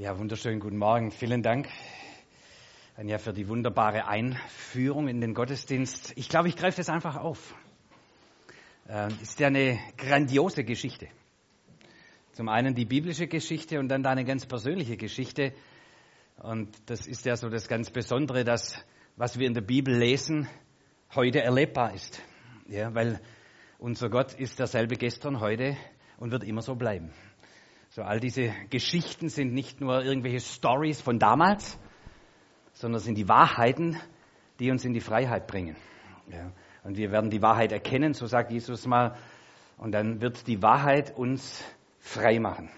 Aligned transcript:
Ja, 0.00 0.16
wunderschönen 0.16 0.60
guten 0.60 0.76
Morgen. 0.76 1.10
Vielen 1.10 1.42
Dank, 1.42 1.66
Anja, 2.96 3.18
für 3.18 3.32
die 3.32 3.48
wunderbare 3.48 4.06
Einführung 4.06 5.08
in 5.08 5.20
den 5.20 5.34
Gottesdienst. 5.34 6.12
Ich 6.14 6.28
glaube, 6.28 6.46
ich 6.46 6.54
greife 6.54 6.76
das 6.76 6.88
einfach 6.88 7.16
auf. 7.16 7.52
Äh, 8.88 9.08
ist 9.20 9.40
ja 9.40 9.48
eine 9.48 9.76
grandiose 9.96 10.62
Geschichte. 10.62 11.08
Zum 12.30 12.48
einen 12.48 12.76
die 12.76 12.84
biblische 12.84 13.26
Geschichte 13.26 13.80
und 13.80 13.88
dann 13.88 14.04
deine 14.04 14.24
ganz 14.24 14.46
persönliche 14.46 14.96
Geschichte. 14.96 15.52
Und 16.36 16.68
das 16.86 17.08
ist 17.08 17.26
ja 17.26 17.34
so 17.34 17.48
das 17.48 17.66
ganz 17.66 17.90
Besondere, 17.90 18.44
dass 18.44 18.76
was 19.16 19.36
wir 19.36 19.48
in 19.48 19.54
der 19.54 19.62
Bibel 19.62 19.98
lesen, 19.98 20.46
heute 21.16 21.42
erlebbar 21.42 21.92
ist. 21.92 22.22
Ja, 22.68 22.94
weil 22.94 23.20
unser 23.80 24.10
Gott 24.10 24.34
ist 24.34 24.60
derselbe 24.60 24.94
gestern, 24.94 25.40
heute 25.40 25.76
und 26.18 26.30
wird 26.30 26.44
immer 26.44 26.62
so 26.62 26.76
bleiben. 26.76 27.10
So 27.90 28.02
all 28.02 28.20
diese 28.20 28.52
Geschichten 28.68 29.28
sind 29.28 29.54
nicht 29.54 29.80
nur 29.80 30.04
irgendwelche 30.04 30.40
Stories 30.40 31.00
von 31.00 31.18
damals, 31.18 31.78
sondern 32.72 33.00
sind 33.00 33.16
die 33.16 33.28
Wahrheiten, 33.28 33.98
die 34.60 34.70
uns 34.70 34.84
in 34.84 34.92
die 34.92 35.00
Freiheit 35.00 35.46
bringen. 35.46 35.76
Ja. 36.30 36.52
Und 36.84 36.96
wir 36.96 37.10
werden 37.10 37.30
die 37.30 37.42
Wahrheit 37.42 37.72
erkennen, 37.72 38.12
so 38.12 38.26
sagt 38.26 38.50
Jesus 38.50 38.86
mal, 38.86 39.16
und 39.78 39.92
dann 39.92 40.20
wird 40.20 40.46
die 40.46 40.62
Wahrheit 40.62 41.16
uns 41.16 41.64
frei 41.98 42.38
machen. 42.38 42.70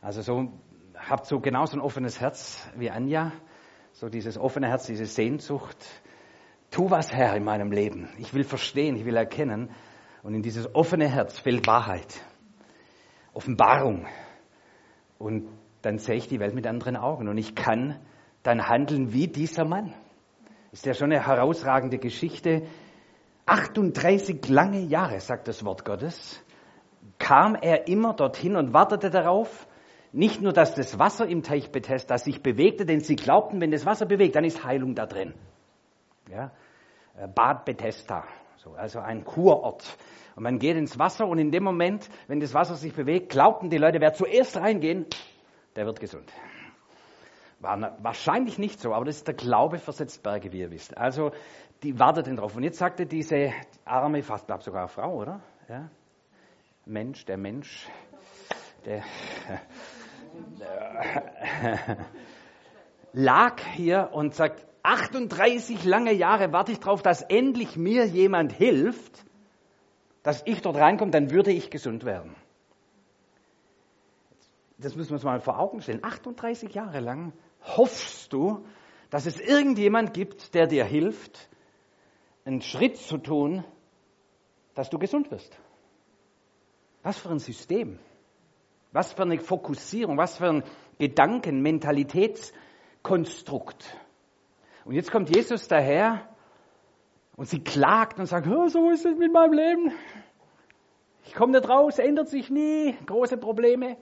Also 0.00 0.22
so 0.22 0.52
habt 0.96 1.26
so 1.26 1.40
genauso 1.40 1.76
ein 1.76 1.80
offenes 1.80 2.20
Herz 2.20 2.68
wie 2.76 2.90
Anja, 2.90 3.32
so 3.92 4.08
dieses 4.08 4.38
offene 4.38 4.68
Herz, 4.68 4.86
diese 4.86 5.06
Sehnsucht. 5.06 5.76
Tu 6.70 6.90
was, 6.90 7.12
Herr, 7.12 7.36
in 7.36 7.44
meinem 7.44 7.70
Leben. 7.70 8.08
Ich 8.18 8.34
will 8.34 8.44
verstehen, 8.44 8.96
ich 8.96 9.04
will 9.04 9.16
erkennen. 9.16 9.70
Und 10.22 10.34
in 10.34 10.42
dieses 10.42 10.74
offene 10.74 11.08
Herz 11.08 11.38
fällt 11.38 11.66
Wahrheit, 11.66 12.24
Offenbarung, 13.34 14.06
und 15.22 15.48
dann 15.82 15.98
sehe 15.98 16.16
ich 16.16 16.26
die 16.26 16.40
Welt 16.40 16.54
mit 16.54 16.66
anderen 16.66 16.96
Augen 16.96 17.28
und 17.28 17.38
ich 17.38 17.54
kann 17.54 17.98
dann 18.42 18.68
handeln 18.68 19.12
wie 19.12 19.28
dieser 19.28 19.64
Mann. 19.64 19.94
Ist 20.72 20.84
ja 20.84 20.94
schon 20.94 21.12
eine 21.12 21.24
herausragende 21.24 21.98
Geschichte. 21.98 22.62
38 23.46 24.48
lange 24.48 24.80
Jahre, 24.80 25.20
sagt 25.20 25.46
das 25.46 25.64
Wort 25.64 25.84
Gottes, 25.84 26.42
kam 27.18 27.54
er 27.54 27.86
immer 27.86 28.14
dorthin 28.14 28.56
und 28.56 28.72
wartete 28.72 29.10
darauf, 29.10 29.68
nicht 30.12 30.42
nur, 30.42 30.52
dass 30.52 30.74
das 30.74 30.98
Wasser 30.98 31.26
im 31.26 31.42
Teich 31.42 31.70
Bethesda 31.70 32.18
sich 32.18 32.42
bewegte, 32.42 32.84
denn 32.84 33.00
sie 33.00 33.16
glaubten, 33.16 33.60
wenn 33.60 33.70
das 33.70 33.86
Wasser 33.86 34.06
bewegt, 34.06 34.36
dann 34.36 34.44
ist 34.44 34.64
Heilung 34.64 34.94
da 34.94 35.06
drin. 35.06 35.34
Ja? 36.30 36.50
Äh, 37.16 37.28
Bad 37.28 37.64
Bethesda, 37.64 38.24
so, 38.62 38.74
also 38.74 39.00
ein 39.00 39.24
Kurort. 39.24 39.96
Und 40.36 40.44
man 40.44 40.58
geht 40.58 40.76
ins 40.76 40.98
Wasser 40.98 41.26
und 41.26 41.38
in 41.38 41.50
dem 41.50 41.64
Moment, 41.64 42.08
wenn 42.28 42.40
das 42.40 42.54
Wasser 42.54 42.76
sich 42.76 42.94
bewegt, 42.94 43.30
glaubten 43.30 43.70
die 43.70 43.78
Leute, 43.78 44.00
wer 44.00 44.14
zuerst 44.14 44.56
reingehen, 44.56 45.06
der 45.74 45.86
wird 45.86 46.00
gesund. 46.00 46.30
War 47.58 47.96
wahrscheinlich 48.02 48.58
nicht 48.58 48.80
so, 48.80 48.94
aber 48.94 49.04
das 49.04 49.16
ist 49.16 49.26
der 49.26 49.34
Glaube 49.34 49.78
versetzt 49.78 50.22
Berge, 50.22 50.52
wie 50.52 50.60
ihr 50.60 50.70
wisst. 50.70 50.96
Also, 50.96 51.32
die 51.82 51.98
warteten 51.98 52.36
drauf. 52.36 52.56
Und 52.56 52.62
jetzt 52.62 52.78
sagte 52.78 53.06
diese 53.06 53.52
arme, 53.84 54.22
fast 54.22 54.46
glaube 54.46 54.62
sogar 54.62 54.88
Frau, 54.88 55.16
oder? 55.16 55.40
Ja? 55.68 55.90
Mensch, 56.84 57.24
der 57.24 57.36
Mensch, 57.36 57.88
der 58.84 59.02
lag 63.12 63.60
hier 63.74 64.10
und 64.12 64.34
sagt, 64.34 64.64
38 64.82 65.84
lange 65.84 66.12
Jahre 66.12 66.52
warte 66.52 66.72
ich 66.72 66.80
darauf, 66.80 67.02
dass 67.02 67.22
endlich 67.22 67.76
mir 67.76 68.06
jemand 68.06 68.52
hilft 68.52 69.24
dass 70.22 70.42
ich 70.46 70.62
dort 70.62 70.76
reinkomme, 70.76 71.10
dann 71.10 71.30
würde 71.30 71.50
ich 71.50 71.68
gesund 71.70 72.04
werden. 72.04 72.36
Das 74.78 74.96
müssen 74.96 75.10
wir 75.10 75.14
uns 75.14 75.24
mal 75.24 75.40
vor 75.40 75.58
Augen 75.58 75.82
stellen. 75.82 76.04
38 76.04 76.72
Jahre 76.74 77.00
lang 77.00 77.32
hoffst 77.76 78.32
du, 78.32 78.64
dass 79.10 79.26
es 79.26 79.38
irgendjemand 79.40 80.14
gibt, 80.14 80.54
der 80.54 80.66
dir 80.66 80.84
hilft, 80.84 81.48
einen 82.44 82.62
Schritt 82.62 82.96
zu 82.96 83.18
tun, 83.18 83.62
dass 84.74 84.90
du 84.90 84.98
gesund 84.98 85.30
wirst. 85.30 85.56
Was 87.02 87.18
für 87.18 87.30
ein 87.30 87.38
System. 87.38 88.00
Was 88.92 89.12
für 89.12 89.22
eine 89.22 89.38
Fokussierung, 89.38 90.18
was 90.18 90.38
für 90.38 90.48
ein 90.48 90.64
Gedanken, 90.98 91.62
Mentalitätskonstrukt. 91.62 93.96
Und 94.84 94.94
jetzt 94.94 95.10
kommt 95.10 95.34
Jesus 95.34 95.68
daher 95.68 96.28
und 97.36 97.48
sie 97.48 97.62
klagt 97.62 98.18
und 98.18 98.26
sagt, 98.26 98.46
oh, 98.46 98.68
so 98.68 98.90
ist 98.90 99.06
es 99.06 99.16
mit 99.16 99.32
meinem 99.32 99.52
Leben. 99.52 99.92
Ich 101.24 101.34
komme 101.34 101.52
nicht 101.52 101.68
raus, 101.68 101.98
ändert 101.98 102.28
sich 102.28 102.50
nie, 102.50 102.96
große 103.06 103.36
Probleme. 103.36 103.96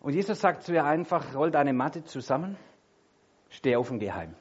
Und 0.00 0.14
Jesus 0.14 0.40
sagt 0.40 0.62
zu 0.62 0.74
ihr 0.74 0.84
einfach, 0.84 1.34
roll 1.34 1.50
deine 1.50 1.72
Matte 1.72 2.04
zusammen, 2.04 2.56
steh 3.48 3.76
auf 3.76 3.90
und 3.90 3.98
geh 3.98 4.12
heim. 4.12 4.34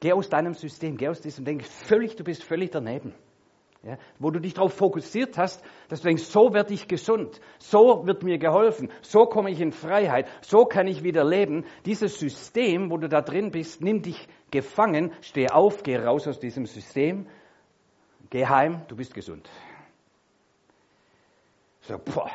Geh 0.00 0.12
aus 0.12 0.28
deinem 0.28 0.54
System, 0.54 0.96
geh 0.96 1.08
aus 1.08 1.20
diesem 1.20 1.44
Denken. 1.44 1.64
Völlig, 1.64 2.14
du 2.14 2.22
bist 2.22 2.44
völlig 2.44 2.70
daneben. 2.70 3.14
Ja, 3.84 3.96
wo 4.18 4.32
du 4.32 4.40
dich 4.40 4.54
darauf 4.54 4.74
fokussiert 4.74 5.38
hast, 5.38 5.62
dass 5.88 6.00
du 6.00 6.08
denkst, 6.08 6.24
so 6.24 6.52
werde 6.52 6.74
ich 6.74 6.88
gesund, 6.88 7.40
so 7.58 8.04
wird 8.08 8.24
mir 8.24 8.38
geholfen, 8.38 8.90
so 9.02 9.26
komme 9.26 9.50
ich 9.50 9.60
in 9.60 9.70
Freiheit, 9.70 10.26
so 10.40 10.64
kann 10.64 10.88
ich 10.88 11.04
wieder 11.04 11.24
leben. 11.24 11.64
Dieses 11.86 12.18
System, 12.18 12.90
wo 12.90 12.96
du 12.96 13.08
da 13.08 13.22
drin 13.22 13.52
bist, 13.52 13.80
nimm 13.80 14.02
dich 14.02 14.26
gefangen, 14.50 15.12
steh 15.20 15.48
auf, 15.48 15.84
geh 15.84 15.96
raus 15.96 16.26
aus 16.26 16.40
diesem 16.40 16.66
System, 16.66 17.28
geh 18.30 18.46
heim, 18.46 18.82
du 18.88 18.96
bist 18.96 19.14
gesund. 19.14 19.48
So, 21.82 21.98
boah. 21.98 22.30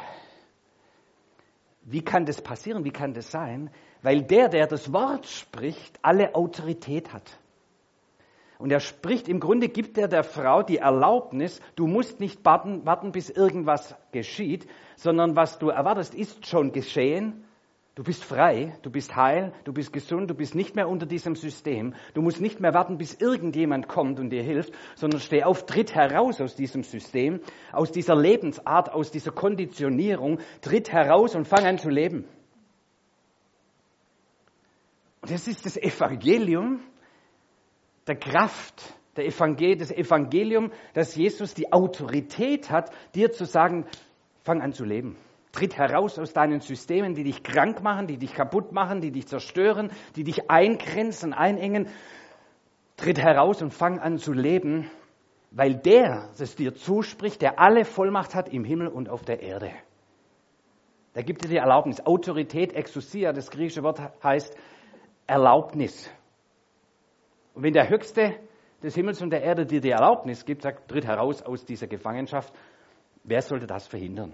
Wie 1.81 2.01
kann 2.01 2.25
das 2.25 2.41
passieren? 2.41 2.85
Wie 2.85 2.91
kann 2.91 3.13
das 3.13 3.29
sein? 3.29 3.69
Weil 4.01 4.23
der, 4.23 4.47
der 4.47 4.67
das 4.67 4.93
Wort 4.93 5.25
spricht, 5.27 5.99
alle 6.01 6.35
Autorität 6.35 7.11
hat. 7.11 7.37
Und 8.63 8.71
er 8.71 8.79
spricht, 8.79 9.27
im 9.27 9.41
Grunde 9.41 9.67
gibt 9.67 9.97
er 9.97 10.07
der 10.07 10.23
Frau 10.23 10.63
die 10.63 10.77
Erlaubnis, 10.77 11.59
du 11.75 11.85
musst 11.85 12.21
nicht 12.21 12.45
warten, 12.45 12.85
warten, 12.85 13.11
bis 13.11 13.29
irgendwas 13.29 13.93
geschieht, 14.13 14.67
sondern 14.95 15.35
was 15.35 15.59
du 15.59 15.67
erwartest, 15.67 16.15
ist 16.15 16.47
schon 16.47 16.71
geschehen. 16.71 17.43
Du 17.95 18.03
bist 18.03 18.23
frei, 18.23 18.73
du 18.81 18.89
bist 18.89 19.17
heil, 19.17 19.51
du 19.65 19.73
bist 19.73 19.91
gesund, 19.91 20.29
du 20.29 20.33
bist 20.33 20.55
nicht 20.55 20.77
mehr 20.77 20.87
unter 20.87 21.05
diesem 21.05 21.35
System. 21.35 21.93
Du 22.13 22.21
musst 22.21 22.39
nicht 22.39 22.61
mehr 22.61 22.73
warten, 22.73 22.97
bis 22.97 23.15
irgendjemand 23.15 23.89
kommt 23.89 24.17
und 24.17 24.29
dir 24.29 24.43
hilft, 24.43 24.71
sondern 24.95 25.19
steh 25.19 25.43
auf, 25.43 25.65
tritt 25.65 25.93
heraus 25.93 26.39
aus 26.39 26.55
diesem 26.55 26.83
System, 26.83 27.41
aus 27.73 27.91
dieser 27.91 28.15
Lebensart, 28.15 28.93
aus 28.93 29.11
dieser 29.11 29.31
Konditionierung, 29.31 30.39
tritt 30.61 30.89
heraus 30.89 31.35
und 31.35 31.49
fang 31.49 31.65
an 31.65 31.79
zu 31.79 31.89
leben. 31.89 32.23
Das 35.21 35.49
ist 35.49 35.65
das 35.65 35.75
Evangelium, 35.75 36.79
der 38.07 38.15
Kraft 38.15 38.93
der 39.15 39.25
Evangel 39.25 39.77
des 39.77 39.91
Evangelium, 39.91 40.71
dass 40.93 41.15
Jesus 41.15 41.53
die 41.53 41.71
Autorität 41.71 42.69
hat, 42.69 42.91
dir 43.13 43.31
zu 43.31 43.45
sagen, 43.45 43.85
fang 44.43 44.61
an 44.61 44.73
zu 44.73 44.85
leben. 44.85 45.17
Tritt 45.51 45.77
heraus 45.77 46.17
aus 46.17 46.33
deinen 46.33 46.61
Systemen, 46.61 47.13
die 47.13 47.23
dich 47.23 47.43
krank 47.43 47.83
machen, 47.83 48.07
die 48.07 48.17
dich 48.17 48.33
kaputt 48.33 48.71
machen, 48.71 49.01
die 49.01 49.11
dich 49.11 49.27
zerstören, 49.27 49.91
die 50.15 50.23
dich 50.23 50.49
eingrenzen, 50.49 51.31
einengen. 51.33 51.89
Tritt 52.97 53.19
heraus 53.19 53.61
und 53.61 53.71
fang 53.71 53.99
an 53.99 54.17
zu 54.17 54.33
leben, 54.33 54.89
weil 55.51 55.75
der 55.75 56.29
es 56.39 56.55
dir 56.55 56.73
zuspricht, 56.73 57.43
der 57.43 57.59
alle 57.59 57.85
Vollmacht 57.85 58.33
hat 58.33 58.49
im 58.49 58.63
Himmel 58.63 58.87
und 58.87 59.09
auf 59.09 59.23
der 59.23 59.41
Erde. 59.41 59.71
Der 61.13 61.23
gibt 61.23 61.43
dir 61.43 61.49
die 61.49 61.57
Erlaubnis. 61.57 62.03
Autorität, 62.03 62.73
Exousia, 62.73 63.31
das 63.31 63.51
griechische 63.51 63.83
Wort 63.83 64.01
heißt 64.23 64.57
Erlaubnis. 65.27 66.09
Und 67.53 67.63
wenn 67.63 67.73
der 67.73 67.89
Höchste 67.89 68.39
des 68.81 68.95
Himmels 68.95 69.21
und 69.21 69.29
der 69.29 69.43
Erde 69.43 69.65
dir 69.65 69.81
die 69.81 69.91
Erlaubnis 69.91 70.45
gibt, 70.45 70.63
sagt, 70.63 70.89
tritt 70.89 71.05
heraus 71.05 71.41
aus 71.41 71.65
dieser 71.65 71.87
Gefangenschaft, 71.87 72.53
wer 73.23 73.41
sollte 73.41 73.67
das 73.67 73.87
verhindern? 73.87 74.33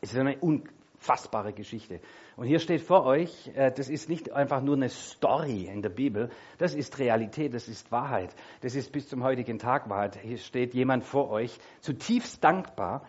Es 0.00 0.12
ist 0.12 0.18
eine 0.18 0.36
unfassbare 0.38 1.52
Geschichte. 1.52 2.00
Und 2.36 2.46
hier 2.46 2.58
steht 2.58 2.82
vor 2.82 3.06
euch, 3.06 3.50
äh, 3.54 3.70
das 3.70 3.88
ist 3.88 4.08
nicht 4.08 4.32
einfach 4.32 4.60
nur 4.60 4.76
eine 4.76 4.88
Story 4.88 5.66
in 5.72 5.80
der 5.80 5.90
Bibel, 5.90 6.30
das 6.58 6.74
ist 6.74 6.98
Realität, 6.98 7.54
das 7.54 7.68
ist 7.68 7.92
Wahrheit, 7.92 8.34
das 8.60 8.74
ist 8.74 8.90
bis 8.92 9.08
zum 9.08 9.22
heutigen 9.22 9.58
Tag 9.58 9.88
Wahrheit. 9.88 10.18
Hier 10.20 10.38
steht 10.38 10.74
jemand 10.74 11.04
vor 11.04 11.30
euch, 11.30 11.56
zutiefst 11.80 12.42
dankbar, 12.42 13.06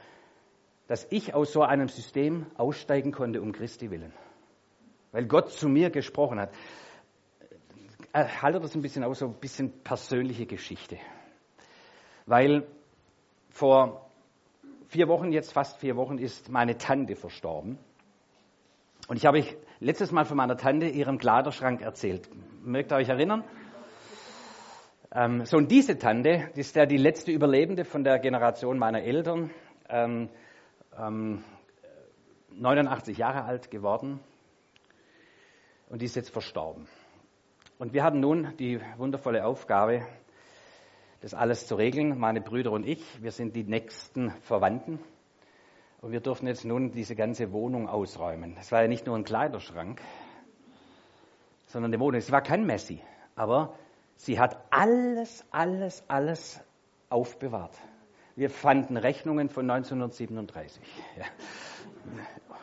dass 0.88 1.08
ich 1.10 1.34
aus 1.34 1.52
so 1.52 1.64
einem 1.64 1.88
System 1.88 2.46
aussteigen 2.56 3.12
konnte 3.12 3.42
um 3.42 3.52
Christi 3.52 3.90
willen. 3.90 4.14
Weil 5.12 5.26
Gott 5.26 5.50
zu 5.52 5.68
mir 5.68 5.90
gesprochen 5.90 6.40
hat. 6.40 6.52
Äh, 8.14 8.26
haltet 8.26 8.64
das 8.64 8.76
ein 8.76 8.82
bisschen 8.84 9.04
aus, 9.04 9.20
so 9.20 9.26
ein 9.26 9.34
bisschen 9.34 9.72
persönliche 9.84 10.46
Geschichte. 10.46 10.98
Weil 12.28 12.68
vor 13.50 14.10
vier 14.88 15.08
Wochen, 15.08 15.32
jetzt 15.32 15.52
fast 15.52 15.80
vier 15.80 15.96
Wochen, 15.96 16.20
ist 16.20 16.50
meine 16.50 16.78
Tante 16.78 17.16
verstorben. 17.16 17.80
Und 19.08 19.18
ich 19.18 19.26
habe 19.26 19.44
letztes 19.80 20.12
Mal 20.12 20.26
von 20.26 20.38
meiner 20.38 20.56
Tante 20.56 20.88
ihrem 20.88 21.18
Kleiderschrank 21.18 21.82
erzählt. 21.82 22.30
Mögt 22.64 22.92
ihr 22.92 22.98
euch 22.98 23.10
erinnern? 23.10 23.44
Ähm, 25.12 25.46
so, 25.46 25.58
und 25.58 25.72
diese 25.72 25.98
Tante, 25.98 26.50
die 26.56 26.62
ist 26.62 26.76
ja 26.76 26.86
die 26.86 26.98
letzte 26.98 27.32
Überlebende 27.32 27.84
von 27.84 28.04
der 28.04 28.20
Generation 28.20 28.78
meiner 28.78 29.02
Eltern. 29.02 29.50
Ähm, 29.90 30.30
ähm, 30.98 31.44
89 32.52 33.18
Jahre 33.18 33.44
alt 33.46 33.72
geworden 33.72 34.20
und 35.90 36.02
die 36.02 36.06
ist 36.06 36.16
jetzt 36.16 36.30
verstorben. 36.30 36.88
Und 37.80 37.94
wir 37.94 38.04
hatten 38.04 38.20
nun 38.20 38.56
die 38.58 38.80
wundervolle 38.98 39.46
Aufgabe, 39.46 40.06
das 41.22 41.34
alles 41.34 41.66
zu 41.68 41.76
regeln, 41.76 42.20
meine 42.20 42.42
Brüder 42.42 42.72
und 42.72 42.86
ich. 42.86 43.04
Wir 43.22 43.32
sind 43.32 43.56
die 43.56 43.64
nächsten 43.64 44.32
Verwandten. 44.42 45.00
Und 46.02 46.12
wir 46.12 46.20
durften 46.20 46.48
jetzt 46.48 46.66
nun 46.66 46.92
diese 46.92 47.16
ganze 47.16 47.52
Wohnung 47.52 47.88
ausräumen. 47.88 48.56
Es 48.60 48.72
war 48.72 48.82
ja 48.82 48.88
nicht 48.88 49.08
nur 49.08 49.16
ein 49.16 49.24
Kleiderschrank, 49.24 50.02
sondern 51.68 51.92
eine 51.94 52.00
Wohnung. 52.00 52.20
Es 52.20 52.32
war 52.32 52.42
kein 52.42 52.66
Messi, 52.66 53.00
aber 53.36 53.74
sie 54.18 54.40
hat 54.40 54.62
alles, 54.70 55.46
alles, 55.50 56.04
alles 56.10 56.62
aufbewahrt. 57.10 57.76
Wir 58.36 58.50
fanden 58.50 58.98
Rechnungen 58.98 59.50
von 59.50 59.70
1937. 59.70 60.84
Ja, 61.18 61.26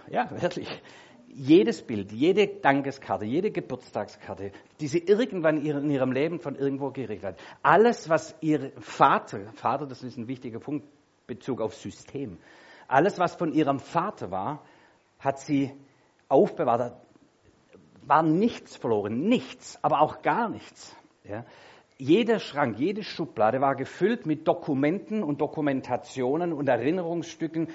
ja 0.28 0.42
wirklich 0.42 0.82
jedes 1.32 1.82
Bild, 1.82 2.12
jede 2.12 2.46
Dankeskarte, 2.46 3.24
jede 3.24 3.50
Geburtstagskarte, 3.50 4.52
die 4.80 4.88
sie 4.88 4.98
irgendwann 4.98 5.58
in 5.64 5.90
ihrem 5.90 6.12
Leben 6.12 6.40
von 6.40 6.56
irgendwo 6.56 6.90
gerichtet 6.90 7.24
hat, 7.24 7.40
alles, 7.62 8.08
was 8.08 8.34
ihr 8.40 8.72
Vater, 8.80 9.52
Vater, 9.54 9.86
das 9.86 10.02
ist 10.02 10.16
ein 10.16 10.28
wichtiger 10.28 10.58
Punkt, 10.58 10.86
Bezug 11.26 11.60
auf 11.60 11.74
System, 11.74 12.38
alles, 12.88 13.18
was 13.20 13.36
von 13.36 13.52
ihrem 13.52 13.78
Vater 13.78 14.30
war, 14.32 14.64
hat 15.20 15.38
sie 15.38 15.72
aufbewahrt, 16.28 17.00
war 18.02 18.22
nichts 18.24 18.76
verloren, 18.76 19.20
nichts, 19.20 19.78
aber 19.82 20.00
auch 20.00 20.22
gar 20.22 20.48
nichts. 20.48 20.96
Ja. 21.22 21.44
Jeder 21.98 22.40
Schrank, 22.40 22.78
jede 22.78 23.04
Schublade 23.04 23.60
war 23.60 23.76
gefüllt 23.76 24.26
mit 24.26 24.48
Dokumenten 24.48 25.22
und 25.22 25.40
Dokumentationen 25.40 26.52
und 26.52 26.68
Erinnerungsstücken 26.68 27.68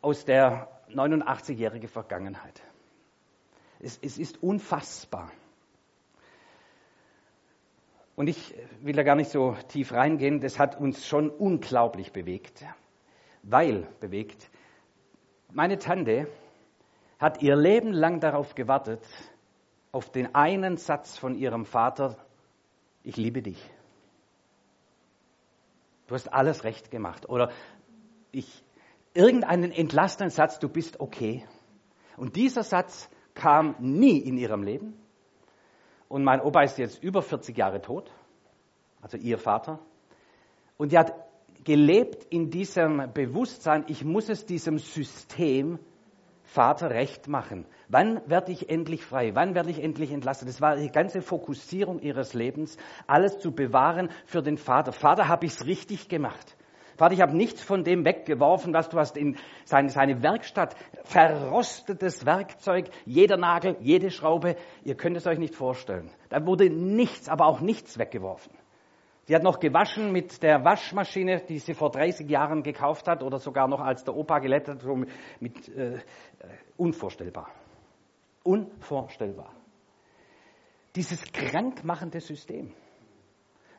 aus 0.00 0.24
der 0.24 0.68
89-jährigen 0.88 1.88
Vergangenheit. 1.88 2.62
Es, 3.80 3.98
es 4.02 4.18
ist 4.18 4.42
unfassbar. 4.42 5.30
Und 8.16 8.28
ich 8.28 8.54
will 8.82 8.94
da 8.94 9.02
gar 9.02 9.16
nicht 9.16 9.30
so 9.30 9.56
tief 9.68 9.92
reingehen, 9.92 10.40
das 10.40 10.58
hat 10.58 10.78
uns 10.78 11.06
schon 11.06 11.30
unglaublich 11.30 12.12
bewegt, 12.12 12.64
weil 13.42 13.88
bewegt, 14.00 14.50
meine 15.52 15.78
Tante 15.78 16.28
hat 17.18 17.42
ihr 17.42 17.56
Leben 17.56 17.92
lang 17.92 18.20
darauf 18.20 18.54
gewartet, 18.54 19.02
auf 19.92 20.10
den 20.10 20.34
einen 20.34 20.76
Satz 20.76 21.16
von 21.16 21.34
ihrem 21.34 21.64
Vater, 21.64 22.16
ich 23.02 23.16
liebe 23.16 23.42
dich. 23.42 23.58
Du 26.06 26.14
hast 26.14 26.32
alles 26.32 26.64
recht 26.64 26.90
gemacht. 26.90 27.28
Oder 27.28 27.50
ich, 28.32 28.64
irgendeinen 29.14 29.72
entlastenden 29.72 30.30
Satz, 30.30 30.58
du 30.58 30.68
bist 30.68 31.00
okay. 31.00 31.46
Und 32.16 32.36
dieser 32.36 32.62
Satz 32.62 33.08
kam 33.40 33.74
nie 33.78 34.18
in 34.18 34.36
ihrem 34.36 34.62
Leben. 34.62 34.94
Und 36.08 36.24
mein 36.24 36.42
Opa 36.42 36.62
ist 36.62 36.76
jetzt 36.76 37.02
über 37.02 37.22
40 37.22 37.56
Jahre 37.56 37.80
tot, 37.80 38.12
also 39.00 39.16
ihr 39.16 39.38
Vater. 39.38 39.78
Und 40.76 40.92
er 40.92 41.00
hat 41.00 41.14
gelebt 41.64 42.24
in 42.24 42.50
diesem 42.50 43.10
Bewusstsein, 43.14 43.84
ich 43.88 44.04
muss 44.04 44.28
es 44.28 44.44
diesem 44.44 44.78
System 44.78 45.78
Vater 46.42 46.90
recht 46.90 47.28
machen. 47.28 47.64
Wann 47.88 48.20
werde 48.28 48.52
ich 48.52 48.68
endlich 48.68 49.04
frei? 49.04 49.34
Wann 49.34 49.54
werde 49.54 49.70
ich 49.70 49.82
endlich 49.82 50.10
entlassen? 50.10 50.46
Das 50.46 50.60
war 50.60 50.76
die 50.76 50.90
ganze 50.90 51.22
Fokussierung 51.22 52.00
ihres 52.00 52.34
Lebens, 52.34 52.76
alles 53.06 53.38
zu 53.38 53.52
bewahren 53.52 54.10
für 54.26 54.42
den 54.42 54.58
Vater. 54.58 54.92
Vater, 54.92 55.28
habe 55.28 55.46
ich 55.46 55.52
es 55.52 55.64
richtig 55.64 56.08
gemacht? 56.08 56.56
Vater, 57.00 57.14
ich 57.14 57.22
habe 57.22 57.34
nichts 57.34 57.62
von 57.62 57.82
dem 57.82 58.04
weggeworfen, 58.04 58.74
was 58.74 58.90
du 58.90 58.98
hast 58.98 59.16
in 59.16 59.38
seine, 59.64 59.88
seine 59.88 60.22
Werkstatt. 60.22 60.76
Verrostetes 61.04 62.26
Werkzeug, 62.26 62.90
jeder 63.06 63.38
Nagel, 63.38 63.78
jede 63.80 64.10
Schraube. 64.10 64.54
Ihr 64.84 64.96
könnt 64.96 65.16
es 65.16 65.26
euch 65.26 65.38
nicht 65.38 65.54
vorstellen. 65.54 66.10
Da 66.28 66.44
wurde 66.44 66.68
nichts, 66.68 67.30
aber 67.30 67.46
auch 67.46 67.62
nichts 67.62 67.98
weggeworfen. 67.98 68.52
Sie 69.24 69.34
hat 69.34 69.42
noch 69.42 69.60
gewaschen 69.60 70.12
mit 70.12 70.42
der 70.42 70.62
Waschmaschine, 70.62 71.40
die 71.48 71.58
sie 71.58 71.72
vor 71.72 71.90
30 71.90 72.28
Jahren 72.28 72.62
gekauft 72.62 73.08
hat 73.08 73.22
oder 73.22 73.38
sogar 73.38 73.66
noch 73.66 73.80
als 73.80 74.04
der 74.04 74.14
Opa 74.14 74.38
gelebt 74.38 74.68
hat. 74.68 74.84
Mit, 75.40 75.70
äh, 75.70 76.00
unvorstellbar. 76.76 77.48
Unvorstellbar. 78.42 79.54
Dieses 80.94 81.22
krankmachende 81.32 82.20
System. 82.20 82.74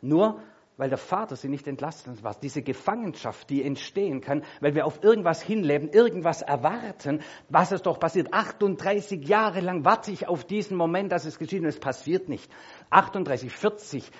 Nur 0.01 0.41
weil 0.81 0.89
der 0.89 0.97
Vater 0.97 1.35
sie 1.35 1.47
nicht 1.47 1.67
entlasten 1.67 2.23
war. 2.23 2.35
Diese 2.41 2.63
Gefangenschaft, 2.63 3.51
die 3.51 3.63
entstehen 3.63 4.19
kann, 4.19 4.43
weil 4.61 4.73
wir 4.73 4.87
auf 4.87 5.03
irgendwas 5.03 5.39
hinleben, 5.39 5.89
irgendwas 5.89 6.41
erwarten, 6.41 7.21
was 7.49 7.71
es 7.71 7.83
doch 7.83 7.99
passiert. 7.99 8.33
38 8.33 9.27
Jahre 9.27 9.59
lang 9.59 9.85
warte 9.85 10.09
ich 10.09 10.27
auf 10.27 10.43
diesen 10.43 10.75
Moment, 10.75 11.11
dass 11.11 11.25
es 11.25 11.37
geschieht 11.37 11.61
und 11.61 11.67
es 11.67 11.79
passiert 11.79 12.29
nicht. 12.29 12.51
38, 12.89 13.51
40, 13.51 14.11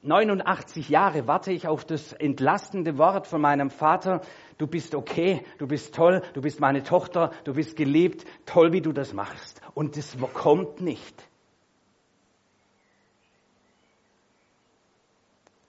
89 0.00 0.88
Jahre 0.88 1.26
warte 1.26 1.52
ich 1.52 1.68
auf 1.68 1.84
das 1.84 2.14
entlastende 2.14 2.96
Wort 2.96 3.26
von 3.26 3.42
meinem 3.42 3.68
Vater. 3.68 4.22
Du 4.56 4.66
bist 4.66 4.94
okay, 4.94 5.44
du 5.58 5.66
bist 5.66 5.94
toll, 5.94 6.22
du 6.32 6.40
bist 6.40 6.58
meine 6.58 6.84
Tochter, 6.84 7.32
du 7.44 7.52
bist 7.52 7.76
geliebt, 7.76 8.24
toll, 8.46 8.72
wie 8.72 8.80
du 8.80 8.92
das 8.92 9.12
machst. 9.12 9.60
Und 9.74 9.98
es 9.98 10.16
kommt 10.32 10.80
nicht. 10.80 11.27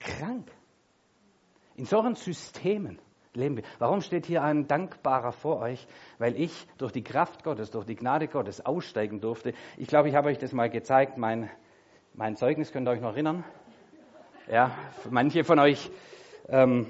Krank. 0.00 0.50
In 1.76 1.84
solchen 1.84 2.14
Systemen 2.14 2.98
leben 3.34 3.56
wir. 3.56 3.64
Warum 3.78 4.00
steht 4.00 4.26
hier 4.26 4.42
ein 4.42 4.66
Dankbarer 4.66 5.32
vor 5.32 5.60
euch? 5.60 5.86
Weil 6.18 6.36
ich 6.36 6.66
durch 6.78 6.92
die 6.92 7.02
Kraft 7.02 7.44
Gottes, 7.44 7.70
durch 7.70 7.86
die 7.86 7.96
Gnade 7.96 8.28
Gottes 8.28 8.64
aussteigen 8.64 9.20
durfte. 9.20 9.54
Ich 9.76 9.86
glaube, 9.86 10.08
ich 10.08 10.14
habe 10.14 10.28
euch 10.28 10.38
das 10.38 10.52
mal 10.52 10.68
gezeigt. 10.68 11.16
Mein, 11.16 11.48
mein 12.14 12.36
Zeugnis 12.36 12.72
könnt 12.72 12.88
ihr 12.88 12.92
euch 12.92 13.00
noch 13.00 13.12
erinnern? 13.12 13.44
Ja, 14.50 14.76
manche 15.08 15.44
von 15.44 15.58
euch. 15.60 15.90
Ähm, 16.48 16.86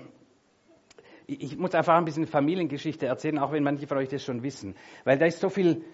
ich 1.26 1.56
muss 1.56 1.74
einfach 1.74 1.94
ein 1.94 2.04
bisschen 2.04 2.26
Familiengeschichte 2.26 3.06
erzählen, 3.06 3.38
auch 3.38 3.52
wenn 3.52 3.62
manche 3.62 3.86
von 3.86 3.98
euch 3.98 4.08
das 4.08 4.24
schon 4.24 4.42
wissen. 4.42 4.74
Weil 5.04 5.18
da 5.18 5.26
ist 5.26 5.40
so 5.40 5.48
viel 5.48 5.84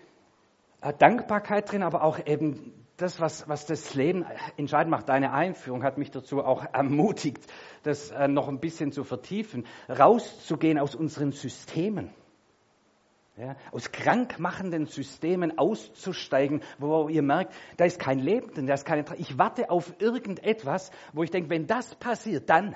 äh, 0.80 0.92
Dankbarkeit 0.94 1.70
drin, 1.70 1.82
aber 1.82 2.02
auch 2.02 2.24
eben 2.24 2.85
das, 2.96 3.20
was, 3.20 3.48
was 3.48 3.66
das 3.66 3.94
Leben 3.94 4.24
entscheidend 4.56 4.90
macht, 4.90 5.08
deine 5.08 5.32
Einführung 5.32 5.82
hat 5.82 5.98
mich 5.98 6.10
dazu 6.10 6.42
auch 6.42 6.64
ermutigt, 6.72 7.44
das 7.82 8.10
äh, 8.10 8.28
noch 8.28 8.48
ein 8.48 8.60
bisschen 8.60 8.92
zu 8.92 9.04
vertiefen, 9.04 9.66
rauszugehen 9.88 10.78
aus 10.78 10.94
unseren 10.94 11.32
Systemen. 11.32 12.10
Ja, 13.38 13.54
aus 13.70 13.92
krankmachenden 13.92 14.86
Systemen 14.86 15.58
auszusteigen, 15.58 16.62
wo 16.78 17.10
ihr 17.10 17.20
merkt, 17.20 17.52
da 17.76 17.84
ist 17.84 17.98
kein 17.98 18.18
Leben 18.18 18.66
da 18.66 18.72
ist 18.72 18.86
keine, 18.86 19.04
ich 19.18 19.36
warte 19.36 19.68
auf 19.68 19.92
irgendetwas, 19.98 20.90
wo 21.12 21.22
ich 21.22 21.30
denke, 21.30 21.50
wenn 21.50 21.66
das 21.66 21.94
passiert, 21.96 22.48
dann. 22.48 22.74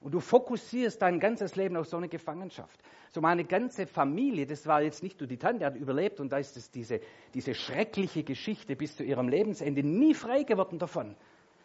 Und 0.00 0.12
du 0.12 0.20
fokussierst 0.20 1.02
dein 1.02 1.18
ganzes 1.18 1.56
Leben 1.56 1.76
auf 1.76 1.88
so 1.88 1.96
eine 1.96 2.08
Gefangenschaft. 2.08 2.80
So 3.10 3.20
meine 3.20 3.44
ganze 3.44 3.86
Familie, 3.86 4.46
das 4.46 4.66
war 4.66 4.82
jetzt 4.82 5.02
nicht 5.02 5.18
nur 5.20 5.26
die 5.26 5.38
Tante, 5.38 5.58
die 5.58 5.64
hat 5.64 5.76
überlebt 5.76 6.20
und 6.20 6.30
da 6.30 6.38
ist 6.38 6.56
es 6.56 6.70
diese, 6.70 7.00
diese 7.34 7.54
schreckliche 7.54 8.22
Geschichte 8.22 8.76
bis 8.76 8.96
zu 8.96 9.02
ihrem 9.02 9.28
Lebensende 9.28 9.82
nie 9.82 10.14
frei 10.14 10.44
geworden 10.44 10.78
davon. 10.78 11.16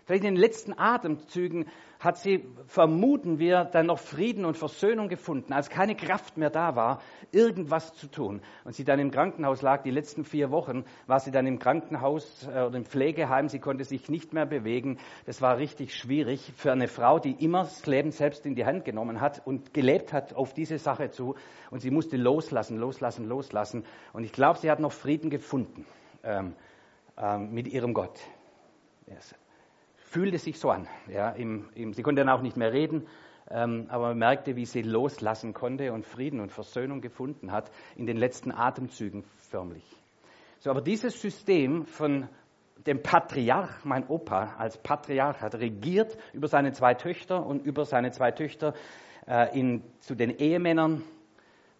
Vielleicht 0.05 0.25
in 0.25 0.35
den 0.35 0.41
letzten 0.41 0.77
Atemzügen 0.77 1.67
hat 2.03 2.17
sie, 2.17 2.43
vermuten 2.67 3.39
wir, 3.39 3.63
dann 3.63 3.85
noch 3.85 3.99
Frieden 3.99 4.43
und 4.43 4.57
Versöhnung 4.57 5.07
gefunden, 5.07 5.53
als 5.53 5.69
keine 5.69 5.95
Kraft 5.95 6.35
mehr 6.35 6.49
da 6.49 6.75
war, 6.75 7.01
irgendwas 7.31 7.93
zu 7.93 8.07
tun. 8.07 8.41
Und 8.65 8.75
sie 8.75 8.83
dann 8.83 8.99
im 8.99 9.11
Krankenhaus 9.11 9.61
lag, 9.61 9.83
die 9.83 9.91
letzten 9.91 10.25
vier 10.25 10.51
Wochen 10.51 10.83
war 11.07 11.21
sie 11.21 11.31
dann 11.31 11.47
im 11.47 11.59
Krankenhaus 11.59 12.45
äh, 12.47 12.63
oder 12.63 12.75
im 12.75 12.83
Pflegeheim, 12.83 13.47
sie 13.47 13.59
konnte 13.59 13.85
sich 13.85 14.09
nicht 14.09 14.33
mehr 14.33 14.45
bewegen. 14.45 14.99
Das 15.25 15.41
war 15.41 15.57
richtig 15.57 15.95
schwierig 15.95 16.51
für 16.57 16.73
eine 16.73 16.89
Frau, 16.89 17.19
die 17.19 17.31
immer 17.43 17.61
das 17.61 17.85
Leben 17.85 18.11
selbst 18.11 18.45
in 18.45 18.55
die 18.55 18.65
Hand 18.65 18.83
genommen 18.83 19.21
hat 19.21 19.41
und 19.45 19.73
gelebt 19.73 20.11
hat 20.11 20.33
auf 20.33 20.53
diese 20.53 20.77
Sache 20.79 21.11
zu. 21.11 21.35
Und 21.71 21.79
sie 21.79 21.91
musste 21.91 22.17
loslassen, 22.17 22.77
loslassen, 22.77 23.25
loslassen. 23.25 23.85
Und 24.11 24.25
ich 24.25 24.33
glaube, 24.33 24.59
sie 24.59 24.69
hat 24.69 24.81
noch 24.81 24.91
Frieden 24.91 25.29
gefunden 25.29 25.85
ähm, 26.23 26.55
ähm, 27.17 27.53
mit 27.53 27.69
ihrem 27.69 27.93
Gott. 27.93 28.19
Yes 29.07 29.33
fühlte 30.13 30.37
sich 30.37 30.59
so 30.59 30.69
an. 30.69 30.87
Ja, 31.07 31.31
im, 31.31 31.65
im, 31.73 31.93
sie 31.93 32.03
konnte 32.03 32.21
dann 32.23 32.29
auch 32.29 32.43
nicht 32.43 32.55
mehr 32.55 32.71
reden, 32.71 33.07
ähm, 33.49 33.87
aber 33.89 34.09
man 34.09 34.19
merkte, 34.19 34.55
wie 34.55 34.65
sie 34.65 34.83
loslassen 34.83 35.53
konnte 35.53 35.91
und 35.91 36.05
Frieden 36.05 36.39
und 36.39 36.51
Versöhnung 36.51 37.01
gefunden 37.01 37.51
hat, 37.51 37.71
in 37.95 38.05
den 38.05 38.17
letzten 38.17 38.51
Atemzügen 38.51 39.23
förmlich. 39.37 39.83
So, 40.59 40.69
aber 40.69 40.81
dieses 40.81 41.19
System 41.19 41.85
von 41.87 42.29
dem 42.85 43.01
Patriarch, 43.01 43.83
mein 43.85 44.07
Opa 44.07 44.53
als 44.57 44.77
Patriarch, 44.77 45.41
hat 45.41 45.55
regiert 45.55 46.15
über 46.31 46.47
seine 46.47 46.73
zwei 46.73 46.93
Töchter 46.93 47.43
und 47.43 47.65
über 47.65 47.85
seine 47.85 48.11
zwei 48.11 48.31
Töchter 48.31 48.75
äh, 49.27 49.59
in, 49.59 49.81
zu 49.99 50.13
den 50.13 50.29
Ehemännern 50.29 51.01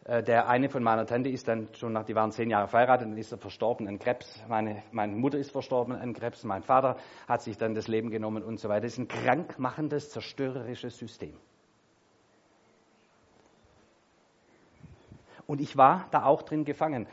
der 0.06 0.50
eine 0.50 0.68
von 0.68 0.84
meiner 0.84 1.06
Tante 1.06 1.30
ist 1.30 1.48
dann 1.48 1.70
schon 1.76 1.94
nach, 1.94 2.04
die 2.04 2.14
waren 2.14 2.32
zehn 2.32 2.50
Jahre 2.50 2.68
verheiratet, 2.68 3.08
dann 3.08 3.18
ist 3.18 3.32
er 3.32 3.38
verstorben 3.38 3.88
an 3.88 4.00
Krebs. 4.00 4.44
Meine, 4.50 4.84
meine 4.92 5.16
Mutter 5.16 5.38
ist 5.38 5.52
verstorben 5.52 5.96
an 5.96 6.14
Krebs. 6.14 6.44
Mein 6.44 6.62
Vater 6.62 6.98
hat 7.28 7.42
sich 7.42 7.58
dann 7.58 7.74
das 7.74 7.88
Leben 7.88 8.10
genommen 8.10 8.44
und 8.44 8.60
so 8.60 8.68
weiter. 8.68 8.82
Das 8.82 8.94
ist 8.94 9.00
ein 9.00 9.08
krankmachendes, 9.08 10.10
zerstörerisches 10.10 10.98
System. 10.98 11.38
Und 15.48 15.62
ich 15.62 15.78
war 15.78 16.08
da 16.12 16.26
auch 16.26 16.42
drin 16.42 16.66
gefangen. 16.66 17.08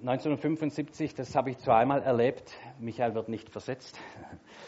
1975, 0.00 1.12
äh, 1.12 1.14
das 1.16 1.34
habe 1.34 1.50
ich 1.50 1.58
zweimal 1.58 2.02
erlebt. 2.02 2.52
Michael 2.78 3.14
wird 3.14 3.28
nicht 3.28 3.50
versetzt. 3.50 3.98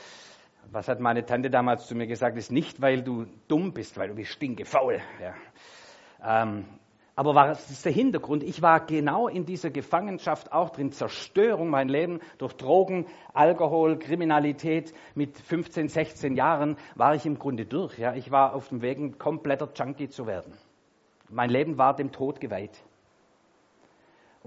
Was 0.70 0.88
hat 0.88 1.00
meine 1.00 1.24
Tante 1.24 1.50
damals 1.50 1.86
zu 1.86 1.94
mir 1.94 2.06
gesagt? 2.06 2.36
Ist 2.36 2.52
nicht, 2.52 2.80
weil 2.80 3.02
du 3.02 3.26
dumm 3.48 3.72
bist, 3.72 3.96
weil 3.96 4.08
du 4.08 4.14
bist 4.14 4.30
stinkefaul. 4.30 5.00
Ja. 5.20 5.34
Ähm, 6.42 6.64
aber 7.18 7.34
was 7.34 7.68
ist 7.68 7.84
der 7.84 7.90
Hintergrund? 7.90 8.44
Ich 8.44 8.62
war 8.62 8.86
genau 8.86 9.26
in 9.26 9.44
dieser 9.44 9.70
Gefangenschaft 9.70 10.52
auch 10.52 10.70
drin. 10.70 10.92
Zerstörung, 10.92 11.68
mein 11.68 11.88
Leben 11.88 12.20
durch 12.38 12.52
Drogen, 12.52 13.06
Alkohol, 13.34 13.98
Kriminalität. 13.98 14.94
Mit 15.16 15.36
15, 15.36 15.88
16 15.88 16.36
Jahren 16.36 16.76
war 16.94 17.16
ich 17.16 17.26
im 17.26 17.36
Grunde 17.36 17.66
durch. 17.66 17.98
Ja. 17.98 18.14
Ich 18.14 18.30
war 18.30 18.54
auf 18.54 18.68
dem 18.68 18.82
Weg, 18.82 18.98
ein 18.98 19.18
kompletter 19.18 19.68
Junkie 19.74 20.08
zu 20.08 20.28
werden. 20.28 20.52
Mein 21.28 21.50
Leben 21.50 21.76
war 21.76 21.96
dem 21.96 22.12
Tod 22.12 22.40
geweiht. 22.40 22.84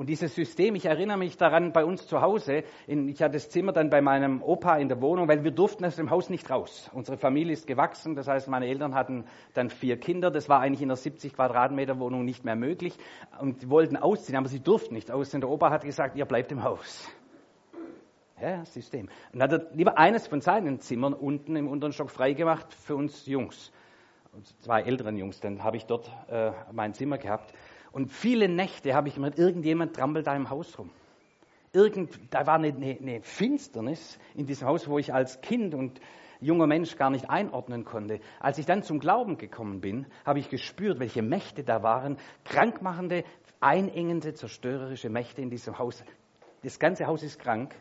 Und 0.01 0.07
dieses 0.07 0.33
System, 0.33 0.73
ich 0.73 0.87
erinnere 0.87 1.19
mich 1.19 1.37
daran 1.37 1.73
bei 1.73 1.85
uns 1.85 2.07
zu 2.07 2.21
Hause, 2.21 2.63
in, 2.87 3.07
ich 3.07 3.21
hatte 3.21 3.33
das 3.33 3.51
Zimmer 3.51 3.71
dann 3.71 3.91
bei 3.91 4.01
meinem 4.01 4.41
Opa 4.41 4.77
in 4.77 4.87
der 4.87 4.99
Wohnung, 4.99 5.27
weil 5.27 5.43
wir 5.43 5.51
durften 5.51 5.85
aus 5.85 5.95
dem 5.95 6.09
Haus 6.09 6.27
nicht 6.31 6.49
raus. 6.49 6.89
Unsere 6.91 7.19
Familie 7.19 7.53
ist 7.53 7.67
gewachsen, 7.67 8.15
das 8.15 8.27
heißt, 8.27 8.47
meine 8.47 8.65
Eltern 8.65 8.95
hatten 8.95 9.25
dann 9.53 9.69
vier 9.69 9.99
Kinder, 9.99 10.31
das 10.31 10.49
war 10.49 10.59
eigentlich 10.59 10.81
in 10.81 10.87
der 10.87 10.97
70 10.97 11.35
Quadratmeter 11.35 11.99
Wohnung 11.99 12.25
nicht 12.25 12.43
mehr 12.43 12.55
möglich 12.55 12.97
und 13.39 13.69
wollten 13.69 13.95
ausziehen, 13.95 14.39
aber 14.39 14.47
sie 14.47 14.59
durften 14.59 14.95
nicht 14.95 15.11
ausziehen. 15.11 15.41
Der 15.41 15.51
Opa 15.51 15.69
hat 15.69 15.83
gesagt, 15.83 16.17
ihr 16.17 16.25
bleibt 16.25 16.51
im 16.51 16.63
Haus. 16.63 17.07
Ja, 18.41 18.65
System. 18.65 19.07
Und 19.33 19.39
dann 19.39 19.51
hat 19.51 19.61
er 19.61 19.75
lieber 19.75 19.99
eines 19.99 20.25
von 20.25 20.41
seinen 20.41 20.79
Zimmern 20.79 21.13
unten 21.13 21.55
im 21.55 21.67
unteren 21.67 21.93
Stock 21.93 22.09
freigemacht 22.09 22.73
für 22.73 22.95
uns 22.95 23.27
Jungs. 23.27 23.71
Zwei 24.61 24.81
älteren 24.81 25.15
Jungs, 25.15 25.41
dann 25.41 25.63
habe 25.63 25.77
ich 25.77 25.85
dort 25.85 26.09
äh, 26.27 26.53
mein 26.71 26.95
Zimmer 26.95 27.19
gehabt. 27.19 27.53
Und 27.91 28.11
viele 28.11 28.47
Nächte 28.47 28.93
habe 28.93 29.09
ich 29.09 29.17
mir 29.17 29.37
irgendjemand 29.37 29.95
trampelt 29.95 30.27
da 30.27 30.35
im 30.35 30.49
Haus 30.49 30.77
rum. 30.79 30.89
Irgend, 31.73 32.19
da 32.31 32.45
war 32.47 32.55
eine, 32.55 32.69
eine, 32.69 32.97
eine 32.99 33.21
Finsternis 33.21 34.19
in 34.35 34.45
diesem 34.45 34.67
Haus, 34.67 34.87
wo 34.87 34.97
ich 34.97 35.13
als 35.13 35.41
Kind 35.41 35.73
und 35.73 35.99
junger 36.41 36.67
Mensch 36.67 36.97
gar 36.97 37.09
nicht 37.09 37.29
einordnen 37.29 37.85
konnte. 37.85 38.19
Als 38.39 38.57
ich 38.57 38.65
dann 38.65 38.83
zum 38.83 38.99
Glauben 38.99 39.37
gekommen 39.37 39.79
bin, 39.79 40.05
habe 40.25 40.39
ich 40.39 40.49
gespürt, 40.49 40.99
welche 40.99 41.21
Mächte 41.21 41.63
da 41.63 41.83
waren. 41.83 42.17
Krankmachende, 42.43 43.23
einengende, 43.59 44.33
zerstörerische 44.33 45.09
Mächte 45.09 45.41
in 45.41 45.49
diesem 45.49 45.77
Haus. 45.77 46.03
Das 46.63 46.79
ganze 46.79 47.05
Haus 47.07 47.23
ist 47.23 47.39
krank 47.39 47.75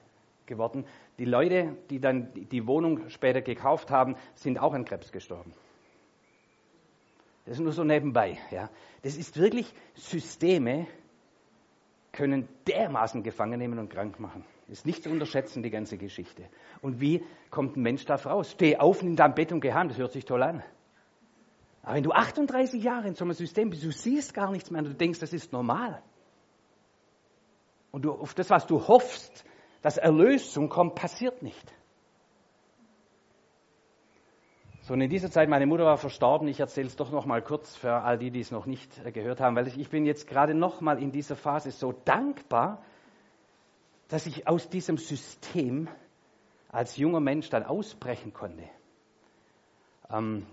geworden. 0.46 0.84
Die 1.18 1.24
Leute, 1.24 1.76
die 1.88 2.00
dann 2.00 2.30
die 2.34 2.66
Wohnung 2.66 3.08
später 3.08 3.40
gekauft 3.40 3.90
haben, 3.90 4.16
sind 4.34 4.60
auch 4.60 4.74
an 4.74 4.84
Krebs 4.84 5.10
gestorben. 5.10 5.52
Das 7.44 7.54
ist 7.54 7.60
nur 7.60 7.72
so 7.72 7.84
nebenbei. 7.84 8.38
Ja. 8.50 8.70
Das 9.02 9.16
ist 9.16 9.38
wirklich, 9.38 9.72
Systeme 9.94 10.86
können 12.12 12.48
dermaßen 12.66 13.22
gefangen 13.22 13.58
nehmen 13.58 13.78
und 13.78 13.88
krank 13.88 14.18
machen. 14.20 14.44
Ist 14.68 14.86
nicht 14.86 15.02
zu 15.02 15.10
unterschätzen, 15.10 15.62
die 15.62 15.70
ganze 15.70 15.96
Geschichte. 15.96 16.44
Und 16.80 17.00
wie 17.00 17.24
kommt 17.50 17.76
ein 17.76 17.82
Mensch 17.82 18.04
da 18.04 18.14
raus? 18.14 18.52
Steh 18.52 18.76
auf, 18.76 19.02
nimm 19.02 19.16
dein 19.16 19.34
Bett 19.34 19.52
und 19.52 19.60
geh 19.60 19.72
heim, 19.72 19.88
das 19.88 19.98
hört 19.98 20.12
sich 20.12 20.24
toll 20.24 20.42
an. 20.42 20.62
Aber 21.82 21.94
wenn 21.94 22.04
du 22.04 22.12
38 22.12 22.82
Jahre 22.82 23.08
in 23.08 23.14
so 23.14 23.24
einem 23.24 23.32
System 23.32 23.70
bist, 23.70 23.82
du 23.82 23.90
siehst 23.90 24.34
gar 24.34 24.50
nichts 24.52 24.70
mehr 24.70 24.82
und 24.82 24.88
du 24.88 24.94
denkst, 24.94 25.18
das 25.18 25.32
ist 25.32 25.52
normal. 25.52 26.02
Und 27.90 28.04
du, 28.04 28.12
auf 28.12 28.34
das, 28.34 28.50
was 28.50 28.66
du 28.66 28.86
hoffst, 28.86 29.44
dass 29.82 29.96
Erlösung 29.96 30.68
kommt, 30.68 30.94
passiert 30.94 31.42
nicht. 31.42 31.74
So, 34.90 34.94
und 34.94 35.02
in 35.02 35.08
dieser 35.08 35.30
Zeit, 35.30 35.48
meine 35.48 35.66
Mutter 35.66 35.84
war 35.84 35.98
verstorben, 35.98 36.48
ich 36.48 36.58
erzähle 36.58 36.88
es 36.88 36.96
doch 36.96 37.12
noch 37.12 37.24
mal 37.24 37.40
kurz 37.42 37.76
für 37.76 37.92
all 37.92 38.18
die, 38.18 38.32
die 38.32 38.40
es 38.40 38.50
noch 38.50 38.66
nicht 38.66 38.98
äh, 39.04 39.12
gehört 39.12 39.40
haben, 39.40 39.54
weil 39.54 39.68
ich 39.68 39.88
bin 39.88 40.04
jetzt 40.04 40.26
gerade 40.26 40.52
noch 40.52 40.80
mal 40.80 41.00
in 41.00 41.12
dieser 41.12 41.36
Phase 41.36 41.70
so 41.70 41.92
dankbar, 41.92 42.82
dass 44.08 44.26
ich 44.26 44.48
aus 44.48 44.68
diesem 44.68 44.96
System 44.96 45.86
als 46.70 46.96
junger 46.96 47.20
Mensch 47.20 47.48
dann 47.50 47.62
ausbrechen 47.62 48.32
konnte. 48.32 48.64
Ähm 50.10 50.44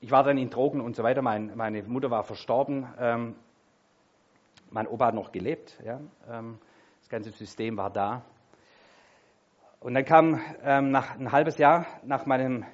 ich 0.00 0.10
war 0.10 0.24
dann 0.24 0.36
in 0.36 0.50
Drogen 0.50 0.80
und 0.80 0.96
so 0.96 1.04
weiter, 1.04 1.22
mein, 1.22 1.52
meine 1.54 1.84
Mutter 1.84 2.10
war 2.10 2.24
verstorben, 2.24 2.92
ähm 2.98 3.36
mein 4.68 4.88
Opa 4.88 5.06
hat 5.06 5.14
noch 5.14 5.30
gelebt, 5.30 5.78
ja? 5.84 6.00
ähm 6.28 6.58
das 7.02 7.08
ganze 7.08 7.30
System 7.30 7.76
war 7.76 7.90
da. 7.90 8.24
Und 9.84 9.92
dann 9.92 10.06
kam 10.06 10.40
ähm, 10.62 10.92
nach 10.92 11.18
ein 11.18 11.30
halbes 11.30 11.58
Jahr 11.58 11.86
nach 12.04 12.24
meinem, 12.24 12.64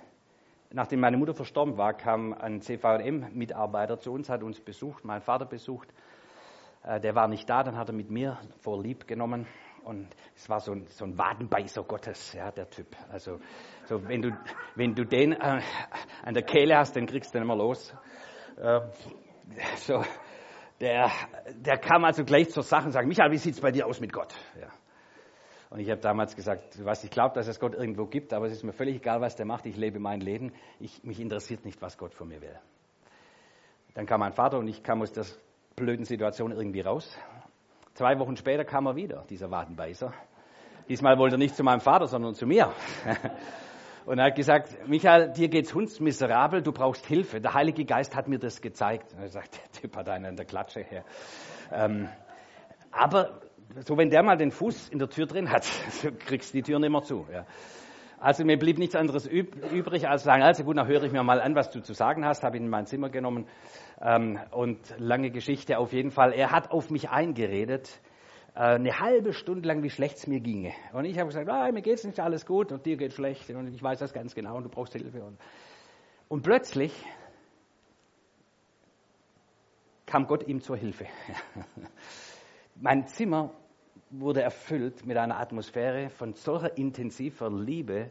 nachdem 0.70 1.00
meine 1.00 1.16
Mutter 1.16 1.34
verstorben 1.34 1.76
war, 1.76 1.92
kam 1.92 2.32
ein 2.32 2.60
CVM-Mitarbeiter 2.60 3.98
zu 3.98 4.12
uns, 4.12 4.28
hat 4.28 4.44
uns 4.44 4.60
besucht, 4.60 5.04
meinen 5.04 5.20
Vater 5.20 5.44
besucht. 5.44 5.88
Äh, 6.84 7.00
der 7.00 7.16
war 7.16 7.26
nicht 7.26 7.50
da, 7.50 7.64
dann 7.64 7.76
hat 7.76 7.88
er 7.88 7.96
mit 7.96 8.12
mir 8.12 8.38
vor 8.60 8.80
lieb 8.80 9.08
genommen. 9.08 9.48
Und 9.82 10.06
es 10.36 10.48
war 10.48 10.60
so 10.60 10.70
ein, 10.70 10.86
so 10.86 11.04
ein 11.04 11.18
Wadenbeißer 11.18 11.82
Gottes, 11.82 12.32
ja, 12.32 12.52
der 12.52 12.70
Typ. 12.70 12.86
Also, 13.10 13.40
so, 13.86 14.06
wenn, 14.06 14.22
du, 14.22 14.30
wenn 14.76 14.94
du 14.94 15.04
den 15.04 15.32
äh, 15.32 15.62
an 16.22 16.34
der 16.34 16.44
Kehle 16.44 16.76
hast, 16.76 16.94
dann 16.94 17.06
kriegst 17.06 17.34
du 17.34 17.38
den 17.38 17.42
immer 17.42 17.56
los. 17.56 17.92
Äh, 18.56 18.82
so, 19.78 20.04
der, 20.80 21.10
der 21.56 21.76
kam 21.78 22.04
also 22.04 22.24
gleich 22.24 22.50
zur 22.50 22.62
Sache 22.62 22.86
und 22.86 22.92
sagt, 22.92 23.08
Michael, 23.08 23.32
wie 23.32 23.38
sieht 23.38 23.54
es 23.54 23.60
bei 23.60 23.72
dir 23.72 23.88
aus 23.88 23.98
mit 23.98 24.12
Gott? 24.12 24.32
Ja. 24.60 24.68
Und 25.70 25.78
ich 25.78 25.88
habe 25.88 26.00
damals 26.00 26.34
gesagt, 26.34 26.84
was 26.84 27.04
ich 27.04 27.10
glaube, 27.10 27.34
dass 27.36 27.46
es 27.46 27.60
Gott 27.60 27.74
irgendwo 27.74 28.06
gibt, 28.06 28.32
aber 28.32 28.46
es 28.46 28.52
ist 28.52 28.64
mir 28.64 28.72
völlig 28.72 28.96
egal, 28.96 29.20
was 29.20 29.36
der 29.36 29.46
macht. 29.46 29.66
Ich 29.66 29.76
lebe 29.76 30.00
mein 30.00 30.20
Leben. 30.20 30.52
Ich, 30.80 31.04
mich 31.04 31.20
interessiert 31.20 31.64
nicht, 31.64 31.80
was 31.80 31.96
Gott 31.96 32.12
von 32.12 32.28
mir 32.28 32.42
will. 32.42 32.58
Dann 33.94 34.04
kam 34.04 34.18
mein 34.20 34.32
Vater 34.32 34.58
und 34.58 34.66
ich 34.66 34.82
kam 34.82 35.00
aus 35.00 35.12
der 35.12 35.24
blöden 35.76 36.04
Situation 36.04 36.50
irgendwie 36.50 36.80
raus. 36.80 37.16
Zwei 37.94 38.18
Wochen 38.18 38.36
später 38.36 38.64
kam 38.64 38.86
er 38.86 38.96
wieder, 38.96 39.24
dieser 39.30 39.50
Wadenbeißer. 39.50 40.12
Diesmal 40.88 41.18
wollte 41.18 41.36
er 41.36 41.38
nicht 41.38 41.54
zu 41.54 41.62
meinem 41.62 41.80
Vater, 41.80 42.08
sondern 42.08 42.34
zu 42.34 42.46
mir. 42.46 42.72
Und 44.06 44.18
er 44.18 44.26
hat 44.26 44.34
gesagt, 44.34 44.88
Michael, 44.88 45.32
dir 45.32 45.48
geht's 45.48 45.72
hundsmiserabel, 45.72 46.62
du 46.62 46.72
brauchst 46.72 47.06
Hilfe. 47.06 47.40
Der 47.40 47.54
Heilige 47.54 47.84
Geist 47.84 48.16
hat 48.16 48.26
mir 48.26 48.38
das 48.38 48.60
gezeigt. 48.60 49.12
Und 49.12 49.20
er 49.20 49.28
sagt, 49.28 49.56
der 49.56 49.80
Typ 49.82 49.96
hat 49.96 50.08
einen 50.08 50.24
an 50.26 50.36
der 50.36 50.46
Klatsche 50.46 50.80
her. 50.80 51.04
Ähm, 51.70 52.08
aber 52.90 53.40
so 53.86 53.96
wenn 53.96 54.10
der 54.10 54.22
mal 54.22 54.36
den 54.36 54.50
Fuß 54.50 54.88
in 54.88 54.98
der 54.98 55.08
Tür 55.08 55.26
drin 55.26 55.50
hat, 55.50 55.64
so 55.90 56.10
kriegst 56.10 56.54
die 56.54 56.62
Tür 56.62 56.78
nicht 56.78 56.90
mehr 56.90 57.02
zu. 57.02 57.26
Ja. 57.32 57.46
Also 58.18 58.44
mir 58.44 58.58
blieb 58.58 58.78
nichts 58.78 58.94
anderes 58.94 59.26
übrig, 59.26 60.06
als 60.06 60.24
sagen, 60.24 60.42
also 60.42 60.62
gut, 60.62 60.76
dann 60.76 60.86
höre 60.86 61.02
ich 61.04 61.12
mir 61.12 61.22
mal 61.22 61.40
an, 61.40 61.54
was 61.54 61.70
du 61.70 61.80
zu 61.80 61.94
sagen 61.94 62.26
hast, 62.26 62.42
habe 62.44 62.58
ihn 62.58 62.64
in 62.64 62.68
mein 62.68 62.84
Zimmer 62.84 63.08
genommen 63.08 63.46
ähm, 64.02 64.38
und 64.50 64.78
lange 64.98 65.30
Geschichte 65.30 65.78
auf 65.78 65.94
jeden 65.94 66.10
Fall. 66.10 66.34
Er 66.34 66.50
hat 66.50 66.70
auf 66.70 66.90
mich 66.90 67.08
eingeredet, 67.08 67.98
äh, 68.54 68.74
eine 68.74 68.98
halbe 68.98 69.32
Stunde 69.32 69.66
lang, 69.66 69.82
wie 69.82 69.88
schlecht 69.88 70.18
es 70.18 70.26
mir 70.26 70.40
ginge. 70.40 70.72
Und 70.92 71.06
ich 71.06 71.18
habe 71.18 71.28
gesagt, 71.28 71.48
ah, 71.48 71.72
mir 71.72 71.80
geht's 71.80 72.04
nicht 72.04 72.20
alles 72.20 72.44
gut 72.44 72.72
und 72.72 72.84
dir 72.84 72.98
geht 72.98 73.14
schlecht 73.14 73.48
und 73.50 73.72
ich 73.72 73.82
weiß 73.82 73.98
das 74.00 74.12
ganz 74.12 74.34
genau 74.34 74.56
und 74.56 74.64
du 74.64 74.68
brauchst 74.68 74.92
Hilfe. 74.92 75.22
Und, 75.22 75.38
und 76.28 76.42
plötzlich 76.42 76.92
kam 80.04 80.26
Gott 80.26 80.46
ihm 80.46 80.60
zur 80.60 80.76
Hilfe. 80.76 81.06
mein 82.74 83.06
Zimmer 83.06 83.54
wurde 84.10 84.42
erfüllt 84.42 85.06
mit 85.06 85.16
einer 85.16 85.38
Atmosphäre 85.38 86.10
von 86.10 86.34
solcher 86.34 86.76
intensiver 86.76 87.48
Liebe. 87.50 88.10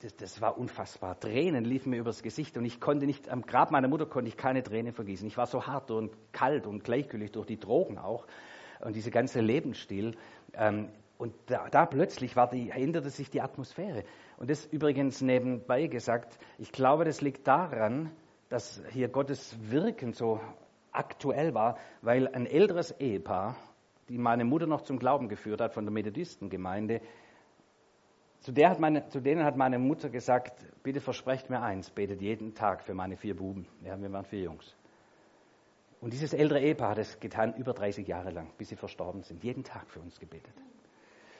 Das, 0.00 0.14
das, 0.16 0.40
war 0.42 0.58
unfassbar. 0.58 1.18
Tränen 1.18 1.64
liefen 1.64 1.90
mir 1.90 1.98
übers 1.98 2.22
Gesicht 2.22 2.58
und 2.58 2.66
ich 2.66 2.80
konnte 2.80 3.06
nicht, 3.06 3.30
am 3.30 3.42
Grab 3.42 3.70
meiner 3.70 3.88
Mutter 3.88 4.04
konnte 4.04 4.28
ich 4.28 4.36
keine 4.36 4.62
Tränen 4.62 4.92
vergießen. 4.92 5.26
Ich 5.26 5.38
war 5.38 5.46
so 5.46 5.66
hart 5.66 5.90
und 5.90 6.12
kalt 6.32 6.66
und 6.66 6.84
gleichgültig 6.84 7.32
durch 7.32 7.46
die 7.46 7.58
Drogen 7.58 7.96
auch 7.96 8.26
und 8.80 8.94
diese 8.94 9.10
ganze 9.10 9.40
Lebensstil. 9.40 10.14
Ähm, 10.52 10.90
und 11.16 11.32
da, 11.46 11.68
da 11.70 11.86
plötzlich 11.86 12.36
war 12.36 12.50
die, 12.50 12.68
änderte 12.68 13.08
sich 13.08 13.30
die 13.30 13.40
Atmosphäre. 13.40 14.04
Und 14.36 14.50
das 14.50 14.66
übrigens 14.66 15.22
nebenbei 15.22 15.86
gesagt, 15.86 16.38
ich 16.58 16.72
glaube, 16.72 17.06
das 17.06 17.22
liegt 17.22 17.48
daran, 17.48 18.10
dass 18.50 18.82
hier 18.90 19.08
Gottes 19.08 19.56
Wirken 19.70 20.12
so 20.12 20.40
aktuell 20.92 21.54
war, 21.54 21.78
weil 22.02 22.28
ein 22.28 22.44
älteres 22.44 22.90
Ehepaar 23.00 23.56
die 24.08 24.18
meine 24.18 24.44
Mutter 24.44 24.66
noch 24.66 24.82
zum 24.82 24.98
Glauben 24.98 25.28
geführt 25.28 25.60
hat 25.60 25.74
von 25.74 25.84
der 25.84 25.92
Methodistengemeinde. 25.92 27.00
Zu, 28.40 28.52
der 28.52 28.70
hat 28.70 28.80
meine, 28.80 29.08
zu 29.08 29.20
denen 29.20 29.44
hat 29.44 29.56
meine 29.56 29.78
Mutter 29.78 30.08
gesagt, 30.08 30.64
bitte 30.82 31.00
versprecht 31.00 31.50
mir 31.50 31.62
eins, 31.62 31.90
betet 31.90 32.20
jeden 32.20 32.54
Tag 32.54 32.82
für 32.84 32.94
meine 32.94 33.16
vier 33.16 33.34
Buben. 33.34 33.66
Ja, 33.82 34.00
wir 34.00 34.12
waren 34.12 34.24
vier 34.24 34.42
Jungs. 34.42 34.76
Und 36.00 36.12
dieses 36.12 36.32
ältere 36.32 36.60
Ehepaar 36.60 36.90
hat 36.90 36.98
es 36.98 37.18
getan 37.18 37.54
über 37.54 37.72
30 37.72 38.06
Jahre 38.06 38.30
lang, 38.30 38.52
bis 38.58 38.68
sie 38.68 38.76
verstorben 38.76 39.22
sind. 39.22 39.42
Jeden 39.42 39.64
Tag 39.64 39.88
für 39.88 40.00
uns 40.00 40.20
gebetet. 40.20 40.54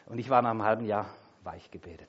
Und 0.06 0.18
ich 0.18 0.30
war 0.30 0.42
nach 0.42 0.50
einem 0.50 0.62
halben 0.62 0.86
Jahr 0.86 1.06
weich 1.44 1.70
gebetet. 1.70 2.08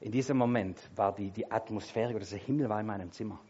In 0.00 0.12
diesem 0.12 0.36
Moment 0.36 0.78
war 0.96 1.14
die, 1.14 1.30
die 1.30 1.50
Atmosphäre, 1.50 2.14
oder 2.14 2.24
der 2.24 2.38
Himmel 2.38 2.68
war 2.68 2.80
in 2.80 2.86
meinem 2.86 3.10
Zimmer. 3.10 3.40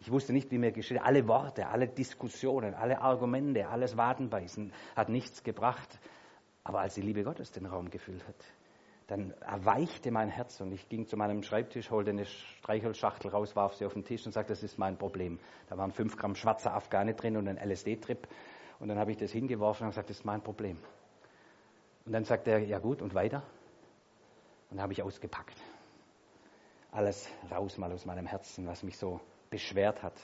Ich 0.00 0.10
wusste 0.12 0.32
nicht, 0.32 0.50
wie 0.50 0.58
mir 0.58 0.72
geschieht. 0.72 1.00
Alle 1.00 1.26
Worte, 1.26 1.68
alle 1.68 1.88
Diskussionen, 1.88 2.74
alle 2.74 3.00
Argumente, 3.00 3.68
alles 3.68 3.96
Wadenbeißen 3.96 4.72
hat 4.94 5.08
nichts 5.08 5.42
gebracht. 5.42 5.98
Aber 6.62 6.80
als 6.80 6.94
die 6.94 7.02
Liebe 7.02 7.24
Gottes 7.24 7.50
den 7.50 7.66
Raum 7.66 7.90
gefüllt 7.90 8.26
hat, 8.28 8.36
dann 9.08 9.32
erweichte 9.40 10.10
mein 10.10 10.28
Herz 10.28 10.60
und 10.60 10.70
ich 10.70 10.88
ging 10.90 11.06
zu 11.06 11.16
meinem 11.16 11.42
Schreibtisch, 11.42 11.90
holte 11.90 12.10
eine 12.10 12.26
Streichholzschachtel 12.26 13.30
raus, 13.30 13.56
warf 13.56 13.74
sie 13.74 13.86
auf 13.86 13.94
den 13.94 14.04
Tisch 14.04 14.26
und 14.26 14.32
sagte, 14.32 14.52
das 14.52 14.62
ist 14.62 14.78
mein 14.78 14.98
Problem. 14.98 15.40
Da 15.70 15.78
waren 15.78 15.92
fünf 15.92 16.16
Gramm 16.16 16.34
schwarzer 16.34 16.74
Afghane 16.74 17.14
drin 17.14 17.38
und 17.38 17.48
ein 17.48 17.56
LSD-Trip. 17.56 18.28
Und 18.78 18.88
dann 18.88 18.98
habe 18.98 19.10
ich 19.10 19.16
das 19.16 19.32
hingeworfen 19.32 19.84
und 19.84 19.90
gesagt, 19.92 20.10
das 20.10 20.18
ist 20.18 20.24
mein 20.24 20.42
Problem. 20.42 20.78
Und 22.04 22.12
dann 22.12 22.24
sagte 22.24 22.50
er, 22.50 22.58
ja 22.58 22.78
gut, 22.78 23.00
und 23.00 23.14
weiter? 23.14 23.42
Und 24.70 24.76
dann 24.76 24.82
habe 24.82 24.92
ich 24.92 25.02
ausgepackt. 25.02 25.56
Alles 26.92 27.28
raus 27.50 27.78
mal 27.78 27.90
aus 27.92 28.04
meinem 28.04 28.26
Herzen, 28.26 28.66
was 28.66 28.82
mich 28.82 28.98
so 28.98 29.20
beschwert 29.50 30.02
hat 30.02 30.14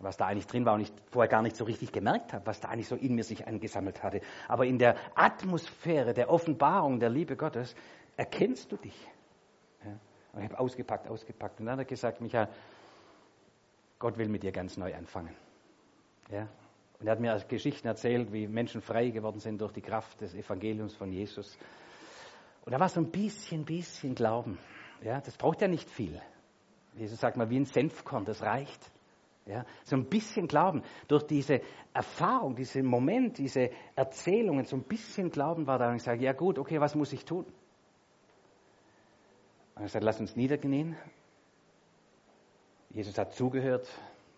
was 0.00 0.16
da 0.16 0.26
eigentlich 0.26 0.46
drin 0.46 0.64
war 0.64 0.74
und 0.74 0.80
ich 0.82 0.92
vorher 1.10 1.28
gar 1.28 1.42
nicht 1.42 1.56
so 1.56 1.64
richtig 1.64 1.92
gemerkt 1.92 2.32
habe, 2.32 2.46
was 2.46 2.60
da 2.60 2.68
eigentlich 2.68 2.88
so 2.88 2.94
in 2.94 3.14
mir 3.14 3.24
sich 3.24 3.46
angesammelt 3.46 4.02
hatte. 4.02 4.20
Aber 4.46 4.64
in 4.64 4.78
der 4.78 4.96
Atmosphäre 5.16 6.14
der 6.14 6.30
Offenbarung 6.30 7.00
der 7.00 7.10
Liebe 7.10 7.36
Gottes 7.36 7.74
erkennst 8.16 8.70
du 8.70 8.76
dich. 8.76 8.96
Ja? 9.84 9.98
Und 10.32 10.42
ich 10.42 10.48
habe 10.48 10.58
ausgepackt, 10.60 11.08
ausgepackt. 11.08 11.58
Und 11.58 11.66
dann 11.66 11.72
hat 11.74 11.80
er 11.80 11.84
gesagt, 11.84 12.20
Michael, 12.20 12.48
Gott 13.98 14.18
will 14.18 14.28
mit 14.28 14.44
dir 14.44 14.52
ganz 14.52 14.76
neu 14.76 14.94
anfangen. 14.94 15.34
Ja? 16.30 16.48
Und 17.00 17.06
er 17.06 17.12
hat 17.12 17.20
mir 17.20 17.36
Geschichten 17.48 17.88
erzählt, 17.88 18.32
wie 18.32 18.46
Menschen 18.46 18.80
frei 18.80 19.10
geworden 19.10 19.40
sind 19.40 19.60
durch 19.60 19.72
die 19.72 19.82
Kraft 19.82 20.20
des 20.20 20.34
Evangeliums 20.34 20.94
von 20.94 21.10
Jesus. 21.10 21.58
Und 22.64 22.72
da 22.72 22.78
war 22.78 22.88
so 22.88 23.00
ein 23.00 23.10
bisschen, 23.10 23.64
bisschen 23.64 24.14
Glauben. 24.14 24.58
Ja, 25.02 25.20
das 25.20 25.36
braucht 25.36 25.60
ja 25.60 25.68
nicht 25.68 25.88
viel. 25.88 26.20
Jesus 26.98 27.20
sagt 27.20 27.36
mal, 27.36 27.48
wie 27.48 27.58
ein 27.58 27.64
Senfkorn, 27.64 28.24
das 28.24 28.42
reicht. 28.42 28.90
Ja, 29.46 29.64
so 29.84 29.96
ein 29.96 30.04
bisschen 30.04 30.46
Glauben. 30.46 30.82
Durch 31.06 31.22
diese 31.22 31.62
Erfahrung, 31.94 32.54
diesen 32.54 32.84
Moment, 32.84 33.38
diese 33.38 33.70
Erzählungen, 33.96 34.66
so 34.66 34.76
ein 34.76 34.82
bisschen 34.82 35.30
Glauben 35.30 35.66
war 35.66 35.78
da. 35.78 35.88
Und 35.88 35.96
ich 35.96 36.02
sage, 36.02 36.22
ja 36.22 36.32
gut, 36.32 36.58
okay, 36.58 36.80
was 36.80 36.94
muss 36.94 37.14
ich 37.14 37.24
tun? 37.24 37.46
Und 39.74 39.82
er 39.82 39.88
sagt, 39.88 40.04
lass 40.04 40.20
uns 40.20 40.36
niederknien. 40.36 40.96
Jesus 42.90 43.16
hat 43.16 43.32
zugehört. 43.32 43.88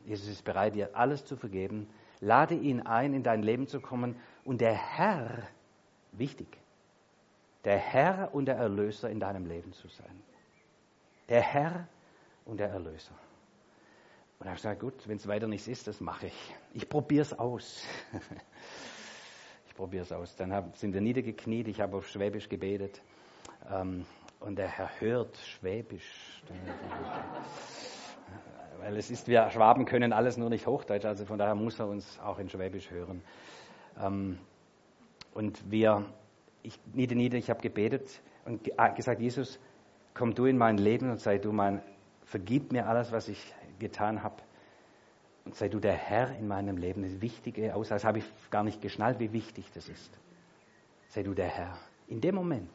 Jesus 0.04 0.28
ist 0.28 0.44
bereit, 0.44 0.76
dir 0.76 0.94
alles 0.94 1.24
zu 1.24 1.36
vergeben. 1.36 1.88
Lade 2.20 2.54
ihn 2.54 2.80
ein, 2.80 3.12
in 3.12 3.22
dein 3.22 3.42
Leben 3.42 3.66
zu 3.66 3.80
kommen. 3.80 4.14
Und 4.44 4.60
der 4.60 4.74
Herr, 4.74 5.42
wichtig, 6.12 6.46
der 7.64 7.78
Herr 7.78 8.32
und 8.32 8.46
der 8.46 8.56
Erlöser 8.56 9.10
in 9.10 9.18
deinem 9.18 9.46
Leben 9.46 9.72
zu 9.72 9.88
sein. 9.88 10.22
Der 11.28 11.42
Herr 11.42 11.88
und 12.44 12.58
der 12.58 12.70
Erlöser. 12.70 13.12
Und 14.38 14.46
er 14.46 14.52
hat 14.52 14.56
gesagt, 14.56 14.80
gut, 14.80 15.06
wenn 15.06 15.16
es 15.16 15.28
weiter 15.28 15.46
nichts 15.46 15.68
ist, 15.68 15.86
das 15.86 16.00
mache 16.00 16.26
ich. 16.26 16.54
Ich 16.72 16.88
probiere 16.88 17.22
es 17.22 17.38
aus. 17.38 17.84
ich 19.68 19.74
probiere 19.74 20.02
es 20.02 20.12
aus. 20.12 20.34
Dann 20.36 20.52
hab, 20.52 20.76
sind 20.76 20.94
wir 20.94 21.00
niedergekniet, 21.00 21.68
ich 21.68 21.80
habe 21.80 21.98
auf 21.98 22.08
Schwäbisch 22.08 22.48
gebetet. 22.48 23.02
Ähm, 23.70 24.06
und 24.40 24.56
der 24.56 24.68
Herr 24.68 24.90
hört 24.98 25.36
Schwäbisch. 25.36 26.42
Weil 28.80 28.96
es 28.96 29.10
ist, 29.10 29.28
wir 29.28 29.50
Schwaben 29.50 29.84
können 29.84 30.14
alles 30.14 30.38
nur 30.38 30.48
nicht 30.48 30.66
Hochdeutsch, 30.66 31.04
also 31.04 31.26
von 31.26 31.38
daher 31.38 31.54
muss 31.54 31.78
er 31.78 31.86
uns 31.86 32.18
auch 32.20 32.38
in 32.38 32.48
Schwäbisch 32.48 32.90
hören. 32.90 33.22
Ähm, 34.00 34.38
und 35.34 35.70
wir, 35.70 36.06
ich 36.62 36.78
nieder, 36.94 37.14
nieder, 37.14 37.36
ich 37.36 37.50
habe 37.50 37.60
gebetet 37.60 38.22
und 38.46 38.70
gesagt, 38.96 39.20
Jesus, 39.20 39.60
komm 40.14 40.34
du 40.34 40.46
in 40.46 40.56
mein 40.56 40.78
Leben 40.78 41.10
und 41.10 41.20
sei 41.20 41.36
du 41.36 41.52
mein, 41.52 41.82
vergib 42.30 42.70
mir 42.70 42.86
alles, 42.86 43.10
was 43.10 43.28
ich 43.28 43.54
getan 43.80 44.22
habe. 44.22 44.36
Und 45.44 45.56
sei 45.56 45.68
du 45.68 45.80
der 45.80 45.94
Herr 45.94 46.36
in 46.36 46.46
meinem 46.46 46.76
Leben. 46.76 47.02
Das 47.02 47.20
Wichtige, 47.20 47.74
außer 47.74 47.96
das 47.96 48.04
habe 48.04 48.18
ich 48.18 48.24
gar 48.50 48.62
nicht 48.62 48.80
geschnallt, 48.80 49.18
wie 49.18 49.32
wichtig 49.32 49.70
das 49.74 49.88
ist. 49.88 50.10
Sei 51.08 51.24
du 51.24 51.34
der 51.34 51.48
Herr. 51.48 51.76
In 52.06 52.20
dem 52.20 52.36
Moment. 52.36 52.70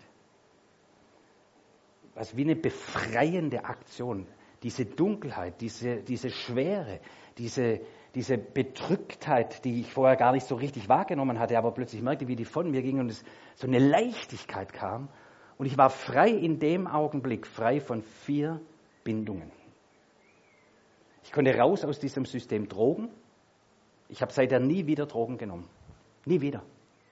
Was 2.15 2.35
wie 2.35 2.43
eine 2.43 2.57
befreiende 2.57 3.63
Aktion. 3.63 4.27
Diese 4.61 4.85
Dunkelheit, 4.85 5.61
diese, 5.61 6.01
diese 6.01 6.31
Schwere, 6.31 6.99
diese, 7.37 7.79
diese 8.13 8.37
Bedrücktheit, 8.37 9.63
die 9.63 9.79
ich 9.79 9.93
vorher 9.93 10.17
gar 10.17 10.33
nicht 10.33 10.47
so 10.47 10.55
richtig 10.55 10.89
wahrgenommen 10.89 11.39
hatte, 11.39 11.57
aber 11.57 11.71
plötzlich 11.71 12.01
merkte, 12.01 12.27
wie 12.27 12.35
die 12.35 12.45
von 12.45 12.71
mir 12.71 12.81
ging 12.81 12.99
und 12.99 13.09
es 13.09 13.23
so 13.55 13.67
eine 13.67 13.79
Leichtigkeit 13.79 14.73
kam. 14.73 15.07
Und 15.57 15.65
ich 15.65 15.77
war 15.77 15.89
frei 15.89 16.29
in 16.29 16.59
dem 16.59 16.87
Augenblick, 16.87 17.47
frei 17.47 17.79
von 17.79 18.01
vier 18.01 18.59
Bindungen. 19.05 19.51
Ich 21.23 21.31
konnte 21.31 21.55
raus 21.57 21.85
aus 21.85 21.99
diesem 21.99 22.25
System 22.25 22.67
Drogen. 22.67 23.09
Ich 24.09 24.21
habe 24.21 24.33
seither 24.33 24.59
nie 24.59 24.85
wieder 24.87 25.05
Drogen 25.05 25.37
genommen. 25.37 25.69
Nie 26.25 26.41
wieder. 26.41 26.63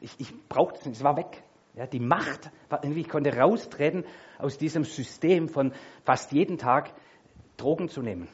Ich, 0.02 0.20
ich 0.20 0.34
brauchte 0.50 0.80
es 0.80 0.86
nicht, 0.86 0.98
es 0.98 1.04
war 1.04 1.16
weg. 1.16 1.44
Ja, 1.76 1.88
die 1.88 2.00
Macht, 2.00 2.52
war 2.70 2.84
ich 2.84 3.10
konnte 3.10 3.36
raustreten 3.36 4.06
aus 4.38 4.58
diesem 4.58 4.84
System 4.84 5.48
von 5.48 5.72
fast 6.04 6.32
jeden 6.32 6.58
Tag 6.58 6.94
Drogen 7.58 7.88
zu 7.88 8.02
nehmen. 8.02 8.28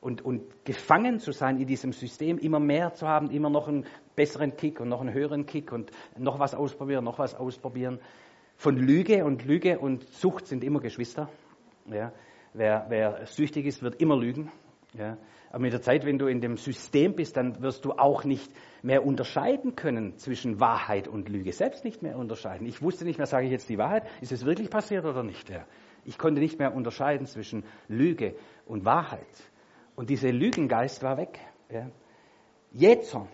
Und, 0.00 0.22
und 0.22 0.42
gefangen 0.64 1.18
zu 1.18 1.32
sein 1.32 1.58
in 1.58 1.66
diesem 1.66 1.92
System, 1.92 2.38
immer 2.38 2.60
mehr 2.60 2.92
zu 2.92 3.06
haben, 3.06 3.30
immer 3.30 3.48
noch 3.48 3.68
einen 3.68 3.86
besseren 4.16 4.56
Kick 4.56 4.80
und 4.80 4.88
noch 4.88 5.00
einen 5.00 5.14
höheren 5.14 5.46
Kick 5.46 5.72
und 5.72 5.90
noch 6.18 6.38
was 6.38 6.54
ausprobieren, 6.54 7.04
noch 7.04 7.18
was 7.18 7.34
ausprobieren. 7.34 8.00
Von 8.56 8.76
Lüge 8.76 9.24
und 9.24 9.44
Lüge 9.46 9.78
und 9.78 10.06
Sucht 10.08 10.46
sind 10.46 10.62
immer 10.62 10.80
Geschwister. 10.80 11.30
Ja, 11.86 12.12
wer, 12.54 12.86
wer 12.88 13.26
süchtig 13.26 13.66
ist, 13.66 13.82
wird 13.82 14.00
immer 14.00 14.16
lügen. 14.16 14.50
Ja? 14.94 15.18
Aber 15.50 15.60
mit 15.60 15.72
der 15.72 15.82
Zeit, 15.82 16.04
wenn 16.04 16.18
du 16.18 16.26
in 16.26 16.40
dem 16.40 16.56
System 16.56 17.14
bist, 17.14 17.36
dann 17.36 17.62
wirst 17.62 17.84
du 17.84 17.92
auch 17.92 18.24
nicht 18.24 18.50
mehr 18.82 19.04
unterscheiden 19.04 19.76
können 19.76 20.16
zwischen 20.18 20.58
Wahrheit 20.58 21.06
und 21.06 21.28
Lüge. 21.28 21.52
Selbst 21.52 21.84
nicht 21.84 22.02
mehr 22.02 22.16
unterscheiden. 22.18 22.66
Ich 22.66 22.82
wusste 22.82 23.04
nicht 23.04 23.18
mehr, 23.18 23.26
sage 23.26 23.46
ich 23.46 23.52
jetzt 23.52 23.68
die 23.68 23.78
Wahrheit, 23.78 24.04
ist 24.20 24.32
es 24.32 24.44
wirklich 24.44 24.70
passiert 24.70 25.04
oder 25.04 25.22
nicht? 25.22 25.50
Ja? 25.50 25.64
Ich 26.04 26.18
konnte 26.18 26.40
nicht 26.40 26.58
mehr 26.58 26.74
unterscheiden 26.74 27.26
zwischen 27.26 27.64
Lüge 27.88 28.34
und 28.66 28.84
Wahrheit. 28.84 29.26
Und 29.96 30.10
dieser 30.10 30.32
Lügengeist 30.32 31.02
war 31.02 31.18
weg. 31.18 31.38
Ja? 31.70 31.90
Jetson. 32.72 33.28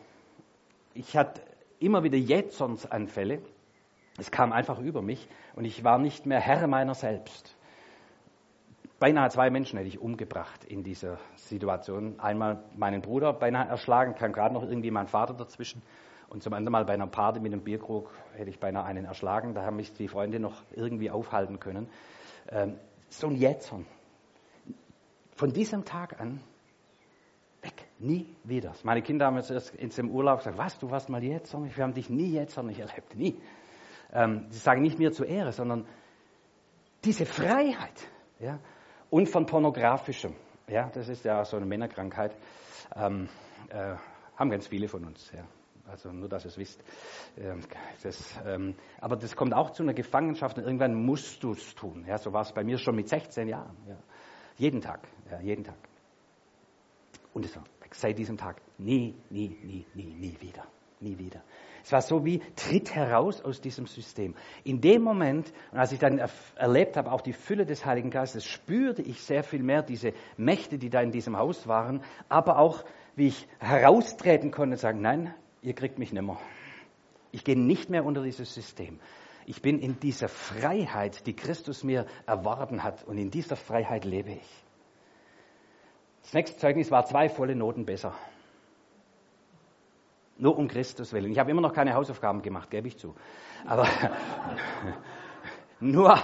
Ich 0.93 1.17
hatte 1.17 1.41
immer 1.79 2.03
wieder 2.03 2.19
Jetsons-Anfälle. 2.19 3.41
Es 4.19 4.31
kam 4.31 4.53
einfach 4.53 4.79
über 4.79 5.01
mich 5.01 5.27
und 5.55 5.65
ich 5.65 5.83
war 5.85 5.99
nicht 5.99 6.27
mehr 6.27 6.41
Herr 6.41 6.67
meiner 6.67 6.95
selbst. 6.95 7.57
Beinahe 9.01 9.31
zwei 9.31 9.49
Menschen 9.49 9.79
hätte 9.79 9.89
ich 9.89 9.99
umgebracht 9.99 10.63
in 10.67 10.85
dieser 10.85 11.19
Situation. 11.35 12.21
Einmal 12.21 12.63
meinen 12.77 13.01
Bruder 13.01 13.33
beinahe 13.33 13.67
erschlagen, 13.67 14.15
kam 14.15 14.33
gerade 14.33 14.53
noch 14.53 14.63
irgendwie 14.63 14.91
mein 14.91 15.07
Vater 15.07 15.33
dazwischen. 15.33 15.81
Und 16.29 16.43
zum 16.43 16.53
anderen 16.53 16.73
Mal 16.73 16.85
bei 16.85 16.93
einer 16.93 17.07
Party 17.07 17.41
mit 17.41 17.51
einem 17.51 17.65
Bierkrug 17.65 18.13
hätte 18.35 18.51
ich 18.51 18.61
beinahe 18.61 18.85
einen 18.85 19.07
erschlagen. 19.07 19.55
Da 19.55 19.65
haben 19.65 19.77
mich 19.77 19.95
die 19.95 20.07
Freunde 20.07 20.39
noch 20.39 20.63
irgendwie 20.73 21.11
aufhalten 21.11 21.59
können. 21.59 21.89
Ähm, 22.51 22.77
so 23.09 23.29
ein 23.29 23.37
Jetzern. 23.37 23.87
Von 25.35 25.55
diesem 25.55 25.87
Tag 25.87 26.21
an 26.21 26.43
weg, 27.63 27.89
nie 27.99 28.37
wieder. 28.45 28.75
Meine 28.83 29.01
Kinder 29.01 29.25
haben 29.25 29.37
jetzt 29.37 29.51
erst 29.51 29.75
in 29.77 29.89
dem 29.89 30.11
Urlaub 30.11 30.41
gesagt, 30.41 30.59
was, 30.59 30.79
du 30.79 30.91
warst 30.91 31.09
mal 31.09 31.25
Jetzern? 31.25 31.75
Wir 31.75 31.85
haben 31.85 31.95
dich 31.95 32.11
nie 32.11 32.33
Jetzern 32.33 32.67
nicht 32.67 32.81
erlebt, 32.81 33.17
nie. 33.17 33.41
Ähm, 34.13 34.45
sie 34.51 34.59
sagen 34.59 34.83
nicht 34.83 34.99
mir 34.99 35.11
zur 35.11 35.25
Ehre, 35.25 35.53
sondern 35.53 35.87
diese 37.03 37.25
Freiheit. 37.25 38.07
Ja, 38.39 38.59
und 39.11 39.29
von 39.29 39.47
pornografischem. 39.47 40.35
Ja, 40.69 40.89
das 40.93 41.09
ist 41.09 41.25
ja 41.25 41.45
so 41.45 41.57
eine 41.57 41.67
Männerkrankheit. 41.67 42.37
Ähm, 42.95 43.29
äh, 43.69 43.97
haben 44.37 44.51
ganz 44.51 44.69
viele 44.69 44.89
von 44.89 45.05
uns. 45.05 45.31
Ja. 45.33 45.45
Also 45.91 46.13
nur, 46.13 46.29
dass 46.29 46.45
ihr 46.45 46.51
es 46.51 46.59
wisst. 46.59 46.83
Ähm, 47.37 47.61
das, 48.03 48.39
ähm, 48.47 48.75
aber 49.01 49.17
das 49.17 49.35
kommt 49.35 49.53
auch 49.55 49.71
zu 49.71 49.83
einer 49.83 49.95
Gefangenschaft 49.95 50.57
und 50.59 50.65
irgendwann 50.65 50.95
musst 50.95 51.43
du 51.43 51.53
es 51.53 51.75
tun. 51.75 52.05
Ja, 52.07 52.19
so 52.19 52.33
war 52.33 52.43
es 52.43 52.53
bei 52.53 52.63
mir 52.63 52.79
schon 52.79 52.95
mit 52.95 53.09
16 53.09 53.49
Jahren. 53.49 53.77
Ja. 53.89 53.97
Jeden 54.57 54.81
Tag, 54.81 55.01
ja, 55.31 55.41
jeden 55.41 55.65
Tag. 55.65 55.77
Und 57.33 57.45
es 57.45 57.57
war 57.57 57.65
seit 57.93 58.19
diesem 58.19 58.37
Tag 58.37 58.61
nie, 58.79 59.15
nie, 59.31 59.49
nie, 59.63 59.87
nie, 59.95 60.15
nie 60.15 60.41
wieder. 60.41 60.65
Nie 61.01 61.19
wieder. 61.19 61.43
Es 61.85 61.93
war 61.93 62.03
so 62.03 62.25
wie, 62.25 62.41
tritt 62.57 62.95
heraus 62.95 63.41
aus 63.43 63.61
diesem 63.61 63.87
System. 63.87 64.35
In 64.65 64.81
dem 64.81 65.03
Moment, 65.03 65.53
und 65.73 65.79
als 65.79 65.93
ich 65.93 65.99
dann 65.99 66.21
erlebt 66.57 66.97
habe, 66.97 67.13
auch 67.13 67.21
die 67.21 67.33
Fülle 67.33 67.67
des 67.67 67.85
Heiligen 67.85 68.11
Geistes, 68.11 68.45
spürte 68.45 69.03
ich 69.03 69.23
sehr 69.23 69.43
viel 69.43 69.63
mehr 69.63 69.83
diese 69.83 70.13
Mächte, 70.37 70.79
die 70.79 70.91
da 70.91 71.01
in 71.01 71.11
diesem 71.11 71.37
Haus 71.37 71.67
waren, 71.67 72.03
aber 72.29 72.59
auch, 72.59 72.85
wie 73.17 73.29
ich 73.29 73.49
heraustreten 73.59 74.51
konnte 74.51 74.75
und 74.75 74.81
sagen, 74.81 75.01
nein, 75.01 75.35
ihr 75.63 75.75
kriegt 75.75 75.99
mich 75.99 76.13
nimmer. 76.13 76.39
Ich 77.33 77.45
gehe 77.45 77.59
nicht 77.59 77.91
mehr 77.91 78.05
unter 78.05 78.23
dieses 78.23 78.53
System. 78.55 78.99
Ich 79.47 79.63
bin 79.63 79.79
in 79.79 79.99
dieser 79.99 80.29
Freiheit, 80.29 81.27
die 81.27 81.35
Christus 81.35 81.83
mir 81.83 82.07
erworben 82.27 82.83
hat, 82.83 83.05
und 83.05 83.19
in 83.19 83.31
dieser 83.31 83.57
Freiheit 83.57 84.05
lebe 84.05 84.33
ich. 84.33 84.65
Das 86.23 86.35
nächste 86.35 86.59
Zeugnis 86.59 86.91
war 86.91 87.05
zwei 87.07 87.29
volle 87.29 87.57
Noten 87.57 87.87
besser. 87.87 88.15
Nur 90.41 90.59
um 90.59 90.67
Christus 90.69 91.13
willen. 91.13 91.31
Ich 91.31 91.39
habe 91.39 91.51
immer 91.51 91.61
noch 91.61 91.73
keine 91.73 91.95
Hausaufgaben 91.95 92.43
gemacht, 92.43 92.71
gebe 92.71 92.89
ich 92.89 92.99
zu. 92.99 93.15
Aber 93.67 93.87
nur 95.81 96.19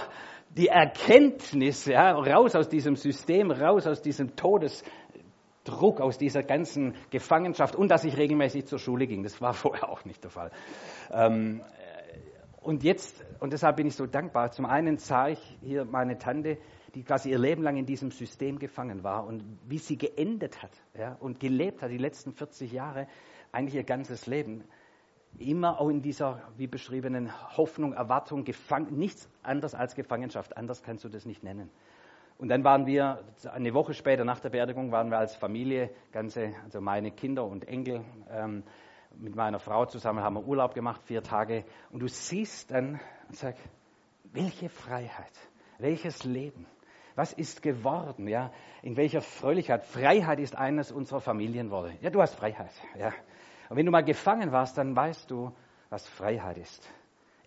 die 0.49 0.67
Erkenntnis, 0.67 1.85
ja, 1.85 2.11
raus 2.13 2.55
aus 2.55 2.67
diesem 2.67 2.95
System, 2.95 3.51
raus 3.51 3.85
aus 3.85 4.01
diesem 4.01 4.35
Todesdruck, 4.35 6.01
aus 6.01 6.17
dieser 6.17 6.41
ganzen 6.43 6.95
Gefangenschaft 7.11 7.75
und 7.75 7.89
dass 7.89 8.03
ich 8.03 8.17
regelmäßig 8.17 8.65
zur 8.65 8.79
Schule 8.79 9.05
ging. 9.07 9.23
Das 9.23 9.39
war 9.39 9.53
vorher 9.63 9.89
auch 9.89 10.03
nicht 10.03 10.23
der 10.23 10.31
Fall. 10.31 10.51
Ähm, 11.11 11.61
Und 12.59 12.83
jetzt, 12.83 13.23
und 13.39 13.53
deshalb 13.53 13.77
bin 13.77 13.87
ich 13.87 13.95
so 13.95 14.07
dankbar, 14.07 14.51
zum 14.51 14.65
einen 14.65 14.97
sah 14.97 15.29
ich 15.29 15.39
hier 15.61 15.85
meine 15.85 16.17
Tante, 16.17 16.57
die 16.95 17.03
quasi 17.03 17.29
ihr 17.29 17.39
Leben 17.39 17.63
lang 17.63 17.77
in 17.77 17.85
diesem 17.85 18.11
System 18.11 18.59
gefangen 18.59 19.03
war 19.05 19.25
und 19.25 19.41
wie 19.69 19.77
sie 19.77 19.97
geendet 19.97 20.61
hat 20.61 20.71
ja, 20.93 21.15
und 21.21 21.39
gelebt 21.39 21.81
hat, 21.81 21.91
die 21.91 21.97
letzten 21.97 22.33
40 22.33 22.73
Jahre, 22.73 23.07
eigentlich 23.57 23.73
ihr 23.73 23.83
ganzes 23.83 24.27
Leben, 24.27 24.63
immer 25.39 25.81
auch 25.81 25.89
in 25.89 26.03
dieser, 26.03 26.43
wie 26.57 26.67
beschriebenen, 26.67 27.31
Hoffnung, 27.57 27.93
Erwartung, 27.93 28.43
gefangen, 28.43 28.99
nichts 28.99 29.27
anderes 29.41 29.73
als 29.73 29.95
Gefangenschaft, 29.95 30.55
anders 30.55 30.83
kannst 30.83 31.03
du 31.03 31.09
das 31.09 31.25
nicht 31.25 31.43
nennen. 31.43 31.71
Und 32.37 32.49
dann 32.49 32.63
waren 32.63 32.85
wir, 32.85 33.23
eine 33.51 33.73
Woche 33.73 33.95
später 33.95 34.23
nach 34.23 34.39
der 34.39 34.51
Beerdigung, 34.51 34.91
waren 34.91 35.09
wir 35.09 35.17
als 35.17 35.35
Familie, 35.35 35.89
ganze, 36.11 36.53
also 36.63 36.81
meine 36.81 37.09
Kinder 37.09 37.45
und 37.45 37.67
Enkel, 37.67 38.05
ähm, 38.29 38.63
mit 39.17 39.35
meiner 39.35 39.57
Frau 39.57 39.87
zusammen 39.87 40.19
haben 40.19 40.35
wir 40.35 40.45
Urlaub 40.45 40.75
gemacht, 40.75 41.01
vier 41.05 41.23
Tage. 41.23 41.65
Und 41.89 42.01
du 42.01 42.07
siehst 42.07 42.69
dann 42.69 42.99
und 43.27 43.35
sagst, 43.35 43.63
welche 44.25 44.69
Freiheit, 44.69 45.33
welches 45.79 46.23
Leben, 46.23 46.67
was 47.15 47.33
ist 47.33 47.63
geworden, 47.63 48.27
ja, 48.27 48.51
in 48.83 48.95
welcher 48.95 49.21
Fröhlichkeit. 49.21 49.83
Freiheit 49.83 50.39
ist 50.39 50.55
eines 50.55 50.91
unserer 50.91 51.19
Familienworte. 51.19 51.97
Ja, 52.01 52.11
du 52.11 52.21
hast 52.21 52.35
Freiheit, 52.35 52.69
ja. 52.95 53.11
Und 53.69 53.77
wenn 53.77 53.85
du 53.85 53.91
mal 53.91 54.03
gefangen 54.03 54.51
warst, 54.51 54.77
dann 54.77 54.95
weißt 54.95 55.29
du, 55.29 55.51
was 55.89 56.07
Freiheit 56.07 56.57
ist. 56.57 56.89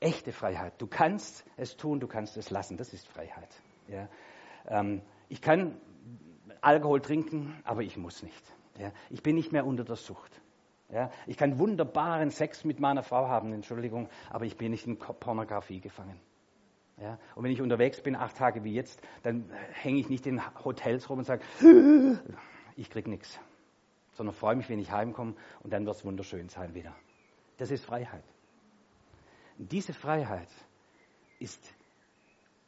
Echte 0.00 0.33
Freiheit. 0.33 0.74
Du 0.78 0.87
kannst 0.87 1.44
es 1.56 1.76
tun, 1.76 2.00
du 2.00 2.06
kannst 2.06 2.37
es 2.37 2.50
lassen. 2.50 2.76
Das 2.76 2.92
ist 2.92 3.06
Freiheit. 3.09 3.48
Ja. 3.88 4.09
Ähm, 4.66 5.02
ich 5.28 5.42
kann 5.42 5.80
Alkohol 6.61 7.00
trinken, 7.00 7.61
aber 7.64 7.83
ich 7.83 7.96
muss 7.96 8.22
nicht. 8.22 8.54
Ja. 8.78 8.92
Ich 9.11 9.22
bin 9.22 9.37
nicht 9.37 9.52
mehr 9.52 9.66
unter 9.66 9.85
der 9.85 9.96
Sucht. 9.96 10.40
Ja. 10.90 11.11
Ich 11.26 11.37
kann 11.37 11.59
wunderbaren 11.59 12.30
Sex 12.30 12.64
mit 12.64 12.80
meiner 12.80 13.02
Frau 13.02 13.28
haben, 13.28 13.52
Entschuldigung, 13.52 14.09
aber 14.30 14.44
ich 14.46 14.56
bin 14.56 14.70
nicht 14.70 14.87
in 14.87 14.98
Pornografie 14.98 15.80
gefangen. 15.80 16.18
Ja, 17.00 17.18
und 17.35 17.44
wenn 17.44 17.50
ich 17.50 17.62
unterwegs 17.62 18.02
bin, 18.02 18.14
acht 18.14 18.37
Tage 18.37 18.62
wie 18.62 18.74
jetzt, 18.74 19.00
dann 19.22 19.50
hänge 19.72 19.98
ich 20.00 20.11
nicht 20.11 20.26
in 20.26 20.42
Hotels 20.64 21.09
rum 21.09 21.20
und 21.20 21.24
sage, 21.24 21.42
ich 22.76 22.90
krieg 22.90 23.06
nichts 23.06 23.40
sondern 24.20 24.35
freue 24.35 24.54
mich, 24.54 24.68
wenn 24.68 24.78
ich 24.78 24.90
heimkomme 24.90 25.35
und 25.61 25.72
dann 25.72 25.87
wird 25.87 25.96
es 25.96 26.04
wunderschön 26.04 26.50
sein 26.50 26.74
wieder. 26.74 26.94
Das 27.56 27.70
ist 27.70 27.87
Freiheit. 27.87 28.22
Und 29.56 29.72
diese 29.72 29.94
Freiheit 29.94 30.50
ist, 31.38 31.72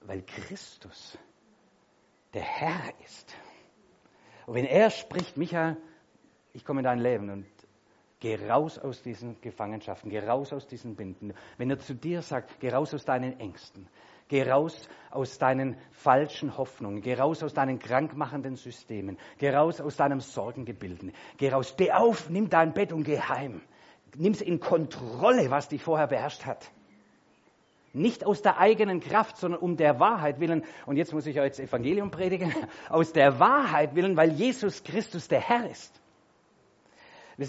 weil 0.01 0.23
Christus 0.23 1.19
der 2.33 2.41
Herr 2.41 2.95
ist. 3.05 3.37
Und 4.47 4.55
wenn 4.55 4.65
er 4.65 4.89
spricht, 4.89 5.37
Michael, 5.37 5.77
ich 6.55 6.65
komme 6.65 6.81
in 6.81 6.85
dein 6.85 7.01
Leben 7.01 7.29
und 7.29 7.47
geh 8.19 8.37
raus 8.49 8.79
aus 8.79 9.03
diesen 9.03 9.39
Gefangenschaften, 9.43 10.09
geh 10.09 10.21
raus 10.21 10.55
aus 10.55 10.67
diesen 10.67 10.97
Binden. 10.97 11.35
Wenn 11.59 11.69
er 11.69 11.79
zu 11.79 11.95
dir 11.95 12.23
sagt, 12.23 12.61
geh 12.61 12.71
raus 12.71 12.95
aus 12.95 13.05
deinen 13.05 13.39
Ängsten, 13.39 13.87
Geh 14.29 14.49
raus 14.49 14.89
aus 15.11 15.39
deinen 15.39 15.77
falschen 15.91 16.57
Hoffnungen. 16.57 17.03
Geh 17.03 17.15
raus 17.15 17.43
aus 17.43 17.55
deinen 17.55 17.79
krankmachenden 17.79 18.57
Systemen. 18.57 19.19
Geh 19.39 19.51
raus 19.51 19.81
aus 19.81 19.97
deinem 19.97 20.21
Sorgengebilden. 20.21 21.13
Geh 21.37 21.51
raus, 21.51 21.71
steh 21.71 21.93
auf, 21.93 22.31
nimm 22.31 22.49
dein 22.49 22.73
Bett 22.73 22.93
und 22.93 23.05
geh 23.05 23.21
heim. 23.21 23.61
Nimm 24.17 24.33
es 24.33 24.41
in 24.41 24.61
Kontrolle, 24.61 25.51
was 25.51 25.69
dich 25.69 25.83
vorher 25.83 26.07
beherrscht 26.07 26.45
hat. 26.45 26.71
Nicht 27.95 28.25
aus 28.25 28.41
der 28.41 28.59
eigenen 28.59 29.01
Kraft, 29.01 29.37
sondern 29.37 29.61
um 29.61 29.77
der 29.77 30.01
Wahrheit 30.01 30.41
willen. 30.41 30.65
Und 30.87 30.97
jetzt 30.97 31.13
muss 31.13 31.27
ich 31.27 31.39
euch 31.39 31.51
das 31.51 31.61
Evangelium 31.61 32.11
predigen. 32.11 32.55
Aus 32.89 33.13
der 33.13 33.39
Wahrheit 33.39 33.95
willen, 33.95 34.17
weil 34.17 34.33
Jesus 34.33 34.83
Christus 34.83 35.29
der 35.29 35.41
Herr 35.41 35.69
ist. 35.69 36.02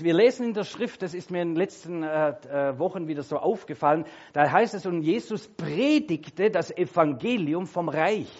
Wir 0.01 0.13
lesen 0.13 0.47
in 0.47 0.53
der 0.53 0.63
Schrift, 0.63 1.01
das 1.01 1.13
ist 1.13 1.29
mir 1.29 1.41
in 1.41 1.49
den 1.49 1.57
letzten 1.57 2.03
äh, 2.03 2.29
äh, 2.29 2.79
Wochen 2.79 3.07
wieder 3.07 3.21
so 3.21 3.37
aufgefallen, 3.37 4.05
da 4.31 4.49
heißt 4.49 4.73
es, 4.73 4.85
und 4.85 5.01
Jesus 5.01 5.47
predigte 5.47 6.49
das 6.49 6.71
Evangelium 6.71 7.67
vom 7.67 7.89
Reich. 7.89 8.31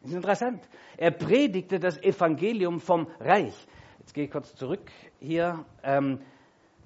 Das 0.00 0.10
ist 0.10 0.16
interessant. 0.16 0.62
Er 0.96 1.10
predigte 1.10 1.78
das 1.80 1.98
Evangelium 2.02 2.80
vom 2.80 3.06
Reich. 3.18 3.54
Jetzt 3.98 4.14
gehe 4.14 4.24
ich 4.24 4.30
kurz 4.30 4.54
zurück 4.54 4.90
hier. 5.18 5.64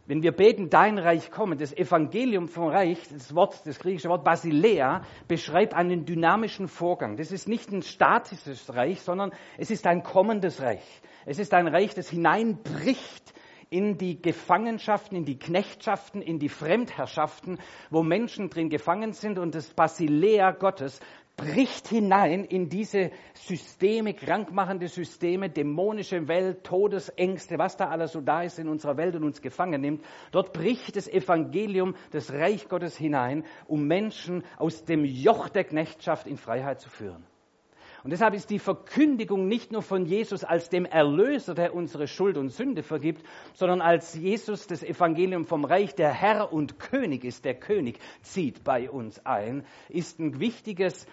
Wenn 0.07 0.23
wir 0.23 0.33
beten, 0.33 0.69
dein 0.69 0.99
Reich 0.99 1.31
komme, 1.31 1.57
das 1.57 1.75
Evangelium 1.75 2.49
vom 2.49 2.69
Reich, 2.69 2.99
das 3.11 3.35
Wort, 3.35 3.62
das 3.64 3.79
griechische 3.79 4.11
Wort 4.11 4.23
Basilea, 4.23 5.03
beschreibt 5.29 5.73
einen 5.73 6.05
dynamischen 6.05 6.69
Vorgang. 6.69 7.17
Das 7.17 7.33
ist 7.33 7.49
nicht 7.49 7.73
ein 7.73 7.81
statisches 7.81 8.75
Reich, 8.75 9.01
sondern 9.01 9.33
es 9.57 9.71
ist 9.71 9.87
ein 9.87 10.03
kommendes 10.03 10.61
Reich. 10.61 10.85
Es 11.25 11.38
ist 11.38 11.55
ein 11.55 11.69
Reich, 11.69 11.95
das 11.95 12.11
hineinbricht 12.11 13.33
in 13.71 13.97
die 13.97 14.21
Gefangenschaften, 14.21 15.17
in 15.17 15.25
die 15.25 15.38
Knechtschaften, 15.38 16.21
in 16.21 16.38
die 16.38 16.51
Fremdherrschaften, 16.51 17.59
wo 17.88 18.03
Menschen 18.03 18.51
drin 18.51 18.69
gefangen 18.69 19.14
sind 19.14 19.38
und 19.38 19.55
das 19.55 19.73
Basilea 19.73 20.51
Gottes 20.51 21.01
bricht 21.37 21.88
hinein 21.88 22.44
in 22.44 22.68
diese 22.68 23.11
Systeme, 23.35 24.14
krankmachende 24.14 24.88
Systeme, 24.88 25.51
dämonische 25.51 26.29
Welt, 26.29 26.64
Todesängste, 26.64 27.59
was 27.59 27.77
da 27.77 27.88
alles 27.88 28.12
so 28.12 28.20
da 28.20 28.42
ist 28.42 28.59
in 28.59 28.68
unserer 28.68 28.97
Welt 28.97 29.16
und 29.16 29.25
uns 29.25 29.42
gefangen 29.42 29.81
nimmt. 29.81 30.05
Dort 30.31 30.53
bricht 30.53 30.97
das 30.97 31.09
Evangelium 31.09 31.94
des 32.12 32.33
Reich 32.33 32.68
Gottes 32.68 32.97
hinein, 32.97 33.44
um 33.66 33.87
Menschen 33.87 34.44
aus 34.59 34.85
dem 34.85 35.05
Joch 35.05 35.49
der 35.49 35.64
Knechtschaft 35.64 36.27
in 36.27 36.37
Freiheit 36.37 36.81
zu 36.81 36.88
führen. 36.88 37.25
Und 38.05 38.11
deshalb 38.11 38.35
ist 38.35 38.51
die 38.51 38.59
Verkündigung 38.59 39.49
nicht 39.49 39.73
nur 39.73 39.81
von 39.81 40.05
Jesus 40.05 40.44
als 40.44 40.68
dem 40.68 40.85
Erlöser, 40.85 41.55
der 41.55 41.75
unsere 41.75 42.07
Schuld 42.07 42.37
und 42.37 42.51
Sünde 42.51 42.83
vergibt, 42.83 43.25
sondern 43.55 43.81
als 43.81 44.14
Jesus 44.14 44.66
das 44.66 44.83
Evangelium 44.83 45.47
vom 45.47 45.64
Reich, 45.64 45.94
der 45.94 46.12
Herr 46.12 46.53
und 46.53 46.79
König 46.79 47.25
ist, 47.25 47.47
der 47.47 47.55
König 47.55 47.99
zieht 48.20 48.62
bei 48.62 48.90
uns 48.90 49.25
ein, 49.25 49.64
ist 49.88 50.20
ein 50.20 50.38
wichtiges 50.38 51.07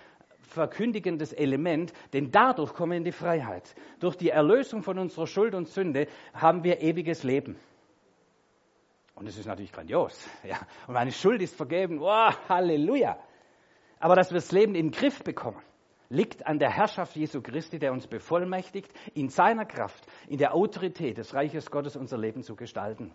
verkündigendes 0.52 1.34
Element, 1.34 1.94
denn 2.14 2.32
dadurch 2.32 2.74
kommen 2.74 2.92
wir 2.92 2.98
in 2.98 3.04
die 3.04 3.12
Freiheit. 3.12 3.74
Durch 4.00 4.16
die 4.16 4.30
Erlösung 4.30 4.84
von 4.84 5.00
unserer 5.00 5.28
Schuld 5.28 5.56
und 5.56 5.68
Sünde 5.68 6.08
haben 6.34 6.64
wir 6.64 6.82
ewiges 6.82 7.24
Leben. 7.24 7.58
Und 9.16 9.28
das 9.28 9.38
ist 9.38 9.46
natürlich 9.46 9.72
grandios. 9.72 10.28
Ja. 10.44 10.60
Und 10.88 10.96
meine 10.96 11.12
Schuld 11.12 11.42
ist 11.42 11.56
vergeben. 11.56 12.00
Oh, 12.02 12.32
Halleluja. 12.50 13.18
Aber 14.00 14.16
dass 14.16 14.32
wir 14.32 14.36
das 14.36 14.52
Leben 14.52 14.76
in 14.76 14.88
den 14.88 14.92
Griff 14.92 15.24
bekommen, 15.24 15.62
liegt 16.10 16.46
an 16.46 16.60
der 16.60 16.72
Herrschaft 16.72 17.16
Jesu 17.16 17.42
Christi, 17.42 17.80
der 17.80 17.94
uns 17.94 18.08
bevollmächtigt, 18.08 18.92
in 19.14 19.30
seiner 19.30 19.66
Kraft, 19.66 20.06
in 20.28 20.38
der 20.38 20.54
Autorität 20.54 21.18
des 21.18 21.34
Reiches 21.34 21.70
Gottes 21.72 21.96
unser 21.96 22.18
Leben 22.18 22.42
zu 22.42 22.56
gestalten. 22.56 23.14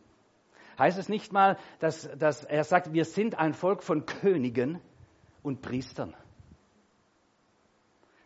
Heißt 0.79 0.99
es 0.99 1.09
nicht 1.09 1.33
mal, 1.33 1.59
dass, 1.81 2.09
dass 2.17 2.45
er 2.45 2.65
sagt, 2.65 2.93
wir 2.93 3.05
sind 3.05 3.39
ein 3.39 3.53
Volk 3.53 3.83
von 3.83 4.07
Königen 4.07 4.81
und 5.43 5.61
Priestern. 5.61 6.15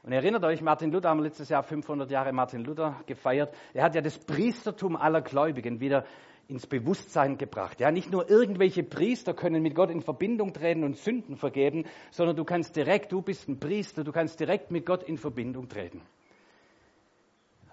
Und 0.03 0.13
erinnert 0.13 0.45
euch, 0.45 0.63
Martin 0.63 0.91
Luther 0.91 1.11
haben 1.11 1.21
letztes 1.21 1.51
Jahr 1.51 1.63
500 1.63 2.11
Jahre 2.11 2.33
Martin 2.33 2.65
Luther 2.65 3.01
gefeiert. 3.07 3.55
Er 3.75 3.85
hat 3.85 3.95
ja 3.95 4.01
das 4.01 4.19
Priestertum 4.19 4.97
aller 4.97 5.21
Gläubigen 5.21 5.81
wieder 5.81 6.05
ins 6.49 6.67
Bewusstsein 6.67 7.39
gebracht. 7.39 7.81
Ja, 7.81 7.91
nicht 7.93 8.11
nur 8.11 8.29
irgendwelche 8.29 8.83
Priester 8.83 9.35
können 9.35 9.63
mit 9.63 9.75
Gott 9.75 9.91
in 9.91 10.01
Verbindung 10.01 10.53
treten 10.53 10.85
und 10.85 10.97
Sünden 10.97 11.37
vergeben, 11.37 11.85
sondern 12.11 12.35
du 12.35 12.45
kannst 12.45 12.75
direkt, 12.75 13.13
du 13.13 13.23
bist 13.23 13.49
ein 13.49 13.61
Priester, 13.61 14.03
du 14.03 14.11
kannst 14.11 14.41
direkt 14.41 14.71
mit 14.71 14.85
Gott 14.85 15.03
in 15.03 15.17
Verbindung 15.17 15.69
treten. 15.69 16.03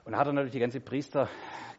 Und 0.03 0.15
hat 0.15 0.27
er 0.27 0.33
natürlich 0.33 0.53
die 0.53 0.59
ganze 0.59 0.79
Priester 0.79 1.27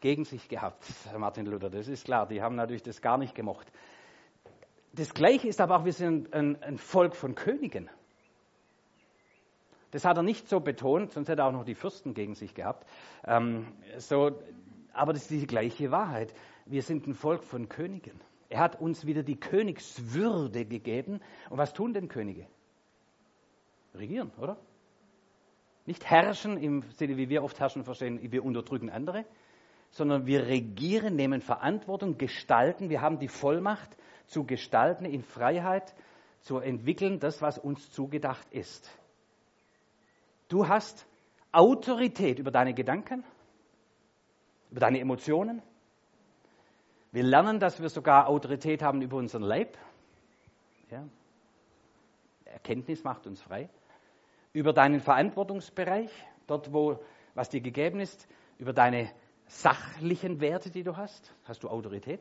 gegen 0.01 0.25
sich 0.25 0.49
gehabt, 0.49 0.85
Martin 1.17 1.47
Luther, 1.47 1.71
das 1.71 1.89
ist 1.89 2.05
klar, 2.05 2.27
die 2.27 2.43
haben 2.43 2.57
natürlich 2.57 2.83
das 2.83 3.01
gar 3.01 3.17
nicht 3.17 3.35
gemocht. 3.35 3.71
Das 4.93 5.15
Gleiche 5.15 5.47
ist 5.47 5.61
aber 5.61 5.77
auch, 5.77 5.85
wir 5.85 5.93
sind 5.93 6.33
ein, 6.35 6.61
ein 6.63 6.79
Volk 6.79 7.15
von 7.15 7.35
Königen. 7.35 7.89
Das 9.91 10.05
hat 10.05 10.17
er 10.17 10.23
nicht 10.23 10.49
so 10.49 10.61
betont, 10.61 11.13
sonst 11.13 11.29
hätte 11.29 11.43
er 11.43 11.49
auch 11.49 11.53
noch 11.53 11.65
die 11.65 11.75
Fürsten 11.75 12.15
gegen 12.15 12.35
sich 12.35 12.55
gehabt. 12.55 12.87
Ähm, 13.27 13.67
so, 13.97 14.33
aber 14.93 15.13
das 15.13 15.23
ist 15.23 15.31
die 15.31 15.47
gleiche 15.47 15.91
Wahrheit 15.91 16.35
wir 16.71 16.83
sind 16.83 17.07
ein 17.07 17.15
Volk 17.15 17.45
von 17.45 17.69
Königen. 17.69 18.21
Er 18.49 18.61
hat 18.61 18.81
uns 18.81 19.07
wieder 19.07 19.23
die 19.23 19.39
Königswürde 19.39 20.65
gegeben. 20.65 21.21
Und 21.51 21.59
was 21.59 21.73
tun 21.73 21.93
denn 21.93 22.09
Könige? 22.09 22.47
Regieren, 23.95 24.31
oder? 24.39 24.57
Nicht 25.87 26.05
herrschen 26.09 26.59
im 26.59 26.83
Sinne, 26.93 27.17
wie 27.17 27.29
wir 27.29 27.43
oft 27.43 27.59
herrschen 27.59 27.85
verstehen, 27.85 28.21
wir 28.31 28.45
unterdrücken 28.45 28.91
andere, 28.91 29.25
sondern 29.91 30.27
wir 30.27 30.47
regieren, 30.47 31.17
nehmen 31.17 31.41
Verantwortung, 31.41 32.19
gestalten. 32.19 32.91
Wir 32.91 33.01
haben 33.01 33.19
die 33.19 33.29
Vollmacht 33.29 33.97
zu 34.27 34.45
gestalten, 34.45 35.07
in 35.07 35.23
Freiheit 35.23 35.95
zu 36.41 36.59
entwickeln, 36.59 37.19
das, 37.19 37.41
was 37.41 37.59
uns 37.59 37.91
zugedacht 37.91 38.47
ist. 38.53 38.91
Du 40.49 40.67
hast 40.67 41.07
Autorität 41.53 42.39
über 42.39 42.51
deine 42.51 42.75
Gedanken, 42.75 43.25
über 44.71 44.81
deine 44.81 45.01
Emotionen, 45.01 45.63
wir 47.11 47.23
lernen, 47.23 47.59
dass 47.59 47.81
wir 47.81 47.89
sogar 47.89 48.29
Autorität 48.29 48.83
haben 48.83 49.01
über 49.01 49.17
unseren 49.17 49.43
Leib. 49.43 49.79
Ja. 50.91 51.07
Erkenntnis 52.45 53.03
macht 53.03 53.27
uns 53.27 53.41
frei. 53.41 53.71
Über 54.53 54.73
deinen 54.73 55.01
Verantwortungsbereich, 55.01 56.11
dort, 56.47 56.73
wo 56.73 57.03
was 57.35 57.49
dir 57.49 57.61
gegeben 57.61 58.01
ist, 58.01 58.27
über 58.59 58.73
deine 58.73 59.11
sachlichen 59.47 60.41
Werte, 60.41 60.71
die 60.71 60.83
du 60.83 60.97
hast, 60.97 61.33
hast 61.45 61.63
du 61.63 61.69
Autorität. 61.69 62.21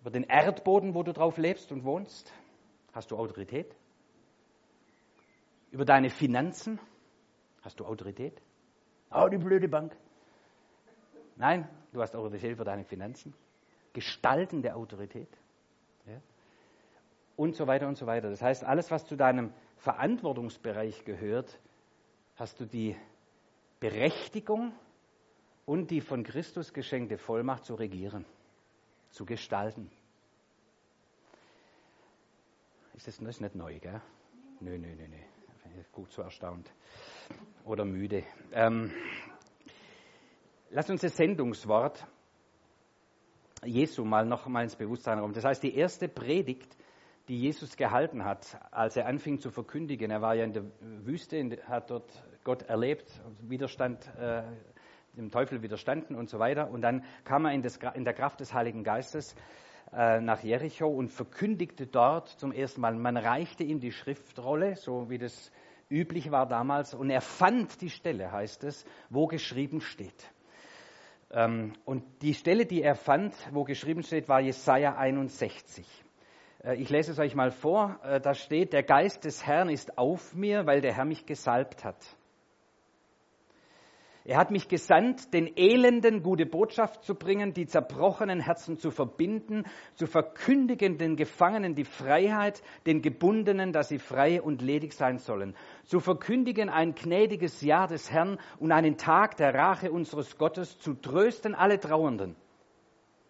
Über 0.00 0.10
den 0.10 0.24
Erdboden, 0.24 0.94
wo 0.94 1.02
du 1.02 1.12
drauf 1.12 1.36
lebst 1.36 1.72
und 1.72 1.84
wohnst, 1.84 2.32
hast 2.92 3.10
du 3.10 3.16
Autorität. 3.16 3.74
Über 5.70 5.84
deine 5.84 6.10
Finanzen 6.10 6.80
hast 7.62 7.78
du 7.78 7.84
Autorität. 7.84 8.40
Oh, 9.10 9.28
die 9.28 9.38
blöde 9.38 9.68
Bank. 9.68 9.96
Nein, 11.36 11.68
du 11.92 12.00
hast 12.00 12.14
Autorität 12.14 12.52
über 12.52 12.64
deine 12.64 12.84
Finanzen. 12.84 13.34
Gestaltende 13.92 14.74
Autorität. 14.74 15.28
Ja. 16.06 16.20
Und 17.36 17.54
so 17.56 17.66
weiter 17.66 17.88
und 17.88 17.96
so 17.96 18.06
weiter. 18.06 18.30
Das 18.30 18.42
heißt, 18.42 18.64
alles, 18.64 18.90
was 18.90 19.06
zu 19.06 19.16
deinem 19.16 19.52
Verantwortungsbereich 19.78 21.04
gehört, 21.04 21.58
hast 22.36 22.60
du 22.60 22.66
die 22.66 22.96
Berechtigung 23.80 24.72
und 25.66 25.90
die 25.90 26.00
von 26.00 26.24
Christus 26.24 26.72
geschenkte 26.72 27.16
Vollmacht 27.16 27.64
zu 27.64 27.74
regieren, 27.74 28.26
zu 29.10 29.24
gestalten. 29.24 29.90
Ist 32.94 33.06
das, 33.06 33.40
nicht 33.40 33.54
neu, 33.54 33.78
gell? 33.78 34.02
Nö, 34.60 34.76
nö, 34.76 34.94
nö, 34.94 35.08
nö. 35.08 35.39
Gut 35.92 36.12
so 36.12 36.22
erstaunt. 36.22 36.72
Oder 37.64 37.84
müde. 37.84 38.24
Ähm, 38.52 38.92
lass 40.70 40.88
uns 40.90 41.02
das 41.02 41.16
Sendungswort 41.16 42.06
Jesu 43.64 44.04
mal 44.04 44.24
noch 44.24 44.46
mal 44.46 44.62
ins 44.62 44.76
Bewusstsein 44.76 45.20
kommen. 45.20 45.34
Das 45.34 45.44
heißt, 45.44 45.62
die 45.62 45.74
erste 45.74 46.08
Predigt, 46.08 46.76
die 47.28 47.38
Jesus 47.38 47.76
gehalten 47.76 48.24
hat, 48.24 48.58
als 48.70 48.96
er 48.96 49.06
anfing 49.06 49.38
zu 49.38 49.50
verkündigen, 49.50 50.10
er 50.10 50.22
war 50.22 50.34
ja 50.34 50.44
in 50.44 50.52
der 50.52 50.64
Wüste, 50.80 51.58
hat 51.66 51.90
dort 51.90 52.10
Gott 52.42 52.62
erlebt, 52.62 53.20
Widerstand, 53.42 54.06
äh, 54.18 54.42
dem 55.16 55.30
Teufel 55.30 55.62
widerstanden 55.62 56.16
und 56.16 56.30
so 56.30 56.38
weiter. 56.38 56.70
Und 56.70 56.82
dann 56.82 57.04
kam 57.24 57.44
er 57.44 57.52
in, 57.52 57.62
das, 57.62 57.78
in 57.94 58.04
der 58.04 58.14
Kraft 58.14 58.40
des 58.40 58.54
Heiligen 58.54 58.84
Geistes 58.84 59.34
äh, 59.92 60.20
nach 60.20 60.42
Jericho 60.42 60.86
und 60.86 61.10
verkündigte 61.10 61.86
dort 61.86 62.28
zum 62.28 62.52
ersten 62.52 62.80
Mal. 62.80 62.94
Man 62.94 63.16
reichte 63.16 63.64
ihm 63.64 63.80
die 63.80 63.92
Schriftrolle, 63.92 64.76
so 64.76 65.10
wie 65.10 65.18
das 65.18 65.50
üblich 65.90 66.30
war 66.30 66.46
damals, 66.46 66.94
und 66.94 67.10
er 67.10 67.20
fand 67.20 67.80
die 67.80 67.90
Stelle, 67.90 68.32
heißt 68.32 68.64
es, 68.64 68.84
wo 69.08 69.26
geschrieben 69.26 69.80
steht. 69.80 70.30
Ähm, 71.30 71.74
und 71.84 72.04
die 72.22 72.34
Stelle, 72.34 72.66
die 72.66 72.82
er 72.82 72.94
fand, 72.94 73.34
wo 73.52 73.64
geschrieben 73.64 74.02
steht, 74.02 74.28
war 74.28 74.40
Jesaja 74.40 74.96
61. 74.96 75.86
Äh, 76.62 76.76
ich 76.76 76.90
lese 76.90 77.12
es 77.12 77.18
euch 77.18 77.34
mal 77.34 77.50
vor. 77.50 78.00
Äh, 78.02 78.20
da 78.20 78.34
steht, 78.34 78.72
der 78.72 78.82
Geist 78.82 79.24
des 79.24 79.46
Herrn 79.46 79.68
ist 79.68 79.98
auf 79.98 80.34
mir, 80.34 80.66
weil 80.66 80.80
der 80.80 80.94
Herr 80.94 81.04
mich 81.04 81.26
gesalbt 81.26 81.84
hat 81.84 81.96
er 84.30 84.38
hat 84.38 84.52
mich 84.52 84.68
gesandt, 84.68 85.34
den 85.34 85.56
Elenden 85.56 86.22
gute 86.22 86.46
Botschaft 86.46 87.02
zu 87.02 87.16
bringen, 87.16 87.52
die 87.52 87.66
zerbrochenen 87.66 88.38
Herzen 88.38 88.78
zu 88.78 88.92
verbinden, 88.92 89.64
zu 89.96 90.06
verkündigen 90.06 90.98
den 90.98 91.16
Gefangenen 91.16 91.74
die 91.74 91.84
Freiheit, 91.84 92.62
den 92.86 93.02
Gebundenen, 93.02 93.72
dass 93.72 93.88
sie 93.88 93.98
frei 93.98 94.40
und 94.40 94.62
ledig 94.62 94.92
sein 94.92 95.18
sollen, 95.18 95.56
zu 95.84 95.98
verkündigen 95.98 96.68
ein 96.68 96.94
gnädiges 96.94 97.60
Jahr 97.60 97.88
des 97.88 98.12
Herrn 98.12 98.38
und 98.60 98.70
einen 98.70 98.96
Tag 98.96 99.36
der 99.36 99.52
Rache 99.52 99.90
unseres 99.90 100.38
Gottes, 100.38 100.78
zu 100.78 100.94
trösten 100.94 101.56
alle 101.56 101.80
Trauernden, 101.80 102.36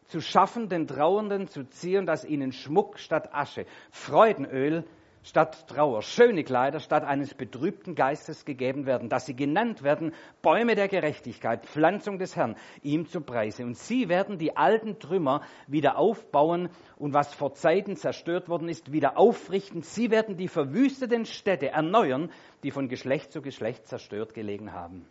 zu 0.04 0.20
schaffen 0.20 0.68
den 0.68 0.86
Trauernden 0.86 1.48
zu 1.48 1.64
ziehen, 1.64 2.04
dass 2.04 2.26
ihnen 2.26 2.52
Schmuck 2.52 2.98
statt 2.98 3.30
Asche, 3.32 3.64
Freudenöl 3.90 4.84
statt 5.22 5.68
Trauer, 5.68 6.02
schöne 6.02 6.44
Kleider 6.44 6.80
statt 6.80 7.04
eines 7.04 7.34
betrübten 7.34 7.94
Geistes 7.94 8.44
gegeben 8.44 8.86
werden, 8.86 9.08
dass 9.08 9.26
sie 9.26 9.36
genannt 9.36 9.82
werden 9.82 10.14
Bäume 10.42 10.74
der 10.74 10.88
Gerechtigkeit, 10.88 11.66
Pflanzung 11.66 12.18
des 12.18 12.36
Herrn, 12.36 12.56
ihm 12.82 13.06
zu 13.06 13.20
Preise. 13.20 13.64
Und 13.64 13.76
sie 13.76 14.08
werden 14.08 14.38
die 14.38 14.56
alten 14.56 14.98
Trümmer 14.98 15.42
wieder 15.66 15.98
aufbauen 15.98 16.70
und 16.96 17.12
was 17.12 17.34
vor 17.34 17.54
Zeiten 17.54 17.96
zerstört 17.96 18.48
worden 18.48 18.68
ist, 18.68 18.92
wieder 18.92 19.18
aufrichten. 19.18 19.82
Sie 19.82 20.10
werden 20.10 20.36
die 20.36 20.48
verwüsteten 20.48 21.26
Städte 21.26 21.68
erneuern, 21.68 22.30
die 22.62 22.70
von 22.70 22.88
Geschlecht 22.88 23.32
zu 23.32 23.42
Geschlecht 23.42 23.86
zerstört 23.86 24.34
gelegen 24.34 24.72
haben. 24.72 25.06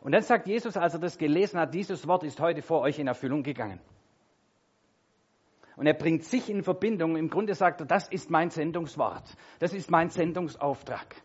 Und 0.00 0.12
dann 0.12 0.22
sagt 0.22 0.46
Jesus, 0.46 0.76
als 0.76 0.94
er 0.94 1.00
das 1.00 1.18
gelesen 1.18 1.58
hat, 1.58 1.74
dieses 1.74 2.06
Wort 2.06 2.22
ist 2.22 2.40
heute 2.40 2.62
vor 2.62 2.80
euch 2.80 2.98
in 2.98 3.08
Erfüllung 3.08 3.42
gegangen. 3.42 3.80
Und 5.78 5.86
er 5.86 5.94
bringt 5.94 6.24
sich 6.24 6.50
in 6.50 6.64
Verbindung. 6.64 7.16
Im 7.16 7.30
Grunde 7.30 7.54
sagt 7.54 7.80
er, 7.80 7.86
das 7.86 8.08
ist 8.08 8.30
mein 8.30 8.50
Sendungswort. 8.50 9.22
Das 9.60 9.72
ist 9.72 9.92
mein 9.92 10.10
Sendungsauftrag. 10.10 11.22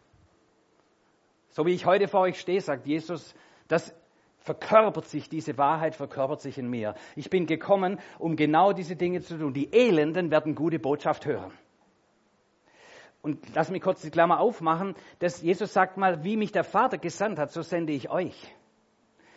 So 1.49 1.65
wie 1.65 1.73
ich 1.73 1.87
heute 1.87 2.07
vor 2.07 2.21
euch 2.21 2.39
stehe, 2.39 2.61
sagt 2.61 2.85
Jesus, 2.85 3.33
das 3.67 3.95
verkörpert 4.37 5.05
sich, 5.05 5.27
diese 5.27 5.57
Wahrheit 5.57 5.95
verkörpert 5.95 6.41
sich 6.41 6.59
in 6.59 6.69
mir. 6.69 6.93
Ich 7.15 7.31
bin 7.31 7.47
gekommen, 7.47 7.99
um 8.19 8.35
genau 8.35 8.73
diese 8.73 8.95
Dinge 8.95 9.21
zu 9.21 9.39
tun. 9.39 9.53
Die 9.53 9.73
Elenden 9.73 10.29
werden 10.29 10.53
gute 10.53 10.77
Botschaft 10.77 11.25
hören. 11.25 11.51
Und 13.23 13.39
lass 13.55 13.71
mich 13.71 13.81
kurz 13.81 14.03
die 14.03 14.11
Klammer 14.11 14.39
aufmachen, 14.39 14.93
dass 15.17 15.41
Jesus 15.41 15.73
sagt 15.73 15.97
mal, 15.97 16.23
wie 16.23 16.37
mich 16.37 16.51
der 16.51 16.63
Vater 16.63 16.99
gesandt 16.99 17.39
hat, 17.39 17.51
so 17.51 17.63
sende 17.63 17.93
ich 17.93 18.11
euch. 18.11 18.53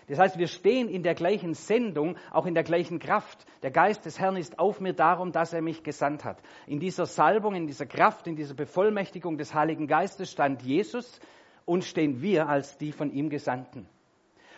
Das 0.08 0.18
heißt, 0.18 0.38
wir 0.38 0.46
stehen 0.46 0.88
in 0.88 1.02
der 1.02 1.14
gleichen 1.14 1.54
Sendung, 1.54 2.16
auch 2.30 2.46
in 2.46 2.54
der 2.54 2.62
gleichen 2.62 3.00
Kraft. 3.00 3.44
Der 3.62 3.72
Geist 3.72 4.04
des 4.04 4.20
Herrn 4.20 4.36
ist 4.36 4.58
auf 4.58 4.80
mir 4.80 4.92
darum, 4.92 5.32
dass 5.32 5.52
er 5.52 5.62
mich 5.62 5.82
gesandt 5.82 6.24
hat. 6.24 6.38
In 6.66 6.78
dieser 6.78 7.06
Salbung, 7.06 7.56
in 7.56 7.66
dieser 7.66 7.86
Kraft, 7.86 8.28
in 8.28 8.36
dieser 8.36 8.54
Bevollmächtigung 8.54 9.36
des 9.36 9.52
Heiligen 9.52 9.88
Geistes 9.88 10.30
stand 10.30 10.62
Jesus 10.62 11.20
und 11.64 11.84
stehen 11.84 12.22
wir 12.22 12.48
als 12.48 12.78
die 12.78 12.92
von 12.92 13.10
ihm 13.10 13.30
Gesandten. 13.30 13.88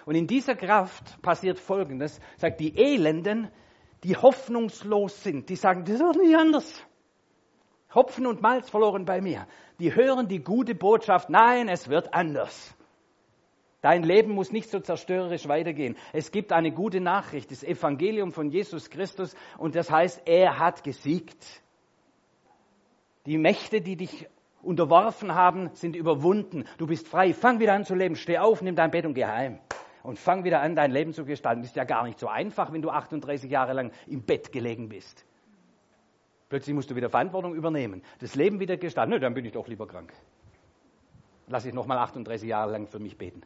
Und 0.05 0.15
in 0.15 0.27
dieser 0.27 0.55
Kraft 0.55 1.21
passiert 1.23 1.59
Folgendes, 1.59 2.21
sagt 2.37 2.61
die 2.61 2.77
Elenden, 2.77 3.49
die 4.05 4.17
hoffnungslos 4.17 5.23
sind, 5.23 5.49
die 5.49 5.57
sagen, 5.57 5.85
das 5.85 5.95
ist 5.95 6.03
doch 6.03 6.15
nicht 6.15 6.37
anders. 6.37 6.85
Hopfen 7.95 8.27
und 8.27 8.43
Malz 8.43 8.69
verloren 8.69 9.07
bei 9.07 9.23
mir. 9.23 9.47
Die 9.81 9.95
hören 9.95 10.29
die 10.29 10.43
gute 10.45 10.75
Botschaft, 10.75 11.31
nein, 11.31 11.69
es 11.69 11.89
wird 11.89 12.13
anders. 12.13 12.75
Dein 13.81 14.03
Leben 14.03 14.33
muss 14.33 14.51
nicht 14.51 14.71
so 14.71 14.81
zerstörerisch 14.81 15.47
weitergehen. 15.47 15.97
Es 16.13 16.33
gibt 16.33 16.53
eine 16.53 16.73
gute 16.73 17.01
Nachricht, 17.01 17.51
das 17.53 17.63
Evangelium 17.63 18.33
von 18.33 18.51
Jesus 18.51 18.91
Christus 18.91 19.37
und 19.57 19.77
das 19.77 19.91
heißt, 19.91 20.23
er 20.27 20.59
hat 20.59 20.83
gesiegt. 20.83 21.63
Die 23.27 23.39
Mächte, 23.39 23.81
die 23.81 23.97
dich 23.97 24.27
unterworfen 24.63 25.35
haben, 25.35 25.71
sind 25.75 25.95
überwunden. 25.95 26.65
Du 26.79 26.87
bist 26.87 27.07
frei. 27.07 27.33
Fang 27.33 27.61
wieder 27.61 27.75
an 27.75 27.85
zu 27.85 27.95
leben. 27.95 28.17
Steh 28.17 28.39
auf, 28.39 28.63
nimm 28.63 28.75
dein 28.75 28.91
Bett 28.91 29.07
und 29.07 29.15
geh 29.15 29.27
heim. 29.27 29.61
Und 30.03 30.19
fang 30.19 30.43
wieder 30.45 30.61
an, 30.61 30.75
dein 30.75 30.91
Leben 30.91 31.13
zu 31.13 31.25
gestalten. 31.25 31.63
Ist 31.63 31.77
ja 31.77 31.85
gar 31.85 32.05
nicht 32.05 32.19
so 32.19 32.27
einfach, 32.29 32.73
wenn 32.73 32.83
du 32.83 32.91
38 32.91 33.51
Jahre 33.51 33.75
lang 33.75 33.93
im 34.07 34.23
Bett 34.23 34.51
gelegen 34.51 34.89
bist. 34.89 35.25
Plötzlich 36.49 36.75
musst 36.75 36.91
du 36.91 36.97
wieder 36.97 37.11
Verantwortung 37.11 37.55
übernehmen, 37.55 38.03
das 38.21 38.35
Leben 38.35 38.59
wieder 38.59 38.79
gestalten. 38.79 39.13
Nö, 39.13 39.21
dann 39.21 39.35
bin 39.35 39.45
ich 39.45 39.53
doch 39.53 39.69
lieber 39.69 39.87
krank. 39.87 40.13
Lass 41.47 41.67
ich 41.67 41.75
nochmal 41.75 41.99
38 41.99 42.49
Jahre 42.49 42.73
lang 42.73 42.87
für 42.87 42.99
mich 42.99 43.19
beten. 43.19 43.43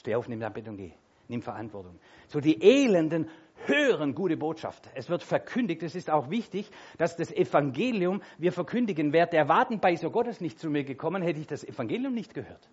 Steh 0.00 0.14
auf, 0.14 0.28
nimm 0.28 0.40
dein 0.40 0.52
Bett 0.54 0.66
und 0.66 0.78
geh. 0.78 0.92
Nimm 1.28 1.42
Verantwortung. 1.42 2.00
So 2.26 2.40
die 2.40 2.62
Elenden 2.62 3.28
hören 3.66 4.14
gute 4.14 4.38
Botschaft. 4.38 4.88
Es 4.94 5.10
wird 5.10 5.22
verkündigt. 5.22 5.82
Es 5.82 5.94
ist 5.94 6.08
auch 6.08 6.30
wichtig, 6.30 6.70
dass 6.96 7.16
das 7.16 7.30
Evangelium 7.30 8.22
wir 8.38 8.50
verkündigen. 8.50 9.12
Wäre 9.12 9.28
der 9.28 9.46
Wadenbeißer 9.48 10.08
Gottes 10.08 10.40
nicht 10.40 10.58
zu 10.58 10.70
mir 10.70 10.84
gekommen, 10.84 11.22
hätte 11.22 11.38
ich 11.38 11.46
das 11.46 11.64
Evangelium 11.64 12.14
nicht 12.14 12.32
gehört. 12.32 12.66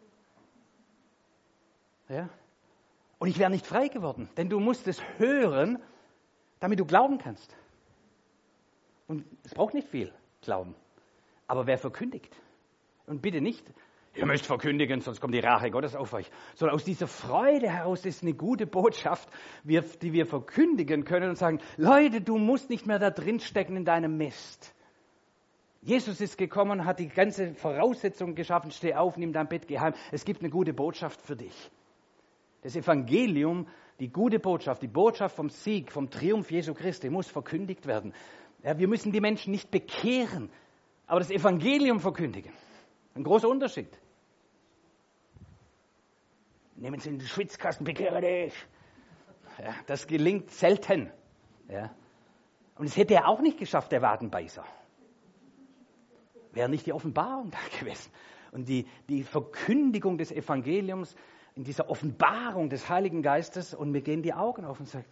Ja? 2.08 2.30
Und 3.20 3.28
ich 3.28 3.38
wäre 3.40 3.52
nicht 3.52 3.66
frei 3.66 3.90
geworden, 3.90 4.30
denn 4.38 4.48
du 4.48 4.62
musst 4.62 4.88
es 4.88 5.02
hören, 5.18 5.80
damit 6.62 6.80
du 6.80 6.86
glauben 6.86 7.18
kannst. 7.18 7.58
Und 9.08 9.26
es 9.44 9.54
braucht 9.54 9.74
nicht 9.74 9.90
viel 9.90 10.14
Glauben. 10.40 10.76
Aber 11.46 11.68
wer 11.68 11.78
verkündigt? 11.78 12.34
Und 13.06 13.22
bitte 13.22 13.42
nicht 13.42 13.70
Ihr 14.16 14.26
müsst 14.26 14.48
verkündigen, 14.48 15.00
sonst 15.02 15.22
kommt 15.22 15.36
die 15.36 15.40
Rache 15.40 15.70
Gottes 15.70 15.96
auf 15.96 16.12
euch. 16.14 16.30
Sondern 16.56 16.76
aus 16.76 16.84
dieser 16.84 17.08
Freude 17.08 17.70
heraus 17.70 18.06
ist 18.06 18.24
eine 18.24 18.34
gute 18.34 18.66
Botschaft, 18.66 19.30
die 19.64 20.14
wir 20.14 20.26
verkündigen 20.26 21.04
können 21.04 21.30
und 21.30 21.38
sagen, 21.38 21.60
Leute, 21.78 22.22
du 22.22 22.38
musst 22.38 22.70
nicht 22.70 22.88
mehr 22.88 22.98
da 22.98 23.12
drin 23.12 23.40
stecken 23.40 23.76
in 23.76 23.86
deinem 23.86 24.18
Mist. 24.18 24.74
Jesus 25.82 26.20
ist 26.20 26.38
gekommen, 26.38 26.86
hat 26.86 27.00
die 27.00 27.08
ganze 27.08 27.54
Voraussetzung 27.54 28.36
geschaffen, 28.36 28.72
steh 28.72 28.96
auf, 28.96 29.18
nimm 29.18 29.34
dein 29.34 29.48
Bett, 29.48 29.68
geh 29.68 29.80
heim. 29.80 29.94
Es 30.12 30.26
gibt 30.26 30.42
eine 30.42 30.50
gute 30.50 30.74
Botschaft 30.74 31.22
für 31.22 31.36
dich. 31.36 31.72
Das 32.64 32.76
Evangelium, 32.76 33.68
die 34.00 34.10
gute 34.10 34.40
Botschaft, 34.40 34.82
die 34.82 34.88
Botschaft 34.88 35.36
vom 35.36 35.50
Sieg, 35.50 35.92
vom 35.92 36.10
Triumph 36.10 36.52
Jesu 36.52 36.74
Christi 36.74 37.10
muss 37.10 37.28
verkündigt 37.28 37.86
werden. 37.86 38.14
Ja, 38.64 38.78
wir 38.78 38.88
müssen 38.88 39.12
die 39.12 39.22
Menschen 39.22 39.52
nicht 39.52 39.72
bekehren, 39.72 40.50
aber 41.06 41.20
das 41.20 41.30
Evangelium 41.30 42.00
verkündigen. 42.00 42.52
Ein 43.18 43.24
großer 43.24 43.50
Unterschied. 43.50 43.90
Nehmen 46.76 47.00
Sie 47.00 47.10
in 47.10 47.18
den 47.18 47.28
Schwitzkasten, 47.28 47.84
bekehre 47.84 48.22
dich. 48.22 48.54
Ja, 49.58 49.74
das 49.88 50.06
gelingt 50.06 50.52
selten. 50.52 51.12
Ja. 51.68 51.96
Und 52.76 52.86
es 52.86 52.96
hätte 52.96 53.16
er 53.16 53.28
auch 53.28 53.42
nicht 53.42 53.58
geschafft, 53.58 53.92
der 53.92 54.04
Wadenbeißer. 54.04 54.64
Wäre 56.52 56.70
nicht 56.70 56.86
die 56.86 56.94
Offenbarung 56.94 57.50
da 57.52 57.58
gewesen. 57.80 58.12
Und 58.52 58.70
die, 58.70 58.88
die 59.10 59.24
Verkündigung 59.24 60.20
des 60.20 60.32
Evangeliums 60.32 61.16
in 61.56 61.64
dieser 61.64 61.90
Offenbarung 61.90 62.70
des 62.70 62.88
Heiligen 62.88 63.24
Geistes 63.24 63.74
und 63.74 63.90
mir 63.90 64.02
gehen 64.02 64.22
die 64.22 64.36
Augen 64.36 64.64
auf 64.64 64.80
und 64.80 64.86
sagen, 64.86 65.06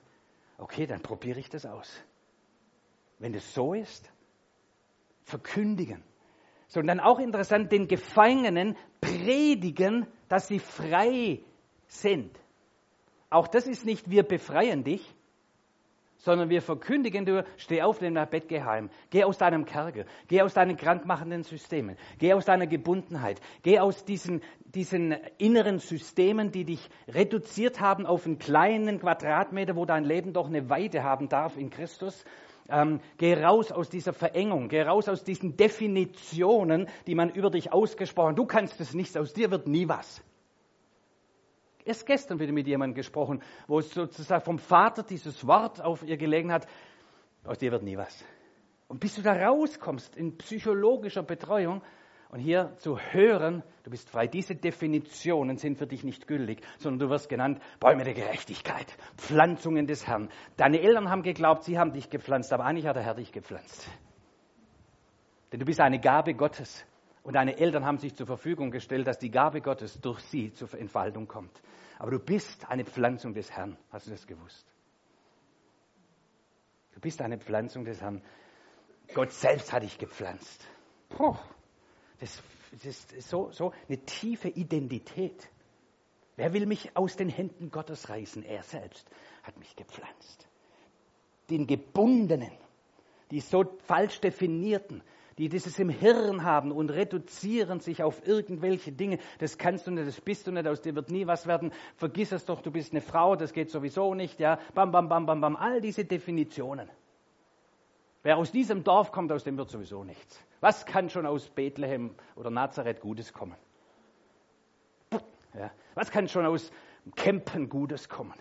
okay, 0.59 0.85
dann 0.85 1.01
probiere 1.01 1.39
ich 1.39 1.49
das 1.49 1.65
aus. 1.65 2.03
wenn 3.17 3.33
es 3.33 3.55
so 3.55 3.73
ist? 3.73 4.11
Verkündigen. 5.23 6.03
So, 6.67 6.79
und 6.79 6.87
dann 6.87 6.99
auch 6.99 7.19
interessant, 7.19 7.71
den 7.71 7.87
Gefangenen 7.87 8.75
predigen, 9.01 10.07
dass 10.27 10.47
sie 10.47 10.59
frei 10.59 11.41
sind. 11.87 12.39
Auch 13.29 13.47
das 13.47 13.67
ist 13.67 13.85
nicht, 13.85 14.09
wir 14.09 14.23
befreien 14.23 14.83
dich, 14.83 15.15
sondern 16.17 16.49
wir 16.49 16.61
verkündigen 16.61 17.25
dir, 17.25 17.45
steh 17.55 17.83
auf, 17.83 18.01
nimm 18.01 18.15
dein 18.15 18.29
Bett, 18.29 18.47
geh 18.47 18.61
heim. 18.61 18.89
Geh 19.11 19.23
aus 19.23 19.37
deinem 19.37 19.65
Kerker, 19.65 20.05
geh 20.27 20.41
aus 20.41 20.55
deinen 20.55 20.75
krankmachenden 20.75 21.43
Systemen, 21.43 21.97
geh 22.17 22.33
aus 22.33 22.45
deiner 22.45 22.65
Gebundenheit, 22.65 23.39
geh 23.61 23.79
aus 23.79 24.05
diesen, 24.05 24.41
diesen 24.73 25.11
inneren 25.37 25.77
Systemen, 25.77 26.51
die 26.51 26.65
dich 26.65 26.89
reduziert 27.07 27.79
haben 27.79 28.07
auf 28.07 28.25
einen 28.25 28.39
kleinen 28.39 28.99
Quadratmeter, 28.99 29.75
wo 29.75 29.85
dein 29.85 30.03
Leben 30.03 30.33
doch 30.33 30.47
eine 30.47 30.67
Weite 30.69 31.03
haben 31.03 31.29
darf 31.29 31.57
in 31.57 31.69
Christus. 31.69 32.25
Ähm, 32.67 32.99
geh 33.17 33.35
raus 33.35 33.71
aus 33.71 33.89
dieser 33.89 34.13
Verengung, 34.13 34.69
geh 34.69 34.81
raus 34.81 35.07
aus 35.07 35.23
diesen 35.23 35.55
Definitionen, 35.55 36.87
die 37.05 37.13
man 37.13 37.29
über 37.29 37.51
dich 37.51 37.71
ausgesprochen. 37.71 38.35
Du 38.35 38.45
kannst 38.45 38.79
es 38.81 38.93
nicht, 38.93 39.15
aus 39.17 39.33
dir 39.33 39.51
wird 39.51 39.67
nie 39.67 39.87
was. 39.87 40.23
Erst 41.83 42.07
gestern 42.07 42.39
wieder 42.39 42.51
mit 42.51 42.65
jemandem 42.65 42.95
gesprochen, 42.95 43.43
wo 43.67 43.77
es 43.77 43.91
sozusagen 43.91 44.43
vom 44.43 44.57
Vater 44.57 45.03
dieses 45.03 45.45
Wort 45.45 45.79
auf 45.79 46.01
ihr 46.01 46.17
gelegen 46.17 46.51
hat, 46.51 46.65
aus 47.43 47.59
dir 47.59 47.71
wird 47.71 47.83
nie 47.83 47.97
was. 47.97 48.25
Und 48.87 48.99
bis 48.99 49.15
du 49.15 49.21
da 49.21 49.33
rauskommst 49.33 50.15
in 50.15 50.35
psychologischer 50.37 51.21
Betreuung 51.21 51.83
und 52.29 52.39
hier 52.39 52.75
zu 52.77 52.97
hören, 52.97 53.63
du 53.83 53.91
bist 53.91 54.09
frei, 54.09 54.27
diese 54.27 54.55
Definitionen 54.55 55.57
sind 55.57 55.77
für 55.77 55.87
dich 55.87 56.03
nicht 56.03 56.27
gültig, 56.27 56.61
sondern 56.77 56.99
du 56.99 57.09
wirst 57.09 57.29
genannt 57.29 57.61
Bäume 57.79 58.03
der 58.03 58.13
Gerechtigkeit, 58.13 58.97
Pflanzungen 59.17 59.87
des 59.87 60.07
Herrn. 60.07 60.29
Deine 60.57 60.81
Eltern 60.81 61.09
haben 61.09 61.23
geglaubt, 61.23 61.63
sie 61.63 61.77
haben 61.77 61.93
dich 61.93 62.09
gepflanzt, 62.09 62.51
aber 62.51 62.65
eigentlich 62.65 62.87
hat 62.87 62.95
der 62.95 63.03
Herr 63.03 63.15
dich 63.15 63.31
gepflanzt. 63.31 63.87
Denn 65.51 65.59
du 65.59 65.65
bist 65.65 65.79
eine 65.79 65.99
Gabe 65.99 66.33
Gottes. 66.33 66.85
Und 67.23 67.33
deine 67.33 67.57
Eltern 67.57 67.85
haben 67.85 67.97
sich 67.97 68.13
zur 68.13 68.27
Verfügung 68.27 68.69
gestellt, 68.69 69.07
dass 69.07 69.17
die 69.17 69.31
Gabe 69.31 69.61
Gottes 69.61 69.99
durch 69.99 70.19
sie 70.19 70.53
zur 70.53 70.71
Entfaltung 70.75 71.27
kommt. 71.27 71.59
Aber 71.97 72.11
du 72.11 72.19
bist 72.19 72.69
eine 72.69 72.85
Pflanzung 72.85 73.33
des 73.33 73.51
Herrn. 73.51 73.77
Hast 73.91 74.05
du 74.05 74.11
das 74.11 74.27
gewusst? 74.27 74.67
Du 76.93 76.99
bist 76.99 77.21
eine 77.21 77.39
Pflanzung 77.39 77.83
des 77.83 77.99
Herrn. 77.99 78.21
Gott 79.13 79.31
selbst 79.31 79.73
hat 79.73 79.81
dich 79.81 79.97
gepflanzt. 79.97 80.67
Puh, 81.09 81.35
das, 82.19 82.41
das 82.71 82.85
ist 82.85 83.29
so, 83.29 83.51
so 83.51 83.73
eine 83.87 83.97
tiefe 83.99 84.49
Identität. 84.49 85.49
Wer 86.35 86.53
will 86.53 86.65
mich 86.65 86.95
aus 86.95 87.15
den 87.15 87.29
Händen 87.29 87.71
Gottes 87.71 88.09
reißen? 88.09 88.43
Er 88.43 88.63
selbst 88.63 89.09
hat 89.43 89.57
mich 89.57 89.75
gepflanzt. 89.75 90.47
Den 91.49 91.67
Gebundenen, 91.67 92.51
die 93.31 93.39
so 93.39 93.63
falsch 93.85 94.19
definierten, 94.19 95.01
die 95.37 95.49
dieses 95.49 95.77
im 95.79 95.89
Hirn 95.89 96.43
haben 96.43 96.71
und 96.71 96.89
reduzieren 96.89 97.79
sich 97.79 98.03
auf 98.03 98.25
irgendwelche 98.25 98.91
Dinge. 98.91 99.19
Das 99.39 99.57
kannst 99.57 99.85
du 99.85 99.91
nicht, 99.91 100.07
das 100.07 100.21
bist 100.21 100.47
du 100.47 100.51
nicht, 100.51 100.67
aus 100.67 100.81
dir 100.81 100.95
wird 100.95 101.11
nie 101.11 101.27
was 101.27 101.45
werden. 101.45 101.71
Vergiss 101.97 102.31
es 102.31 102.45
doch, 102.45 102.61
du 102.61 102.71
bist 102.71 102.91
eine 102.91 103.01
Frau, 103.01 103.35
das 103.35 103.51
geht 103.51 103.69
sowieso 103.69 104.13
nicht, 104.13 104.39
ja. 104.39 104.59
Bam, 104.73 104.91
bam, 104.91 105.09
bam, 105.09 105.25
bam, 105.25 105.41
bam. 105.41 105.55
All 105.55 105.81
diese 105.81 106.05
Definitionen. 106.05 106.89
Wer 108.25 108.37
aus 108.37 108.51
diesem 108.51 108.83
Dorf 108.83 109.11
kommt, 109.11 109.31
aus 109.31 109.43
dem 109.43 109.55
wird 109.55 109.69
sowieso 109.69 110.03
nichts. 110.03 110.43
Was 110.59 110.87
kann 110.87 111.11
schon 111.11 111.27
aus 111.27 111.47
Bethlehem 111.47 112.15
oder 112.35 112.49
Nazareth 112.49 112.99
Gutes 112.99 113.31
kommen? 113.31 113.55
Ja. 115.53 115.69
Was 115.93 116.09
kann 116.09 116.27
schon 116.27 116.43
aus 116.43 116.71
Kempen 117.15 117.69
Gutes 117.69 118.09
kommen? 118.09 118.33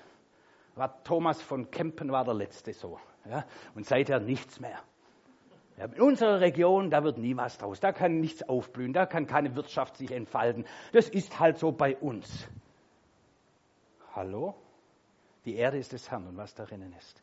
War 0.75 1.05
Thomas 1.05 1.43
von 1.43 1.71
Kempen 1.71 2.11
war 2.11 2.25
der 2.25 2.33
Letzte 2.33 2.73
so. 2.73 2.99
Ja. 3.29 3.45
Und 3.75 3.85
seither 3.85 4.21
nichts 4.21 4.59
mehr. 4.59 4.79
Ja, 5.77 5.85
in 5.85 6.01
unserer 6.01 6.41
Region, 6.41 6.89
da 6.89 7.05
wird 7.05 7.19
nie 7.19 7.37
was 7.37 7.59
draus. 7.59 7.79
Da 7.79 7.93
kann 7.93 8.21
nichts 8.21 8.43
aufblühen, 8.43 8.95
da 8.95 9.05
kann 9.05 9.27
keine 9.27 9.55
Wirtschaft 9.55 9.99
sich 9.99 10.13
entfalten. 10.13 10.65
Das 10.93 11.11
ist 11.11 11.39
halt 11.39 11.59
so 11.59 11.73
bei 11.73 11.95
uns. 11.95 12.49
Hallo? 14.15 14.55
Die 15.45 15.57
Erde 15.57 15.77
ist 15.77 15.93
des 15.93 16.11
Herrn 16.11 16.27
und 16.27 16.39
was 16.39 16.55
darin 16.55 16.91
ist. 16.97 17.21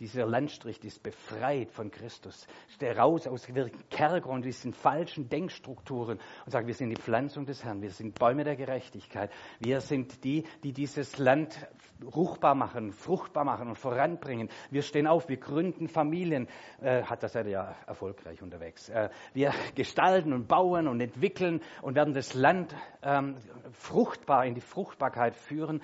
Dieser 0.00 0.24
Landstrich 0.24 0.82
ist 0.82 1.02
befreit 1.02 1.70
von 1.72 1.90
Christus. 1.90 2.46
Steh 2.70 2.92
raus 2.92 3.26
aus 3.26 3.42
dem 3.42 3.70
Kerker 3.90 4.30
und 4.30 4.46
diesen 4.46 4.72
falschen 4.72 5.28
Denkstrukturen 5.28 6.18
und 6.46 6.50
sag, 6.50 6.66
wir 6.66 6.72
sind 6.72 6.88
die 6.88 6.96
Pflanzung 6.96 7.44
des 7.44 7.62
Herrn, 7.62 7.82
wir 7.82 7.90
sind 7.90 8.18
Bäume 8.18 8.44
der 8.44 8.56
Gerechtigkeit. 8.56 9.30
Wir 9.58 9.82
sind 9.82 10.24
die, 10.24 10.44
die 10.64 10.72
dieses 10.72 11.18
Land 11.18 11.68
ruchbar 12.02 12.54
machen, 12.54 12.92
fruchtbar 12.92 13.44
machen 13.44 13.68
und 13.68 13.76
voranbringen. 13.76 14.48
Wir 14.70 14.80
stehen 14.80 15.06
auf, 15.06 15.28
wir 15.28 15.36
gründen 15.36 15.86
Familien. 15.86 16.48
Äh, 16.80 17.02
hat 17.02 17.22
das 17.22 17.34
ja 17.34 17.76
erfolgreich 17.86 18.40
unterwegs. 18.40 18.88
Äh, 18.88 19.10
wir 19.34 19.52
gestalten 19.74 20.32
und 20.32 20.48
bauen 20.48 20.88
und 20.88 21.02
entwickeln 21.02 21.60
und 21.82 21.94
werden 21.94 22.14
das 22.14 22.32
Land 22.32 22.74
ähm, 23.02 23.36
fruchtbar 23.72 24.46
in 24.46 24.54
die 24.54 24.62
Fruchtbarkeit 24.62 25.36
führen. 25.36 25.82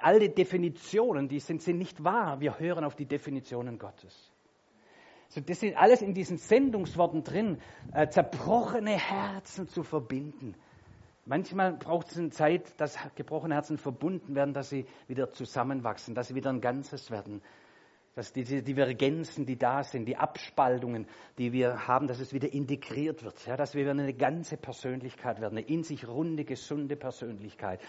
Alle 0.00 0.28
Definitionen, 0.28 1.26
die 1.26 1.40
sind, 1.40 1.62
sind 1.62 1.78
nicht 1.78 2.04
wahr. 2.04 2.38
Wir 2.38 2.60
hören 2.60 2.84
auf 2.84 2.94
die 2.94 3.06
Definitionen 3.06 3.39
Definitionen 3.40 3.78
Gottes. 3.78 4.30
So, 5.28 5.40
das 5.40 5.60
sind 5.60 5.76
alles 5.76 6.02
in 6.02 6.12
diesen 6.12 6.38
Sendungsworten 6.38 7.22
drin, 7.22 7.58
äh, 7.92 8.08
zerbrochene 8.08 8.98
Herzen 8.98 9.68
zu 9.68 9.82
verbinden. 9.82 10.54
Manchmal 11.24 11.74
braucht 11.74 12.10
es 12.10 12.18
eine 12.18 12.30
Zeit, 12.30 12.78
dass 12.80 12.98
gebrochene 13.14 13.54
Herzen 13.54 13.78
verbunden 13.78 14.34
werden, 14.34 14.52
dass 14.52 14.68
sie 14.70 14.86
wieder 15.06 15.30
zusammenwachsen, 15.30 16.14
dass 16.14 16.28
sie 16.28 16.34
wieder 16.34 16.50
ein 16.50 16.60
Ganzes 16.60 17.10
werden. 17.10 17.42
Dass 18.16 18.32
diese 18.32 18.62
Divergenzen, 18.62 19.46
die 19.46 19.56
da 19.56 19.84
sind, 19.84 20.06
die 20.06 20.16
Abspaltungen, 20.16 21.06
die 21.38 21.52
wir 21.52 21.86
haben, 21.86 22.08
dass 22.08 22.18
es 22.18 22.32
wieder 22.32 22.52
integriert 22.52 23.22
wird. 23.22 23.46
Ja, 23.46 23.56
dass 23.56 23.74
wir 23.74 23.88
eine 23.88 24.12
ganze 24.12 24.56
Persönlichkeit 24.56 25.40
werden, 25.40 25.58
eine 25.58 25.66
in 25.66 25.84
sich 25.84 26.08
runde, 26.08 26.44
gesunde 26.44 26.96
Persönlichkeit. 26.96 27.80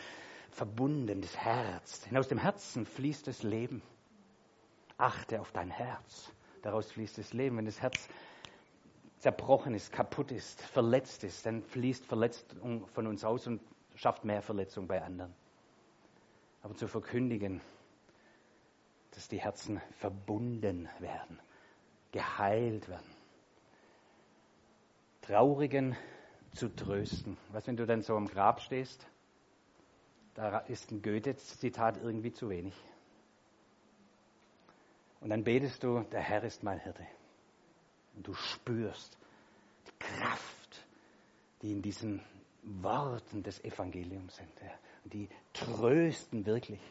Verbundenes 0.51 1.35
Herz. 1.35 2.01
Denn 2.01 2.17
aus 2.17 2.27
dem 2.27 2.37
Herzen 2.37 2.85
fließt 2.85 3.25
das 3.25 3.41
Leben. 3.41 3.81
Achte 5.01 5.41
auf 5.41 5.51
dein 5.51 5.71
Herz. 5.71 6.31
Daraus 6.61 6.91
fließt 6.91 7.17
das 7.17 7.33
Leben. 7.33 7.57
Wenn 7.57 7.65
das 7.65 7.81
Herz 7.81 8.07
zerbrochen 9.17 9.73
ist, 9.73 9.91
kaputt 9.91 10.31
ist, 10.31 10.61
verletzt 10.61 11.23
ist, 11.23 11.45
dann 11.45 11.63
fließt 11.63 12.05
Verletzung 12.05 12.87
von 12.87 13.07
uns 13.07 13.23
aus 13.23 13.47
und 13.47 13.61
schafft 13.95 14.25
mehr 14.25 14.41
Verletzung 14.41 14.87
bei 14.87 15.01
anderen. 15.01 15.33
Aber 16.61 16.75
zu 16.75 16.87
verkündigen, 16.87 17.61
dass 19.11 19.27
die 19.27 19.41
Herzen 19.41 19.81
verbunden 19.97 20.87
werden, 20.99 21.39
geheilt 22.11 22.87
werden. 22.87 23.11
Traurigen 25.21 25.95
zu 26.53 26.69
trösten. 26.69 27.37
Was, 27.51 27.65
wenn 27.65 27.77
du 27.77 27.87
dann 27.87 28.03
so 28.03 28.15
am 28.15 28.27
Grab 28.27 28.61
stehst? 28.61 29.07
Da 30.35 30.59
ist 30.59 30.91
ein 30.91 31.01
Goethe-Zitat 31.01 31.97
irgendwie 31.97 32.31
zu 32.31 32.49
wenig. 32.49 32.75
Und 35.21 35.29
dann 35.29 35.43
betest 35.43 35.83
du, 35.83 36.01
der 36.11 36.21
Herr 36.21 36.43
ist 36.43 36.63
mein 36.63 36.79
Hirte. 36.79 37.05
Und 38.15 38.27
du 38.27 38.33
spürst 38.33 39.17
die 39.87 39.99
Kraft, 39.99 40.85
die 41.61 41.71
in 41.71 41.81
diesen 41.81 42.21
Worten 42.63 43.43
des 43.43 43.63
Evangeliums 43.63 44.35
sind. 44.35 44.49
Ja. 44.61 44.71
Und 45.03 45.13
die 45.13 45.29
trösten 45.53 46.45
wirklich. 46.45 46.81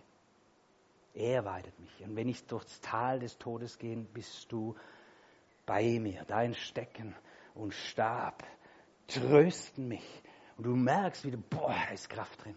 Er 1.12 1.44
weidet 1.44 1.78
mich. 1.80 1.90
Und 2.02 2.14
wenn 2.14 2.28
ich 2.28 2.46
durchs 2.46 2.80
Tal 2.80 3.18
des 3.18 3.36
Todes 3.36 3.78
gehe, 3.78 3.96
bist 3.96 4.50
du 4.50 4.76
bei 5.66 5.98
mir. 5.98 6.24
Dein 6.24 6.54
Stecken 6.54 7.14
und 7.54 7.74
Stab 7.74 8.44
trösten 9.08 9.88
mich. 9.88 10.22
Und 10.56 10.64
du 10.64 10.76
merkst 10.76 11.24
wieder, 11.24 11.38
boah, 11.38 11.74
da 11.74 11.92
ist 11.92 12.08
Kraft 12.08 12.44
drin. 12.44 12.56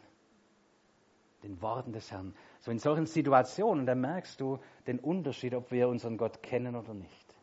Den 1.43 1.61
Worten 1.61 1.91
des 1.91 2.11
Herrn. 2.11 2.33
So 2.59 2.71
in 2.71 2.79
solchen 2.79 3.05
Situationen, 3.05 3.85
da 3.85 3.95
merkst 3.95 4.39
du 4.39 4.59
den 4.87 4.99
Unterschied, 4.99 5.53
ob 5.53 5.71
wir 5.71 5.89
unseren 5.89 6.17
Gott 6.17 6.41
kennen 6.41 6.75
oder 6.75 6.93
nicht. 6.93 7.35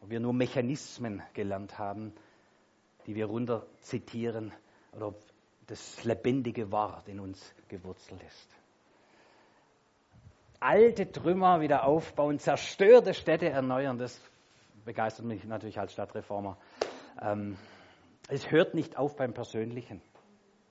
Ob 0.00 0.10
wir 0.10 0.20
nur 0.20 0.32
Mechanismen 0.32 1.22
gelernt 1.34 1.78
haben, 1.78 2.12
die 3.06 3.14
wir 3.14 3.26
runter 3.26 3.66
zitieren, 3.80 4.52
oder 4.92 5.08
ob 5.08 5.16
das 5.66 6.04
lebendige 6.04 6.70
Wort 6.70 7.08
in 7.08 7.20
uns 7.20 7.54
gewurzelt 7.68 8.22
ist. 8.22 8.56
Alte 10.60 11.10
Trümmer 11.10 11.60
wieder 11.60 11.84
aufbauen, 11.84 12.38
zerstörte 12.38 13.14
Städte 13.14 13.48
erneuern, 13.48 13.98
das 13.98 14.20
begeistert 14.84 15.26
mich 15.26 15.44
natürlich 15.44 15.78
als 15.78 15.92
Stadtreformer. 15.92 16.56
Ähm, 17.20 17.58
es 18.28 18.50
hört 18.50 18.74
nicht 18.74 18.96
auf 18.96 19.16
beim 19.16 19.34
Persönlichen. 19.34 20.00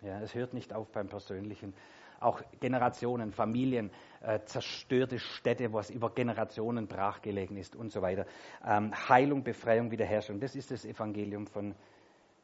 Ja, 0.02 0.20
es 0.22 0.34
hört 0.34 0.54
nicht 0.54 0.74
auf 0.74 0.92
beim 0.92 1.08
Persönlichen 1.08 1.74
auch 2.20 2.42
Generationen, 2.60 3.32
Familien, 3.32 3.92
äh, 4.22 4.40
zerstörte 4.46 5.20
Städte, 5.20 5.72
wo 5.72 5.80
es 5.80 5.90
über 5.90 6.10
Generationen 6.10 6.88
brachgelegen 6.88 7.58
ist 7.58 7.76
und 7.76 7.92
so 7.92 8.02
weiter. 8.02 8.26
Ähm, 8.66 8.92
Heilung, 9.10 9.44
Befreiung, 9.44 9.92
Wiederherstellung. 9.92 10.42
Das 10.42 10.56
ist 10.56 10.72
das 10.72 10.86
Evangelium 10.86 11.48
von 11.48 11.76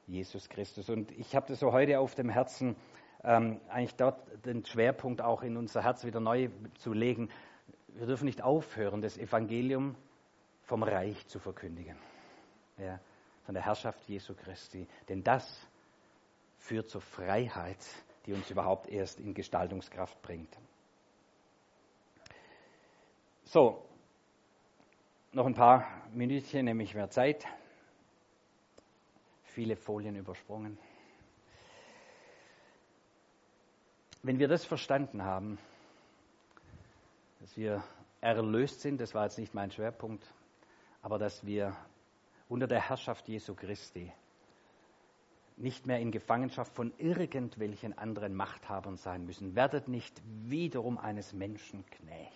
Jesus 0.07 0.49
Christus. 0.49 0.89
Und 0.89 1.11
ich 1.11 1.35
habe 1.35 1.47
das 1.47 1.59
so 1.59 1.71
heute 1.71 1.99
auf 1.99 2.15
dem 2.15 2.29
Herzen, 2.29 2.75
ähm, 3.23 3.59
eigentlich 3.69 3.95
dort 3.95 4.45
den 4.45 4.65
Schwerpunkt 4.65 5.21
auch 5.21 5.43
in 5.43 5.57
unser 5.57 5.83
Herz 5.83 6.03
wieder 6.05 6.19
neu 6.19 6.49
zu 6.75 6.93
legen. 6.93 7.29
Wir 7.87 8.07
dürfen 8.07 8.25
nicht 8.25 8.41
aufhören, 8.41 9.01
das 9.01 9.17
Evangelium 9.17 9.95
vom 10.63 10.83
Reich 10.83 11.27
zu 11.27 11.39
verkündigen. 11.39 11.97
Ja, 12.77 12.99
von 13.43 13.53
der 13.53 13.65
Herrschaft 13.65 14.01
Jesu 14.07 14.33
Christi. 14.33 14.87
Denn 15.09 15.23
das 15.23 15.67
führt 16.57 16.89
zur 16.89 17.01
Freiheit, 17.01 17.85
die 18.25 18.33
uns 18.33 18.49
überhaupt 18.49 18.87
erst 18.87 19.19
in 19.19 19.33
Gestaltungskraft 19.33 20.21
bringt. 20.21 20.57
So, 23.45 23.83
noch 25.33 25.45
ein 25.45 25.55
paar 25.55 25.85
Minütchen, 26.13 26.65
nämlich 26.65 26.93
mehr 26.93 27.09
Zeit. 27.09 27.45
Viele 29.43 29.75
Folien 29.75 30.15
übersprungen. 30.15 30.77
Wenn 34.23 34.39
wir 34.39 34.47
das 34.47 34.63
verstanden 34.65 35.23
haben, 35.23 35.57
dass 37.39 37.57
wir 37.57 37.83
erlöst 38.21 38.81
sind, 38.81 39.01
das 39.01 39.15
war 39.15 39.23
jetzt 39.25 39.39
nicht 39.39 39.53
mein 39.53 39.71
Schwerpunkt, 39.71 40.23
aber 41.01 41.17
dass 41.17 41.45
wir 41.45 41.75
unter 42.47 42.67
der 42.67 42.87
Herrschaft 42.87 43.27
Jesu 43.27 43.55
Christi 43.55 44.13
nicht 45.61 45.85
mehr 45.85 45.99
in 45.99 46.11
Gefangenschaft 46.11 46.73
von 46.73 46.93
irgendwelchen 46.97 47.97
anderen 47.97 48.35
Machthabern 48.35 48.97
sein 48.97 49.25
müssen. 49.25 49.55
Werdet 49.55 49.87
nicht 49.87 50.21
wiederum 50.25 50.97
eines 50.97 51.33
Menschen 51.33 51.85
Knecht. 51.85 52.31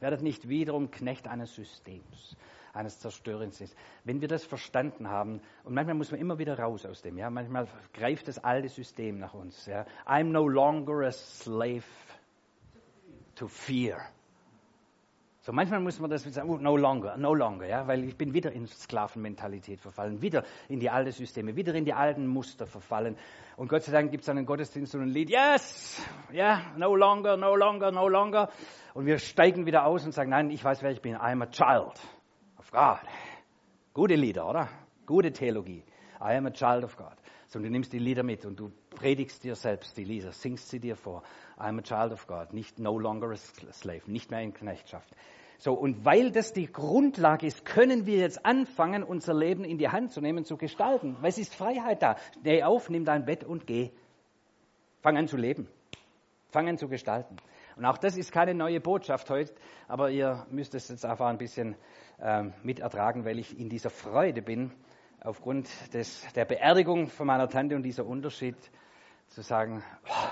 Werdet 0.00 0.22
nicht 0.22 0.48
wiederum 0.48 0.90
Knecht 0.90 1.28
eines 1.28 1.54
Systems, 1.54 2.36
eines 2.72 2.98
Zerstörens. 2.98 3.62
Wenn 4.04 4.20
wir 4.20 4.28
das 4.28 4.44
verstanden 4.44 5.08
haben, 5.08 5.40
und 5.64 5.74
manchmal 5.74 5.94
muss 5.94 6.10
man 6.10 6.20
immer 6.20 6.38
wieder 6.38 6.58
raus 6.58 6.84
aus 6.84 7.02
dem, 7.02 7.16
ja, 7.16 7.30
manchmal 7.30 7.66
greift 7.92 8.28
das 8.28 8.38
alte 8.38 8.68
System 8.68 9.18
nach 9.18 9.34
uns. 9.34 9.66
Ja. 9.66 9.86
I'm 10.06 10.30
no 10.30 10.46
longer 10.46 11.06
a 11.06 11.12
slave 11.12 11.84
to 13.36 13.48
fear. 13.48 14.10
So 15.46 15.52
manchmal 15.52 15.78
muss 15.78 16.00
man 16.00 16.10
das 16.10 16.24
sagen, 16.24 16.50
oh, 16.50 16.56
no 16.56 16.76
longer, 16.76 17.16
no 17.16 17.32
longer, 17.32 17.68
ja, 17.68 17.86
weil 17.86 18.02
ich 18.02 18.16
bin 18.16 18.34
wieder 18.34 18.50
in 18.50 18.66
Sklavenmentalität 18.66 19.80
verfallen, 19.80 20.20
wieder 20.20 20.42
in 20.68 20.80
die 20.80 20.90
alten 20.90 21.12
Systeme, 21.12 21.54
wieder 21.54 21.72
in 21.76 21.84
die 21.84 21.92
alten 21.92 22.26
Muster 22.26 22.66
verfallen. 22.66 23.16
Und 23.56 23.68
Gott 23.68 23.84
sei 23.84 23.92
Dank 23.92 24.10
gibt 24.10 24.24
es 24.24 24.28
einen 24.28 24.44
Gottesdienst 24.44 24.96
und 24.96 25.02
ein 25.02 25.08
Lied, 25.10 25.30
yes, 25.30 26.04
yeah, 26.32 26.62
no 26.76 26.96
longer, 26.96 27.36
no 27.36 27.54
longer, 27.54 27.92
no 27.92 28.08
longer. 28.08 28.48
Und 28.92 29.06
wir 29.06 29.20
steigen 29.20 29.66
wieder 29.66 29.86
aus 29.86 30.04
und 30.04 30.10
sagen, 30.10 30.30
nein, 30.30 30.50
ich 30.50 30.64
weiß, 30.64 30.82
wer 30.82 30.90
ich 30.90 31.00
bin, 31.00 31.16
I'm 31.16 31.40
a 31.40 31.46
child 31.46 31.96
of 32.58 32.68
God. 32.72 33.08
Gute 33.94 34.16
Lieder, 34.16 34.48
oder? 34.48 34.68
Gute 35.06 35.30
Theologie. 35.30 35.84
I 36.20 36.34
am 36.34 36.46
a 36.46 36.50
child 36.50 36.82
of 36.82 36.96
God. 36.96 37.14
Und 37.56 37.62
du 37.62 37.70
nimmst 37.70 37.94
die 37.94 37.98
Lieder 37.98 38.22
mit 38.22 38.44
und 38.44 38.60
du 38.60 38.70
predigst 38.90 39.42
dir 39.42 39.54
selbst 39.54 39.96
die 39.96 40.04
Lieder, 40.04 40.30
singst 40.30 40.68
sie 40.68 40.78
dir 40.78 40.94
vor. 40.94 41.22
I 41.58 41.68
am 41.68 41.78
a 41.78 41.82
child 41.82 42.12
of 42.12 42.26
God, 42.26 42.52
nicht 42.52 42.78
no 42.78 42.98
longer 42.98 43.30
a 43.30 43.72
slave, 43.72 44.02
nicht 44.06 44.30
mehr 44.30 44.42
in 44.42 44.52
Knechtschaft. 44.52 45.08
So, 45.56 45.72
und 45.72 46.04
weil 46.04 46.32
das 46.32 46.52
die 46.52 46.70
Grundlage 46.70 47.46
ist, 47.46 47.64
können 47.64 48.04
wir 48.04 48.18
jetzt 48.18 48.44
anfangen, 48.44 49.02
unser 49.02 49.32
Leben 49.32 49.64
in 49.64 49.78
die 49.78 49.88
Hand 49.88 50.12
zu 50.12 50.20
nehmen, 50.20 50.44
zu 50.44 50.58
gestalten. 50.58 51.16
Weil 51.22 51.30
es 51.30 51.38
ist 51.38 51.54
Freiheit 51.54 52.02
da. 52.02 52.16
Steh 52.40 52.62
auf, 52.62 52.90
nimm 52.90 53.06
dein 53.06 53.24
Bett 53.24 53.42
und 53.42 53.66
geh. 53.66 53.88
Fang 55.00 55.16
an 55.16 55.26
zu 55.26 55.38
leben. 55.38 55.66
Fang 56.50 56.68
an 56.68 56.76
zu 56.76 56.88
gestalten. 56.88 57.36
Und 57.76 57.86
auch 57.86 57.96
das 57.96 58.18
ist 58.18 58.32
keine 58.32 58.52
neue 58.52 58.80
Botschaft 58.80 59.30
heute, 59.30 59.54
aber 59.88 60.10
ihr 60.10 60.46
müsst 60.50 60.74
es 60.74 60.88
jetzt 60.88 61.06
einfach 61.06 61.28
ein 61.28 61.38
bisschen 61.38 61.74
ähm, 62.20 62.52
mit 62.62 62.80
ertragen, 62.80 63.24
weil 63.24 63.38
ich 63.38 63.58
in 63.58 63.70
dieser 63.70 63.90
Freude 63.90 64.42
bin, 64.42 64.72
aufgrund 65.20 65.68
des, 65.94 66.26
der 66.34 66.44
Beerdigung 66.44 67.08
von 67.08 67.26
meiner 67.26 67.48
Tante 67.48 67.76
und 67.76 67.82
dieser 67.82 68.06
Unterschied 68.06 68.56
zu 69.28 69.42
sagen, 69.42 69.82
oh, 70.06 70.28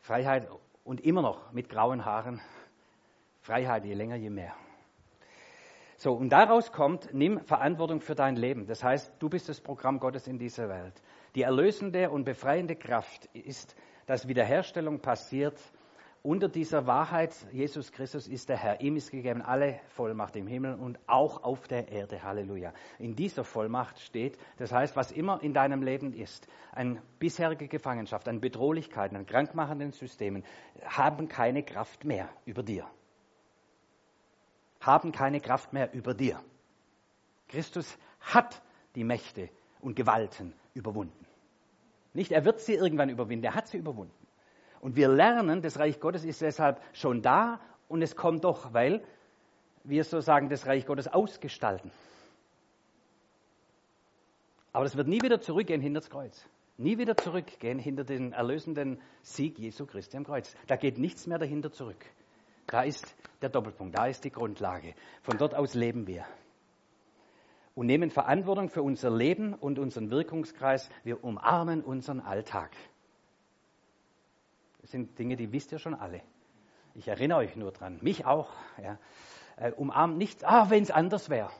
Freiheit 0.00 0.48
und 0.84 1.00
immer 1.00 1.22
noch 1.22 1.52
mit 1.52 1.68
grauen 1.68 2.04
Haaren 2.04 2.40
Freiheit, 3.46 3.84
je 3.84 3.94
länger, 3.94 4.16
je 4.16 4.30
mehr. 4.30 4.54
So, 5.98 6.12
und 6.12 6.30
daraus 6.30 6.72
kommt, 6.72 7.14
nimm 7.14 7.40
Verantwortung 7.44 8.00
für 8.00 8.16
dein 8.16 8.34
Leben. 8.34 8.66
Das 8.66 8.82
heißt, 8.82 9.14
du 9.20 9.28
bist 9.28 9.48
das 9.48 9.60
Programm 9.60 10.00
Gottes 10.00 10.26
in 10.26 10.36
dieser 10.36 10.68
Welt. 10.68 11.00
Die 11.36 11.42
erlösende 11.42 12.10
und 12.10 12.24
befreiende 12.24 12.74
Kraft 12.74 13.26
ist, 13.34 13.76
dass 14.06 14.26
Wiederherstellung 14.26 15.00
passiert 15.00 15.58
unter 16.26 16.48
dieser 16.48 16.86
Wahrheit, 16.86 17.34
Jesus 17.52 17.92
Christus 17.92 18.26
ist 18.26 18.48
der 18.48 18.56
Herr. 18.56 18.80
Ihm 18.80 18.96
ist 18.96 19.10
gegeben 19.10 19.42
alle 19.42 19.80
Vollmacht 19.88 20.36
im 20.36 20.46
Himmel 20.46 20.74
und 20.74 20.98
auch 21.06 21.44
auf 21.44 21.68
der 21.68 21.88
Erde. 21.88 22.22
Halleluja. 22.22 22.72
In 22.98 23.14
dieser 23.14 23.44
Vollmacht 23.44 24.00
steht, 24.00 24.36
das 24.58 24.72
heißt, 24.72 24.96
was 24.96 25.12
immer 25.12 25.42
in 25.42 25.54
deinem 25.54 25.82
Leben 25.82 26.12
ist, 26.12 26.48
eine 26.72 27.00
bisherige 27.18 27.68
Gefangenschaft, 27.68 28.28
an 28.28 28.40
Bedrohlichkeiten, 28.40 29.16
an 29.16 29.26
krankmachenden 29.26 29.92
Systemen, 29.92 30.44
haben 30.84 31.28
keine 31.28 31.62
Kraft 31.62 32.04
mehr 32.04 32.28
über 32.44 32.62
dir 32.62 32.86
haben 34.80 35.12
keine 35.12 35.40
Kraft 35.40 35.72
mehr 35.72 35.92
über 35.92 36.14
dir. 36.14 36.40
Christus 37.48 37.98
hat 38.20 38.62
die 38.94 39.04
Mächte 39.04 39.50
und 39.80 39.96
Gewalten 39.96 40.54
überwunden. 40.74 41.26
Nicht, 42.12 42.32
er 42.32 42.44
wird 42.44 42.60
sie 42.60 42.74
irgendwann 42.74 43.08
überwinden, 43.08 43.44
er 43.44 43.54
hat 43.54 43.68
sie 43.68 43.78
überwunden. 43.78 44.25
Und 44.86 44.94
wir 44.94 45.08
lernen, 45.08 45.62
das 45.62 45.80
Reich 45.80 45.98
Gottes 45.98 46.24
ist 46.24 46.42
deshalb 46.42 46.80
schon 46.92 47.20
da 47.20 47.58
und 47.88 48.02
es 48.02 48.14
kommt 48.14 48.44
doch, 48.44 48.72
weil 48.72 49.02
wir 49.82 50.04
so 50.04 50.20
sagen, 50.20 50.48
das 50.48 50.64
Reich 50.64 50.86
Gottes 50.86 51.08
ausgestalten. 51.08 51.90
Aber 54.72 54.84
das 54.84 54.96
wird 54.96 55.08
nie 55.08 55.20
wieder 55.22 55.40
zurückgehen 55.40 55.80
hinter 55.80 55.98
das 55.98 56.08
Kreuz. 56.08 56.40
Nie 56.76 56.98
wieder 56.98 57.16
zurückgehen 57.16 57.80
hinter 57.80 58.04
den 58.04 58.32
erlösenden 58.32 59.00
Sieg 59.22 59.58
Jesu 59.58 59.86
Christi 59.86 60.18
am 60.18 60.24
Kreuz. 60.24 60.54
Da 60.68 60.76
geht 60.76 60.98
nichts 60.98 61.26
mehr 61.26 61.38
dahinter 61.38 61.72
zurück. 61.72 62.06
Da 62.68 62.82
ist 62.82 63.16
der 63.42 63.48
Doppelpunkt, 63.48 63.98
da 63.98 64.06
ist 64.06 64.22
die 64.22 64.30
Grundlage. 64.30 64.94
Von 65.22 65.36
dort 65.36 65.56
aus 65.56 65.74
leben 65.74 66.06
wir. 66.06 66.24
Und 67.74 67.86
nehmen 67.86 68.10
Verantwortung 68.10 68.68
für 68.68 68.84
unser 68.84 69.10
Leben 69.10 69.52
und 69.52 69.80
unseren 69.80 70.12
Wirkungskreis. 70.12 70.88
Wir 71.02 71.24
umarmen 71.24 71.82
unseren 71.82 72.20
Alltag. 72.20 72.70
Das 74.86 74.92
sind 74.92 75.18
Dinge, 75.18 75.34
die 75.34 75.50
wisst 75.50 75.72
ihr 75.72 75.80
schon 75.80 75.94
alle. 75.94 76.20
Ich 76.94 77.08
erinnere 77.08 77.38
euch 77.38 77.56
nur 77.56 77.72
dran, 77.72 77.98
mich 78.02 78.24
auch. 78.24 78.50
Ja. 78.80 78.98
Äh, 79.56 79.72
umarmt 79.72 80.16
nichts, 80.16 80.44
ah, 80.44 80.70
wenn 80.70 80.80
es 80.80 80.92
anders 80.92 81.28
wäre. 81.28 81.50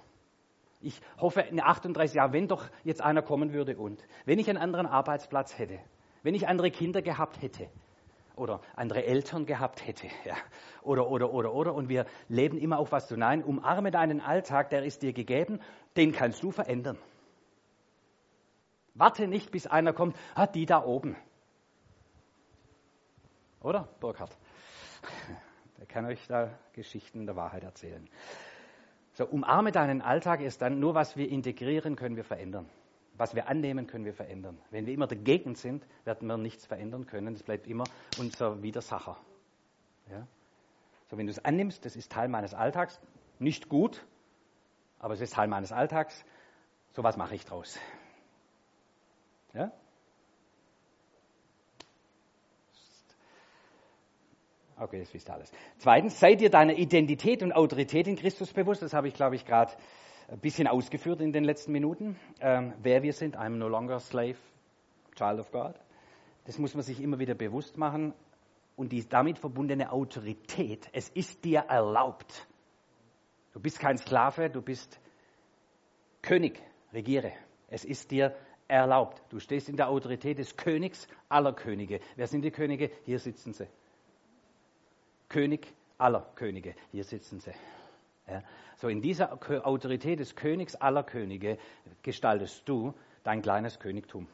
Ich 0.81 1.01
hoffe, 1.19 1.41
in 1.41 1.61
38 1.61 2.15
Jahren, 2.15 2.33
wenn 2.33 2.47
doch 2.47 2.69
jetzt 2.85 3.01
einer 3.01 3.23
kommen 3.23 3.53
würde 3.53 3.77
und, 3.79 4.01
wenn 4.27 4.39
ich 4.39 4.49
einen 4.49 4.61
anderen 4.61 4.87
Arbeitsplatz 4.87 5.59
hätte, 5.59 5.81
wenn 6.23 6.37
ich 6.37 6.47
andere 6.47 6.71
Kinder 6.71 7.03
gehabt 7.03 7.43
hätte, 7.43 7.69
oder 8.37 8.61
andere 8.77 9.05
Eltern 9.05 9.45
gehabt 9.45 9.85
hätte. 9.85 10.07
Ja. 10.25 10.37
Oder, 10.83 11.11
oder, 11.11 11.33
oder, 11.33 11.53
oder. 11.53 11.75
Und 11.75 11.89
wir 11.89 12.07
leben 12.29 12.59
immer 12.59 12.79
auf 12.79 12.93
was 12.93 13.09
zu. 13.09 13.17
Nein, 13.17 13.43
umarme 13.43 13.91
deinen 13.91 14.21
Alltag, 14.21 14.71
der 14.71 14.85
ist 14.85 15.03
dir 15.03 15.13
gegeben, 15.13 15.59
den 15.97 16.13
kannst 16.13 16.45
du 16.45 16.53
verändern. 16.53 16.97
Warte 18.95 19.27
nicht, 19.27 19.51
bis 19.51 19.67
einer 19.67 19.93
kommt, 19.93 20.17
hat 20.37 20.55
die 20.55 20.65
da 20.65 20.85
oben. 20.85 21.17
Oder, 23.67 23.89
Burkhard? 24.01 24.31
Der 25.79 25.87
kann 25.87 26.07
euch 26.07 26.27
da 26.27 26.51
Geschichten 26.73 27.27
der 27.27 27.37
Wahrheit 27.37 27.65
erzählen. 27.65 28.09
So, 29.13 29.27
umarme 29.27 29.73
deinen 29.73 30.01
Alltag 30.01 30.41
ist 30.41 30.63
dann 30.63 30.79
nur, 30.81 30.95
was 30.95 31.17
wir 31.17 31.29
integrieren, 31.29 31.97
können 31.97 32.17
wir 32.17 32.25
verändern 32.25 32.69
was 33.19 33.35
wir 33.35 33.49
annehmen, 33.49 33.87
können 33.87 34.05
wir 34.05 34.15
verändern. 34.15 34.59
Wenn 34.71 34.87
wir 34.87 34.95
immer 34.95 35.07
dagegen 35.07 35.55
sind, 35.55 35.87
werden 36.05 36.29
wir 36.29 36.37
nichts 36.37 36.67
verändern 36.67 37.07
können. 37.07 37.35
Das 37.35 37.43
bleibt 37.43 37.67
immer 37.67 37.85
unser 38.19 38.63
Widersacher. 38.63 39.17
Ja? 40.11 40.27
So, 41.11 41.17
wenn 41.17 41.27
du 41.27 41.31
es 41.31 41.45
annimmst, 41.45 41.85
das 41.85 41.97
ist 41.97 42.13
Teil 42.13 42.29
meines 42.29 42.55
Alltags, 42.55 43.01
nicht 43.39 43.69
gut, 43.69 44.05
aber 44.99 45.15
es 45.15 45.21
ist 45.21 45.35
Teil 45.35 45.49
meines 45.49 45.73
Alltags, 45.73 46.25
so 46.93 47.03
was 47.05 47.17
mache 47.17 47.35
ich 47.35 47.45
draus. 47.45 47.79
Ja? 49.55 49.73
Okay, 54.79 55.01
das 55.01 55.13
wisst 55.15 55.29
ihr 55.31 55.35
alles. 55.35 55.51
Zweitens, 55.79 56.21
seid 56.21 56.43
ihr 56.43 56.51
deiner 56.51 56.75
Identität 56.75 57.43
und 57.43 57.53
Autorität 57.53 58.07
in 58.07 58.17
Christus 58.17 58.53
bewusst. 58.53 58.83
Das 58.83 58.93
habe 58.93 59.09
ich, 59.09 59.15
glaube 59.15 59.35
ich, 59.35 59.47
gerade 59.47 59.73
ein 60.29 60.39
bisschen 60.39 60.67
ausgeführt 60.67 61.21
in 61.21 61.33
den 61.33 61.45
letzten 61.45 61.73
Minuten, 61.73 62.19
ähm, 62.41 62.75
wer 62.83 63.03
wir 63.03 63.13
sind. 63.13 63.39
I'm 63.39 63.57
no 63.57 63.69
longer 63.69 64.01
slave, 64.01 64.37
child 65.15 65.41
of 65.41 65.51
God. 65.51 65.75
Das 66.45 66.59
muss 66.59 66.75
man 66.75 66.83
sich 66.83 67.01
immer 67.01 67.19
wieder 67.19 67.35
bewusst 67.35 67.79
machen. 67.79 68.13
Und 68.77 68.93
die 68.93 69.09
damit 69.09 69.39
verbundene 69.39 69.91
Autorität, 69.91 70.91
es 70.93 71.09
ist 71.09 71.45
dir 71.45 71.61
erlaubt. 71.61 72.47
Du 73.55 73.61
bist 73.61 73.81
kein 73.81 73.97
Sklave, 73.97 74.51
du 74.51 74.61
bist 74.61 75.01
König, 76.21 76.63
regiere. 76.93 77.33
Es 77.69 77.87
ist 77.87 78.11
dir 78.11 78.37
erlaubt. 78.69 79.23
Du 79.31 79.39
stehst 79.39 79.71
in 79.71 79.77
der 79.77 79.89
Autorität 79.89 80.39
des 80.39 80.59
Königs 80.59 81.09
aller 81.31 81.55
Könige. 81.55 82.01
Wer 82.17 82.27
sind 82.27 82.43
die 82.43 82.51
Könige? 82.51 82.91
Hier 83.05 83.19
sitzen 83.19 83.55
sie. 83.55 83.67
König 85.29 85.75
aller 85.99 86.27
Könige. 86.35 86.75
Hier 86.93 87.05
sitzen 87.05 87.41
sie. 87.41 87.53
Ja. 88.29 88.43
So 88.77 88.89
in 88.89 89.01
dieser 89.01 89.39
Autorität 89.67 90.21
des 90.21 90.35
Königs 90.37 90.75
aller 90.75 91.03
Könige 91.03 91.59
gestaltest 92.03 92.69
du 92.69 92.95
dein 93.25 93.43
kleines 93.43 93.79
Königtum. 93.79 94.29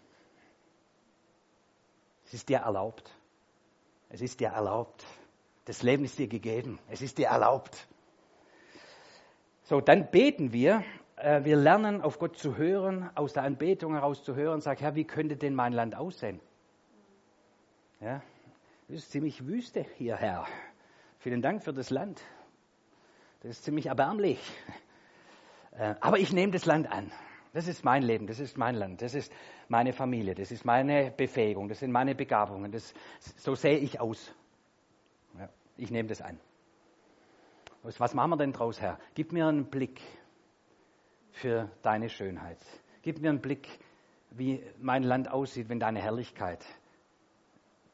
Es 2.25 2.35
ist 2.35 2.49
dir 2.49 2.59
erlaubt. 2.59 3.15
Es 4.09 4.21
ist 4.21 4.41
dir 4.41 4.49
erlaubt. 4.49 5.07
Das 5.65 5.83
Leben 5.83 6.05
ist 6.05 6.19
dir 6.19 6.29
gegeben. 6.29 6.79
Es 6.89 7.03
ist 7.03 7.19
dir 7.19 7.29
erlaubt. 7.29 7.87
So, 9.65 9.81
dann 9.81 10.11
beten 10.11 10.53
wir. 10.53 10.83
Äh, 11.17 11.45
wir 11.45 11.57
lernen 11.57 12.03
auf 12.03 12.19
Gott 12.19 12.37
zu 12.37 12.57
hören, 12.57 13.11
aus 13.15 13.33
der 13.33 13.45
Anbetung 13.45 13.93
heraus 13.93 14.25
zu 14.25 14.35
hören. 14.35 14.61
Sag, 14.61 14.81
Herr, 14.81 14.95
wie 14.95 15.05
könnte 15.05 15.37
denn 15.37 15.55
mein 15.55 15.73
Land 15.73 15.95
aussehen? 15.95 16.41
Ja, 18.01 18.23
das 18.89 18.99
ist 18.99 19.13
ziemlich 19.13 19.47
Wüste 19.47 19.87
hier, 19.97 20.17
Herr. 20.17 20.47
Vielen 21.23 21.41
Dank 21.41 21.63
für 21.63 21.73
das 21.73 21.91
Land. 21.91 22.21
Das 23.43 23.53
ist 23.53 23.63
ziemlich 23.63 23.87
erbärmlich. 23.87 24.41
Äh, 25.75 25.95
aber 26.01 26.19
ich 26.19 26.35
nehme 26.35 26.53
das 26.53 26.67
Land 26.67 26.91
an. 26.93 27.11
Das 27.55 27.67
ist 27.67 27.83
mein 27.83 28.03
Leben, 28.03 28.27
das 28.27 28.41
ist 28.41 28.59
mein 28.59 28.75
Land, 28.75 29.01
das 29.01 29.15
ist 29.15 29.33
meine 29.69 29.95
Familie, 29.95 30.35
das 30.35 30.51
ist 30.51 30.67
meine 30.67 31.11
Befähigung, 31.11 31.69
das 31.69 31.79
sind 31.79 31.93
meine 31.93 32.15
Begabungen. 32.15 32.73
Das, 32.73 32.93
so 33.39 33.55
sehe 33.55 33.79
ich 33.79 33.99
aus. 33.99 34.35
Ja, 35.39 35.49
ich 35.79 35.91
nehme 35.91 36.09
das 36.09 36.21
an. 36.21 36.39
Was 37.83 38.13
machen 38.13 38.31
wir 38.31 38.37
denn 38.37 38.53
draus, 38.53 38.83
Herr? 38.83 38.99
Gib 39.15 39.33
mir 39.33 39.47
einen 39.47 39.71
Blick 39.71 40.03
für 41.31 41.71
deine 41.81 42.11
Schönheit. 42.11 42.59
Gib 43.01 43.23
mir 43.23 43.31
einen 43.31 43.41
Blick, 43.41 43.67
wie 44.31 44.63
mein 44.79 45.05
Land 45.05 45.31
aussieht, 45.31 45.71
wenn 45.71 45.81
deine 45.81 46.03
Herrlichkeit 46.03 46.63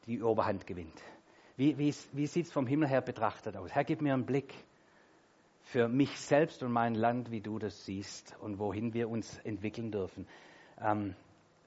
die 0.05 0.21
Oberhand 0.21 0.67
gewinnt. 0.67 1.01
Wie, 1.59 1.77
wie, 1.77 1.93
wie 2.13 2.25
sieht 2.25 2.45
es 2.45 2.53
vom 2.53 2.67
Himmel 2.67 2.87
her 2.87 3.01
betrachtet 3.01 3.57
aus? 3.57 3.75
Herr, 3.75 3.83
gib 3.83 4.01
mir 4.01 4.13
einen 4.13 4.25
Blick 4.25 4.53
für 5.63 5.89
mich 5.89 6.17
selbst 6.17 6.63
und 6.63 6.71
mein 6.71 6.95
Land, 6.95 7.31
wie 7.31 7.41
du 7.41 7.59
das 7.59 7.83
siehst 7.83 8.33
und 8.39 8.59
wohin 8.59 8.93
wir 8.93 9.09
uns 9.09 9.37
entwickeln 9.39 9.91
dürfen. 9.91 10.25
Ähm, 10.81 11.15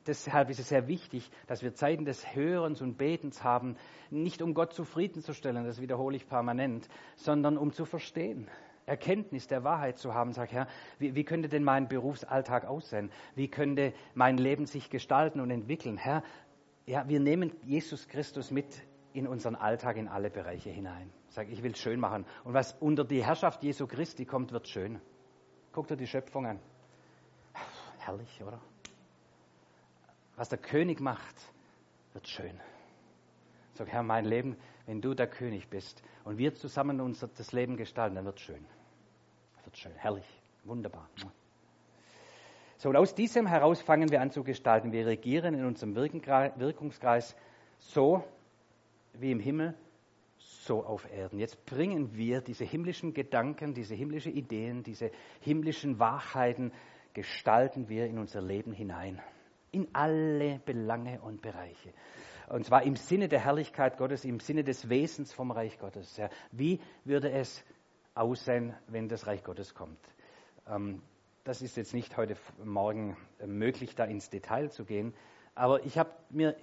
deshalb 0.06 0.48
ist 0.48 0.60
es 0.60 0.70
sehr 0.70 0.88
wichtig, 0.88 1.30
dass 1.46 1.62
wir 1.62 1.74
Zeiten 1.74 2.06
des 2.06 2.34
Hörens 2.34 2.80
und 2.80 2.96
Betens 2.96 3.44
haben, 3.44 3.76
nicht 4.08 4.40
um 4.40 4.54
Gott 4.54 4.72
zufriedenzustellen, 4.72 5.62
das 5.66 5.78
wiederhole 5.78 6.16
ich 6.16 6.26
permanent, 6.26 6.88
sondern 7.16 7.58
um 7.58 7.74
zu 7.74 7.84
verstehen. 7.84 8.48
Erkenntnis 8.86 9.46
der 9.46 9.62
Wahrheit 9.62 9.98
zu 9.98 10.14
haben, 10.14 10.32
sag 10.32 10.52
Herr, 10.52 10.68
wie, 11.00 11.14
wie 11.14 11.24
könnte 11.24 11.50
denn 11.50 11.64
mein 11.64 11.88
Berufsalltag 11.88 12.64
aussehen? 12.64 13.10
Wie 13.34 13.48
könnte 13.48 13.92
mein 14.14 14.38
Leben 14.38 14.64
sich 14.64 14.88
gestalten 14.88 15.38
und 15.38 15.50
entwickeln? 15.50 15.98
Herr, 15.98 16.22
ja, 16.86 17.06
wir 17.10 17.20
nehmen 17.20 17.52
Jesus 17.62 18.08
Christus 18.08 18.50
mit 18.50 18.82
in 19.14 19.26
unseren 19.26 19.54
Alltag, 19.54 19.96
in 19.96 20.08
alle 20.08 20.30
Bereiche 20.30 20.70
hinein. 20.70 21.10
Sag, 21.28 21.48
ich 21.48 21.62
will 21.62 21.72
es 21.72 21.78
schön 21.78 22.00
machen. 22.00 22.24
Und 22.44 22.54
was 22.54 22.72
unter 22.80 23.04
die 23.04 23.24
Herrschaft 23.24 23.62
Jesu 23.62 23.86
Christi 23.86 24.24
kommt, 24.24 24.52
wird 24.52 24.68
schön. 24.68 25.00
Guck 25.72 25.88
dir 25.88 25.96
die 25.96 26.06
Schöpfung 26.06 26.46
an. 26.46 26.60
Herrlich, 27.98 28.42
oder? 28.42 28.60
Was 30.36 30.48
der 30.48 30.58
König 30.58 31.00
macht, 31.00 31.36
wird 32.12 32.26
schön. 32.28 32.58
Sag, 33.74 33.88
Herr, 33.88 34.02
mein 34.02 34.24
Leben, 34.24 34.56
wenn 34.86 35.00
du 35.00 35.14
der 35.14 35.26
König 35.26 35.68
bist 35.68 36.02
und 36.24 36.38
wir 36.38 36.54
zusammen 36.54 37.00
unser 37.00 37.28
das 37.28 37.52
Leben 37.52 37.76
gestalten, 37.76 38.16
dann 38.16 38.24
wird 38.24 38.38
es 38.38 38.42
schön. 38.42 38.64
Wird 39.64 39.76
schön, 39.76 39.94
herrlich, 39.96 40.26
wunderbar. 40.64 41.08
So, 42.76 42.88
und 42.88 42.96
aus 42.96 43.14
diesem 43.14 43.46
heraus 43.46 43.80
fangen 43.80 44.10
wir 44.10 44.20
an 44.20 44.30
zu 44.32 44.42
gestalten. 44.42 44.92
Wir 44.92 45.06
regieren 45.06 45.54
in 45.54 45.64
unserem 45.64 45.94
Wirkungskreis 45.94 47.36
so 47.78 48.24
wie 49.14 49.30
im 49.30 49.40
Himmel, 49.40 49.74
so 50.38 50.84
auf 50.84 51.10
Erden. 51.10 51.38
Jetzt 51.38 51.64
bringen 51.66 52.14
wir 52.14 52.40
diese 52.40 52.64
himmlischen 52.64 53.14
Gedanken, 53.14 53.74
diese 53.74 53.94
himmlischen 53.94 54.32
Ideen, 54.32 54.82
diese 54.82 55.10
himmlischen 55.40 55.98
Wahrheiten, 55.98 56.72
gestalten 57.14 57.88
wir 57.88 58.06
in 58.06 58.18
unser 58.18 58.40
Leben 58.40 58.72
hinein. 58.72 59.20
In 59.70 59.88
alle 59.92 60.60
Belange 60.64 61.20
und 61.20 61.42
Bereiche. 61.42 61.92
Und 62.48 62.66
zwar 62.66 62.82
im 62.82 62.96
Sinne 62.96 63.28
der 63.28 63.40
Herrlichkeit 63.40 63.96
Gottes, 63.96 64.24
im 64.24 64.40
Sinne 64.40 64.64
des 64.64 64.88
Wesens 64.88 65.32
vom 65.32 65.50
Reich 65.50 65.78
Gottes. 65.78 66.16
Ja. 66.16 66.28
Wie 66.50 66.80
würde 67.04 67.30
es 67.30 67.64
aussehen, 68.14 68.74
wenn 68.88 69.08
das 69.08 69.26
Reich 69.26 69.42
Gottes 69.42 69.74
kommt? 69.74 69.98
Ähm, 70.68 71.02
das 71.44 71.62
ist 71.62 71.76
jetzt 71.76 71.94
nicht 71.94 72.16
heute 72.16 72.36
Morgen 72.62 73.16
möglich, 73.44 73.94
da 73.94 74.04
ins 74.04 74.30
Detail 74.30 74.70
zu 74.70 74.84
gehen. 74.84 75.14
Aber 75.54 75.84
ich 75.84 75.98
habe 75.98 76.10
mir 76.30 76.56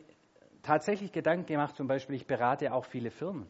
tatsächlich 0.69 1.11
Gedanken 1.11 1.47
gemacht, 1.47 1.75
zum 1.75 1.87
Beispiel, 1.87 2.15
ich 2.15 2.27
berate 2.27 2.71
auch 2.73 2.85
viele 2.85 3.09
Firmen. 3.09 3.49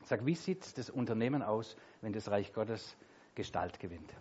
Ich 0.00 0.08
sage, 0.08 0.24
wie 0.24 0.36
sieht 0.36 0.78
das 0.78 0.90
Unternehmen 0.90 1.42
aus, 1.42 1.76
wenn 2.02 2.12
das 2.12 2.30
Reich 2.30 2.52
Gottes 2.52 2.96
Gestalt 3.34 3.80
gewinnt? 3.80 4.14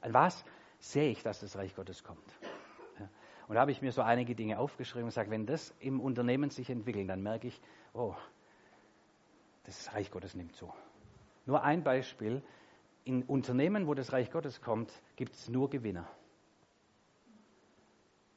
An 0.00 0.12
was 0.12 0.44
sehe 0.80 1.10
ich, 1.10 1.22
dass 1.22 1.38
das 1.38 1.56
Reich 1.56 1.76
Gottes 1.76 2.02
kommt? 2.02 2.26
Und 3.46 3.54
da 3.54 3.60
habe 3.60 3.70
ich 3.70 3.80
mir 3.80 3.92
so 3.92 4.02
einige 4.02 4.34
Dinge 4.34 4.58
aufgeschrieben 4.58 5.04
und 5.04 5.10
sage, 5.12 5.30
wenn 5.30 5.46
das 5.46 5.72
im 5.78 6.00
Unternehmen 6.00 6.50
sich 6.50 6.68
entwickelt, 6.68 7.08
dann 7.08 7.22
merke 7.22 7.46
ich, 7.46 7.60
oh, 7.92 8.16
das 9.64 9.94
Reich 9.94 10.10
Gottes 10.10 10.34
nimmt 10.34 10.56
zu. 10.56 10.72
Nur 11.46 11.62
ein 11.62 11.84
Beispiel. 11.84 12.42
In 13.04 13.22
Unternehmen, 13.22 13.86
wo 13.86 13.94
das 13.94 14.12
Reich 14.12 14.32
Gottes 14.32 14.60
kommt, 14.60 14.90
gibt 15.14 15.34
es 15.34 15.48
nur 15.48 15.70
Gewinner. 15.70 16.08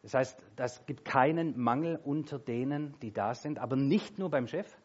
Das 0.06 0.14
heißt, 0.14 0.40
es 0.58 0.86
gibt 0.86 1.04
keinen 1.04 1.60
Mangel 1.60 2.00
unter 2.04 2.38
denen, 2.38 2.94
die 3.00 3.12
da 3.12 3.34
sind, 3.34 3.58
aber 3.58 3.76
nicht 3.76 4.20
nur 4.20 4.30
beim 4.30 4.46
Chef, 4.46 4.78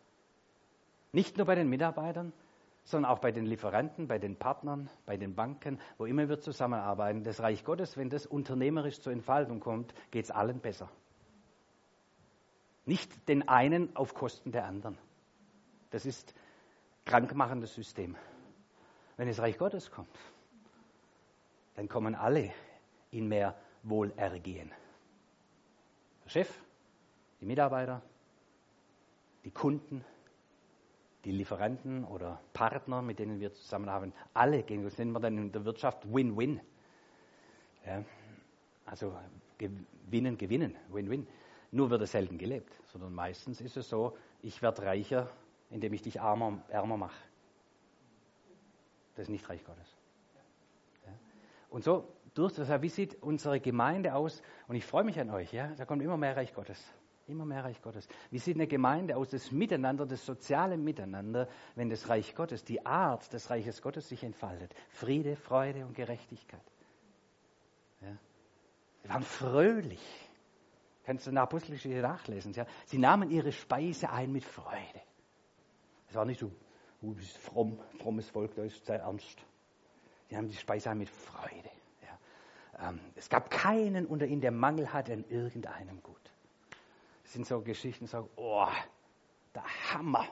nicht 1.12 1.36
nur 1.36 1.44
bei 1.44 1.54
den 1.54 1.68
Mitarbeitern, 1.68 2.32
sondern 2.84 3.12
auch 3.12 3.18
bei 3.18 3.30
den 3.30 3.44
Lieferanten, 3.44 4.08
bei 4.08 4.18
den 4.18 4.36
Partnern, 4.36 4.88
bei 5.04 5.18
den 5.18 5.34
Banken, 5.34 5.78
wo 5.98 6.06
immer 6.06 6.26
wir 6.30 6.40
zusammenarbeiten. 6.40 7.22
Das 7.22 7.40
Reich 7.40 7.64
Gottes, 7.64 7.98
wenn 7.98 8.08
das 8.08 8.24
unternehmerisch 8.24 8.98
zur 9.02 9.12
Entfaltung 9.12 9.60
kommt, 9.60 9.92
geht 10.10 10.24
es 10.24 10.30
allen 10.30 10.58
besser. 10.58 10.90
Nicht 12.86 13.28
den 13.28 13.46
einen 13.46 13.94
auf 13.96 14.14
Kosten 14.14 14.52
der 14.52 14.64
anderen. 14.64 14.96
Das 15.90 16.06
ist 16.06 16.34
krankmachendes 17.04 17.74
System. 17.74 18.16
Wenn 19.18 19.28
das 19.28 19.38
Reich 19.38 19.58
Gottes 19.58 19.90
kommt, 19.90 20.18
dann 21.74 21.90
kommen 21.90 22.14
alle 22.14 22.54
in 23.10 23.28
mehr 23.28 23.54
Wohlergehen. 23.82 24.72
Der 26.30 26.44
Chef, 26.44 26.62
die 27.40 27.44
Mitarbeiter, 27.44 28.00
die 29.42 29.50
Kunden, 29.50 30.04
die 31.24 31.32
Lieferanten 31.32 32.04
oder 32.04 32.40
Partner, 32.52 33.02
mit 33.02 33.18
denen 33.18 33.40
wir 33.40 33.52
zusammenarbeiten, 33.52 34.14
alle 34.32 34.62
gehen, 34.62 34.84
das 34.84 34.96
nennen 34.96 35.10
wir 35.10 35.18
dann 35.18 35.36
in 35.36 35.50
der 35.50 35.64
Wirtschaft 35.64 36.04
Win-Win. 36.12 36.60
Ja, 37.84 38.04
also 38.86 39.12
gewinnen, 39.58 40.38
gewinnen, 40.38 40.76
Win-Win. 40.90 41.26
Nur 41.72 41.90
wird 41.90 42.02
es 42.02 42.12
selten 42.12 42.38
gelebt, 42.38 42.72
sondern 42.92 43.12
meistens 43.12 43.60
ist 43.60 43.76
es 43.76 43.88
so, 43.88 44.16
ich 44.40 44.62
werde 44.62 44.82
reicher, 44.82 45.28
indem 45.70 45.92
ich 45.94 46.02
dich 46.02 46.20
armer, 46.20 46.62
ärmer 46.68 46.96
mache. 46.96 47.20
Das 49.16 49.24
ist 49.24 49.30
nicht 49.30 49.48
Reich 49.48 49.64
Gottes. 49.64 49.96
Ja. 51.04 51.12
Und 51.70 51.82
so, 51.82 52.06
durch 52.40 52.54
das, 52.54 52.68
wie 52.82 52.88
sieht 52.88 53.22
unsere 53.22 53.60
Gemeinde 53.60 54.14
aus? 54.14 54.42
Und 54.66 54.76
ich 54.76 54.84
freue 54.84 55.04
mich 55.04 55.18
an 55.20 55.30
euch, 55.30 55.52
ja, 55.52 55.68
da 55.76 55.84
kommt 55.84 56.02
immer 56.02 56.16
mehr 56.16 56.36
Reich 56.36 56.52
Gottes. 56.54 56.82
Immer 57.26 57.44
mehr 57.44 57.62
Reich 57.62 57.80
Gottes. 57.80 58.08
Wie 58.30 58.38
sieht 58.38 58.56
eine 58.56 58.66
Gemeinde 58.66 59.16
aus? 59.16 59.28
Das 59.30 59.52
Miteinander, 59.52 60.04
das 60.04 60.26
soziale 60.26 60.76
Miteinander, 60.76 61.48
wenn 61.76 61.88
das 61.88 62.08
Reich 62.08 62.34
Gottes, 62.34 62.64
die 62.64 62.84
Art 62.84 63.32
des 63.32 63.50
Reiches 63.50 63.82
Gottes 63.82 64.08
sich 64.08 64.24
entfaltet. 64.24 64.74
Friede, 64.88 65.36
Freude 65.36 65.86
und 65.86 65.94
Gerechtigkeit. 65.94 66.64
Ja. 68.00 68.16
Sie 69.02 69.08
waren 69.08 69.22
fröhlich. 69.22 70.02
Kannst 71.04 71.26
du 71.26 71.30
in 71.30 71.36
der 71.36 71.44
Apostelgeschichte 71.44 72.00
nachlesen. 72.00 72.52
Ja. 72.52 72.66
Sie 72.86 72.98
nahmen 72.98 73.30
ihre 73.30 73.52
Speise 73.52 74.10
ein 74.10 74.32
mit 74.32 74.44
Freude. 74.44 75.00
Es 76.08 76.16
war 76.16 76.24
nicht 76.24 76.40
so, 76.40 76.46
uh, 76.46 77.12
du 77.12 77.14
bist 77.14 77.38
fromm, 77.38 77.78
frommes 78.00 78.28
Volk, 78.28 78.56
da 78.56 78.64
ist 78.64 78.84
sehr 78.84 78.98
ernst. 79.00 79.38
Sie 80.28 80.36
haben 80.36 80.48
die 80.48 80.56
Speise 80.56 80.90
ein 80.90 80.98
mit 80.98 81.08
Freude. 81.08 81.70
Ähm, 82.80 83.00
es 83.16 83.28
gab 83.28 83.50
keinen 83.50 84.06
unter 84.06 84.26
ihnen, 84.26 84.40
der 84.40 84.52
Mangel 84.52 84.92
hatte 84.92 85.12
an 85.12 85.24
irgendeinem 85.28 86.02
Gut 86.02 86.20
sind 87.30 87.46
so 87.46 87.60
Geschichten, 87.60 88.06
so, 88.06 88.28
oh, 88.36 88.66
der 89.54 89.64
Hammer, 89.92 90.26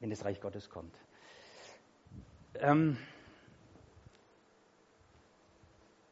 wenn 0.00 0.10
das 0.10 0.24
Reich 0.24 0.40
Gottes 0.40 0.68
kommt. 0.68 0.94
Ähm, 2.54 2.98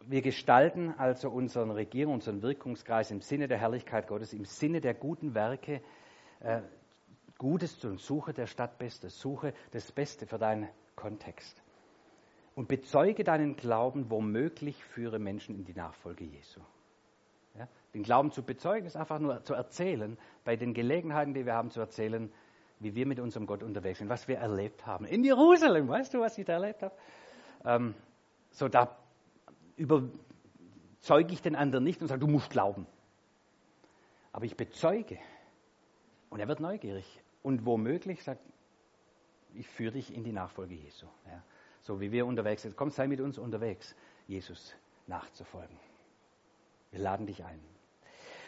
wir 0.01 0.23
gestalten 0.23 0.95
also 0.97 1.31
unseren 1.31 1.71
Regierung, 1.71 2.15
unseren 2.15 2.43
Wirkungskreis 2.43 3.11
im 3.11 3.21
Sinne 3.21 3.49
der 3.49 3.59
Herrlichkeit 3.59 4.07
Gottes, 4.07 4.33
im 4.33 4.45
Sinne 4.45 4.81
der 4.81 4.95
guten 4.95 5.35
Werke, 5.35 5.83
äh, 6.41 6.63
Gutes 7.39 7.85
und 7.85 8.01
Suche 8.01 8.33
der 8.33 8.47
Stadt 8.47 8.79
Bestes, 8.79 9.21
Suche 9.21 9.53
das 9.73 9.93
Beste 9.93 10.27
für 10.27 10.39
deinen 10.39 10.69
Kontext. 10.95 11.63
Und 12.57 12.69
bezeuge 12.69 13.23
deinen 13.23 13.55
Glauben, 13.55 14.11
womöglich 14.11 14.83
führe 14.83 15.19
Menschen 15.19 15.55
in 15.55 15.65
die 15.67 15.75
Nachfolge 15.75 16.25
Jesu. 16.25 16.61
Ja? 17.59 17.69
Den 17.93 18.03
Glauben 18.03 18.33
zu 18.33 18.43
bezeugen 18.43 18.87
ist 18.87 18.97
einfach 18.97 19.19
nur 19.19 19.45
zu 19.45 19.53
erzählen, 19.53 20.17
bei 20.43 20.57
den 20.57 20.73
Gelegenheiten, 20.73 21.35
die 21.35 21.45
wir 21.45 21.53
haben, 21.53 21.71
zu 21.71 21.81
erzählen, 21.81 22.33
wie 22.81 22.95
wir 22.95 23.07
mit 23.07 23.21
unserem 23.21 23.47
Gott 23.47 23.63
unterwegs 23.63 23.99
sind, 23.99 24.09
was 24.09 24.27
wir 24.27 24.39
erlebt 24.39 24.87
haben. 24.87 25.05
In 25.05 25.23
Jerusalem, 25.23 25.87
weißt 25.87 26.15
du, 26.15 26.21
was 26.21 26.39
ich 26.39 26.47
da 26.47 26.55
erlebt 26.55 26.83
habe? 26.83 26.95
Ähm, 27.63 27.95
so, 28.53 28.69
da 28.69 28.97
überzeuge 29.77 31.35
ich 31.35 31.43
den 31.43 31.57
anderen 31.57 31.85
nicht 31.85 32.01
und 32.01 32.09
sage, 32.09 32.21
du 32.21 32.27
musst 32.27 32.49
glauben. 32.49 32.87
Aber 34.33 34.47
ich 34.47 34.57
bezeuge. 34.57 35.19
Und 36.31 36.41
er 36.41 36.49
wird 36.49 36.61
neugierig. 36.61 37.21
Und 37.43 37.67
womöglich 37.67 38.25
sagt, 38.25 38.41
ich 39.53 39.69
führe 39.69 39.93
dich 39.93 40.15
in 40.15 40.25
die 40.25 40.33
Nachfolge 40.33 40.75
Jesu. 40.75 41.07
Ja. 41.27 41.43
So 41.87 42.01
wie 42.01 42.11
wir 42.11 42.27
unterwegs 42.27 42.63
sind. 42.63 42.77
Komm, 42.77 42.91
sei 42.91 43.07
mit 43.07 43.21
uns 43.21 43.39
unterwegs, 43.39 43.95
Jesus 44.27 44.75
nachzufolgen. 45.07 45.79
Wir 46.91 47.01
laden 47.01 47.27
dich 47.27 47.45
ein. 47.45 47.61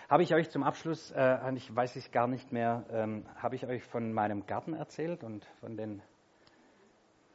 Habe 0.09 0.25
ich 0.25 0.35
euch 0.35 0.51
zum 0.51 0.65
Abschluss, 0.65 1.13
äh, 1.13 1.55
ich 1.55 1.75
weiß 1.75 1.95
ich 1.97 2.11
gar 2.11 2.27
nicht 2.27 2.51
mehr, 2.51 2.85
ähm, 2.91 3.25
habe 3.37 3.55
ich 3.55 3.67
euch 3.67 3.85
von 3.85 4.13
meinem 4.13 4.47
Garten 4.47 4.75
erzählt 4.75 5.23
und 5.23 5.45
von 5.61 5.77
den 5.77 6.03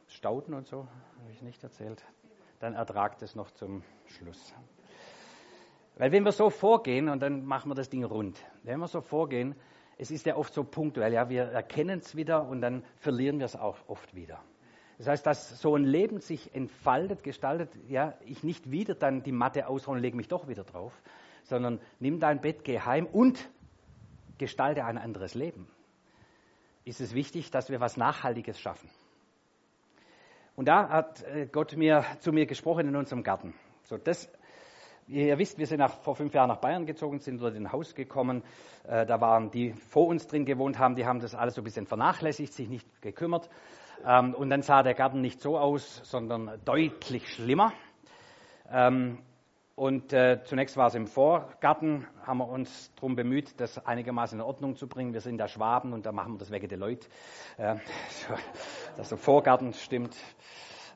Stauden 0.08 0.54
und 0.54 0.66
so? 0.66 0.78
Habe 1.20 1.30
ich 1.32 1.40
nicht 1.40 1.62
erzählt? 1.62 2.04
Dann 2.60 2.74
ertragt 2.74 3.22
es 3.22 3.34
noch 3.34 3.50
zum 3.52 3.82
Schluss. 4.06 4.54
Weil 5.96 6.12
wenn 6.12 6.24
wir 6.24 6.32
so 6.32 6.50
vorgehen, 6.50 7.08
und 7.08 7.20
dann 7.20 7.46
machen 7.46 7.70
wir 7.70 7.74
das 7.74 7.88
Ding 7.88 8.04
rund, 8.04 8.44
wenn 8.64 8.80
wir 8.80 8.88
so 8.88 9.00
vorgehen, 9.00 9.54
es 9.96 10.10
ist 10.10 10.26
ja 10.26 10.36
oft 10.36 10.52
so 10.52 10.64
punktuell, 10.64 11.12
ja, 11.12 11.28
wir 11.30 11.44
erkennen 11.44 12.00
es 12.00 12.16
wieder 12.16 12.46
und 12.46 12.60
dann 12.60 12.84
verlieren 12.96 13.38
wir 13.38 13.46
es 13.46 13.56
auch 13.56 13.78
oft 13.86 14.14
wieder. 14.14 14.42
Das 14.98 15.08
heißt, 15.08 15.26
dass 15.26 15.60
so 15.60 15.74
ein 15.74 15.84
Leben 15.84 16.20
sich 16.20 16.54
entfaltet, 16.54 17.22
gestaltet, 17.22 17.70
ja, 17.88 18.14
ich 18.24 18.44
nicht 18.44 18.70
wieder 18.70 18.94
dann 18.94 19.22
die 19.22 19.32
Matte 19.32 19.66
ausrollen 19.66 20.02
lege 20.02 20.16
mich 20.16 20.28
doch 20.28 20.46
wieder 20.46 20.64
drauf, 20.64 20.92
sondern 21.42 21.80
nimm 21.98 22.20
dein 22.20 22.40
Bett, 22.40 22.64
geh 22.64 22.80
heim 22.80 23.06
und 23.06 23.48
gestalte 24.38 24.84
ein 24.84 24.98
anderes 24.98 25.34
Leben. 25.34 25.68
Ist 26.84 27.00
es 27.00 27.14
wichtig, 27.14 27.50
dass 27.50 27.70
wir 27.70 27.80
was 27.80 27.96
Nachhaltiges 27.96 28.60
schaffen. 28.60 28.88
Und 30.56 30.68
da 30.68 30.88
hat 30.88 31.22
äh, 31.24 31.46
Gott 31.50 31.76
mir, 31.76 32.04
zu 32.20 32.32
mir 32.32 32.46
gesprochen 32.46 32.86
in 32.88 32.94
unserem 32.94 33.22
Garten. 33.22 33.54
So, 33.84 33.96
das, 33.96 34.30
ihr 35.08 35.36
wisst, 35.38 35.58
wir 35.58 35.66
sind 35.66 35.78
nach, 35.78 36.00
vor 36.02 36.14
fünf 36.14 36.32
Jahren 36.34 36.48
nach 36.48 36.58
Bayern 36.60 36.86
gezogen, 36.86 37.18
sind 37.18 37.40
dort 37.42 37.56
in 37.56 37.66
ein 37.66 37.72
Haus 37.72 37.94
gekommen. 37.94 38.42
Äh, 38.84 39.06
da 39.06 39.20
waren 39.20 39.50
die 39.50 39.72
vor 39.72 40.06
uns 40.06 40.26
drin 40.26 40.44
gewohnt 40.44 40.78
haben, 40.78 40.94
die 40.94 41.06
haben 41.06 41.20
das 41.20 41.34
alles 41.34 41.54
so 41.54 41.62
ein 41.62 41.64
bisschen 41.64 41.86
vernachlässigt, 41.86 42.52
sich 42.52 42.68
nicht 42.68 43.02
gekümmert. 43.02 43.50
Ähm, 44.06 44.34
und 44.34 44.50
dann 44.50 44.62
sah 44.62 44.82
der 44.82 44.94
Garten 44.94 45.20
nicht 45.20 45.40
so 45.40 45.58
aus, 45.58 46.00
sondern 46.04 46.60
deutlich 46.64 47.28
schlimmer. 47.28 47.72
Ähm, 48.70 49.18
und 49.76 50.12
äh, 50.12 50.40
zunächst 50.44 50.76
war 50.76 50.86
es 50.86 50.94
im 50.94 51.08
Vorgarten, 51.08 52.06
haben 52.24 52.38
wir 52.38 52.48
uns 52.48 52.94
darum 52.94 53.16
bemüht, 53.16 53.60
das 53.60 53.84
einigermaßen 53.84 54.38
in 54.38 54.44
Ordnung 54.44 54.76
zu 54.76 54.86
bringen. 54.86 55.12
Wir 55.12 55.20
sind 55.20 55.38
da 55.38 55.48
Schwaben 55.48 55.92
und 55.92 56.06
da 56.06 56.12
machen 56.12 56.34
wir 56.34 56.38
das 56.38 56.52
wegen 56.52 56.68
der 56.68 56.78
Leute, 56.78 57.08
äh, 57.56 57.74
so, 58.08 58.34
dass 58.96 59.08
der 59.08 59.18
Vorgarten 59.18 59.72
stimmt. 59.72 60.16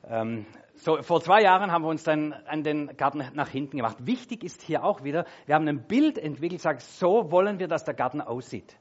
Ähm, 0.07 0.45
so, 0.75 1.01
vor 1.01 1.19
zwei 1.19 1.41
Jahren 1.41 1.73
haben 1.73 1.81
wir 1.81 1.89
uns 1.89 2.03
dann 2.05 2.31
an 2.31 2.63
den 2.63 2.95
Garten 2.95 3.21
nach 3.33 3.49
hinten 3.49 3.75
gemacht. 3.75 3.97
Wichtig 3.99 4.45
ist 4.45 4.61
hier 4.61 4.85
auch 4.85 5.03
wieder, 5.03 5.25
wir 5.45 5.55
haben 5.55 5.67
ein 5.67 5.85
Bild 5.85 6.17
entwickelt, 6.17 6.61
sagt, 6.61 6.81
so 6.81 7.31
wollen 7.31 7.59
wir, 7.59 7.67
dass 7.67 7.83
der 7.83 7.95
Garten 7.95 8.21
aussieht 8.21 8.77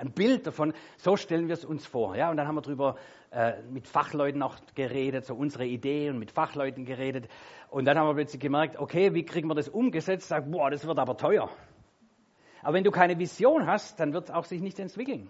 ein 0.00 0.12
Bild 0.12 0.46
davon, 0.46 0.72
so 0.96 1.16
stellen 1.16 1.48
wir 1.48 1.54
es 1.54 1.64
uns 1.64 1.86
vor. 1.86 2.16
Ja? 2.16 2.30
Und 2.30 2.36
dann 2.36 2.46
haben 2.48 2.56
wir 2.56 2.62
darüber 2.62 2.96
äh, 3.30 3.62
mit 3.70 3.86
Fachleuten 3.86 4.42
auch 4.42 4.56
geredet, 4.74 5.26
so 5.26 5.34
unsere 5.34 5.66
Ideen 5.66 6.18
mit 6.18 6.30
Fachleuten 6.30 6.84
geredet. 6.84 7.28
Und 7.68 7.84
dann 7.84 7.98
haben 7.98 8.08
wir 8.08 8.14
plötzlich 8.14 8.40
gemerkt, 8.40 8.78
okay, 8.78 9.14
wie 9.14 9.24
kriegen 9.24 9.48
wir 9.48 9.54
das 9.54 9.68
umgesetzt? 9.68 10.28
Sag, 10.28 10.50
boah, 10.50 10.70
das 10.70 10.86
wird 10.86 10.98
aber 10.98 11.16
teuer. 11.16 11.48
Aber 12.62 12.74
wenn 12.74 12.84
du 12.84 12.90
keine 12.90 13.18
Vision 13.18 13.66
hast, 13.66 14.00
dann 14.00 14.12
wird 14.12 14.24
es 14.24 14.30
auch 14.30 14.44
sich 14.44 14.60
nicht 14.60 14.78
entwickeln. 14.78 15.28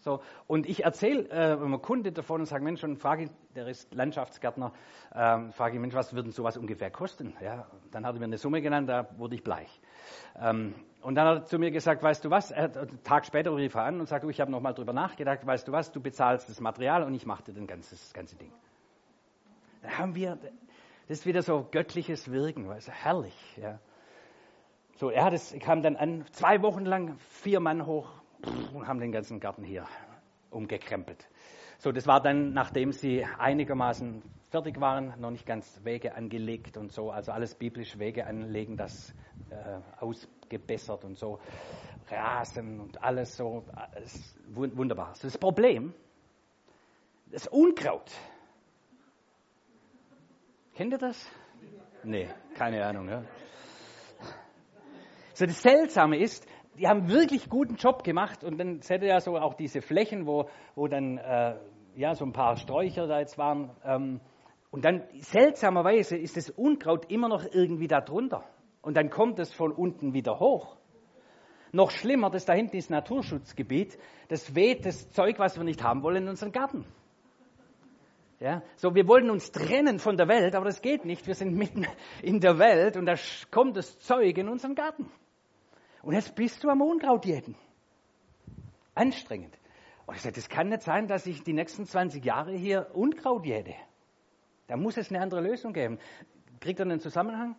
So, 0.00 0.22
und 0.46 0.66
ich 0.66 0.84
erzähle 0.84 1.28
äh, 1.28 1.52
einem 1.52 1.82
Kunde 1.82 2.10
davon 2.10 2.40
und 2.40 2.46
sage, 2.46 2.64
Mensch, 2.64 2.82
und 2.82 2.96
frage, 2.96 3.28
der 3.54 3.68
ist 3.68 3.94
Landschaftsgärtner, 3.94 4.72
ähm, 5.14 5.52
frage 5.52 5.74
ich, 5.74 5.80
Mensch, 5.80 5.94
was 5.94 6.14
würde 6.14 6.30
sowas 6.30 6.56
ungefähr 6.56 6.90
kosten? 6.90 7.36
Ja, 7.42 7.66
dann 7.90 8.06
hat 8.06 8.14
er 8.14 8.18
mir 8.18 8.24
eine 8.24 8.38
Summe 8.38 8.62
genannt, 8.62 8.88
da 8.88 9.08
wurde 9.18 9.34
ich 9.34 9.44
bleich. 9.44 9.80
Ähm, 10.40 10.74
und 11.02 11.16
dann 11.16 11.26
hat 11.28 11.36
er 11.36 11.44
zu 11.44 11.58
mir 11.58 11.70
gesagt, 11.70 12.02
weißt 12.02 12.24
du 12.24 12.30
was, 12.30 12.50
er, 12.50 12.74
einen 12.74 13.02
Tag 13.02 13.26
später 13.26 13.54
rief 13.54 13.74
er 13.74 13.84
an 13.84 14.00
und 14.00 14.06
sagte, 14.06 14.30
ich 14.30 14.40
habe 14.40 14.50
nochmal 14.50 14.72
drüber 14.72 14.94
nachgedacht, 14.94 15.46
weißt 15.46 15.68
du 15.68 15.72
was, 15.72 15.92
du 15.92 16.00
bezahlst 16.00 16.48
das 16.48 16.60
Material 16.60 17.02
und 17.02 17.14
ich 17.14 17.26
mache 17.26 17.44
dir 17.44 17.52
das 17.52 18.12
ganze 18.14 18.36
Ding. 18.36 18.52
Da 19.82 19.98
haben 19.98 20.14
wir, 20.14 20.38
das 21.08 21.18
ist 21.18 21.26
wieder 21.26 21.42
so 21.42 21.68
göttliches 21.70 22.30
Wirken, 22.30 22.68
weißt 22.68 22.88
du, 22.88 22.92
herrlich. 22.92 23.56
Ja. 23.58 23.78
So, 24.96 25.10
er 25.10 25.24
hat 25.24 25.32
es, 25.34 25.54
kam 25.60 25.82
dann 25.82 25.96
an, 25.96 26.24
zwei 26.32 26.62
Wochen 26.62 26.84
lang, 26.84 27.16
vier 27.18 27.60
Mann 27.60 27.84
hoch, 27.86 28.19
und 28.72 28.86
haben 28.86 29.00
den 29.00 29.12
ganzen 29.12 29.40
Garten 29.40 29.64
hier 29.64 29.86
umgekrempelt. 30.50 31.28
So, 31.78 31.92
das 31.92 32.06
war 32.06 32.20
dann, 32.20 32.52
nachdem 32.52 32.92
sie 32.92 33.24
einigermaßen 33.24 34.22
fertig 34.50 34.80
waren, 34.80 35.18
noch 35.20 35.30
nicht 35.30 35.46
ganz 35.46 35.80
Wege 35.84 36.14
angelegt 36.14 36.76
und 36.76 36.92
so, 36.92 37.10
also 37.10 37.32
alles 37.32 37.54
biblisch 37.54 37.98
Wege 37.98 38.26
anlegen, 38.26 38.76
das 38.76 39.14
äh, 39.50 39.80
ausgebessert 39.98 41.04
und 41.04 41.16
so, 41.16 41.38
Rasen 42.10 42.80
und 42.80 43.02
alles 43.02 43.36
so, 43.36 43.64
alles 43.74 44.38
wunderbar. 44.48 45.14
Das 45.22 45.38
Problem, 45.38 45.94
das 47.30 47.46
Unkraut. 47.46 48.10
Kennt 50.74 50.92
ihr 50.92 50.98
das? 50.98 51.30
Nee, 52.02 52.28
keine 52.54 52.84
Ahnung. 52.84 53.08
Ja. 53.08 53.22
So, 55.34 55.46
das 55.46 55.62
Seltsame 55.62 56.18
ist, 56.18 56.46
die 56.80 56.88
haben 56.88 57.10
wirklich 57.10 57.50
guten 57.50 57.74
Job 57.76 58.04
gemacht 58.04 58.42
und 58.42 58.58
dann 58.58 58.80
ihr 58.88 59.04
ja 59.04 59.20
so 59.20 59.36
auch 59.36 59.52
diese 59.52 59.82
Flächen, 59.82 60.26
wo, 60.26 60.48
wo 60.74 60.88
dann 60.88 61.18
äh, 61.18 61.56
ja, 61.94 62.14
so 62.14 62.24
ein 62.24 62.32
paar 62.32 62.56
Sträucher 62.56 63.06
da 63.06 63.18
jetzt 63.18 63.36
waren. 63.36 63.70
Ähm, 63.84 64.20
und 64.70 64.86
dann 64.86 65.02
seltsamerweise 65.18 66.16
ist 66.16 66.38
das 66.38 66.48
Unkraut 66.48 67.10
immer 67.10 67.28
noch 67.28 67.44
irgendwie 67.44 67.86
da 67.86 68.00
drunter. 68.00 68.44
Und 68.80 68.96
dann 68.96 69.10
kommt 69.10 69.38
es 69.40 69.52
von 69.52 69.72
unten 69.72 70.14
wieder 70.14 70.40
hoch. 70.40 70.78
Noch 71.70 71.90
schlimmer, 71.90 72.30
das 72.30 72.46
da 72.46 72.54
hinten 72.54 72.78
ist 72.78 72.88
Naturschutzgebiet. 72.88 73.98
Das 74.28 74.54
weht 74.54 74.86
das 74.86 75.10
Zeug, 75.10 75.38
was 75.38 75.58
wir 75.58 75.64
nicht 75.64 75.82
haben 75.82 76.02
wollen, 76.02 76.22
in 76.22 76.28
unseren 76.30 76.50
Garten. 76.50 76.86
Ja, 78.38 78.62
so 78.76 78.94
wir 78.94 79.06
wollen 79.06 79.28
uns 79.28 79.52
trennen 79.52 79.98
von 79.98 80.16
der 80.16 80.28
Welt, 80.28 80.54
aber 80.54 80.64
das 80.64 80.80
geht 80.80 81.04
nicht. 81.04 81.26
Wir 81.26 81.34
sind 81.34 81.54
mitten 81.54 81.86
in 82.22 82.40
der 82.40 82.58
Welt 82.58 82.96
und 82.96 83.04
da 83.04 83.16
kommt 83.50 83.76
das 83.76 83.98
Zeug 83.98 84.38
in 84.38 84.48
unseren 84.48 84.74
Garten. 84.74 85.10
Und 86.02 86.14
jetzt 86.14 86.34
bist 86.34 86.64
du 86.64 86.68
am 86.68 86.80
Unkraut 86.80 87.26
jäten. 87.26 87.54
Anstrengend. 88.94 89.56
Und 90.06 90.16
ich 90.16 90.22
sage, 90.22 90.34
das 90.34 90.48
kann 90.48 90.68
nicht 90.68 90.82
sein, 90.82 91.06
dass 91.06 91.26
ich 91.26 91.42
die 91.42 91.52
nächsten 91.52 91.86
20 91.86 92.24
Jahre 92.24 92.52
hier 92.52 92.90
Unkraut 92.94 93.46
jäte. 93.46 93.74
Da 94.66 94.76
muss 94.76 94.96
es 94.96 95.10
eine 95.10 95.20
andere 95.20 95.40
Lösung 95.40 95.72
geben. 95.72 95.98
Kriegt 96.60 96.80
er 96.80 96.86
einen 96.86 97.00
Zusammenhang? 97.00 97.56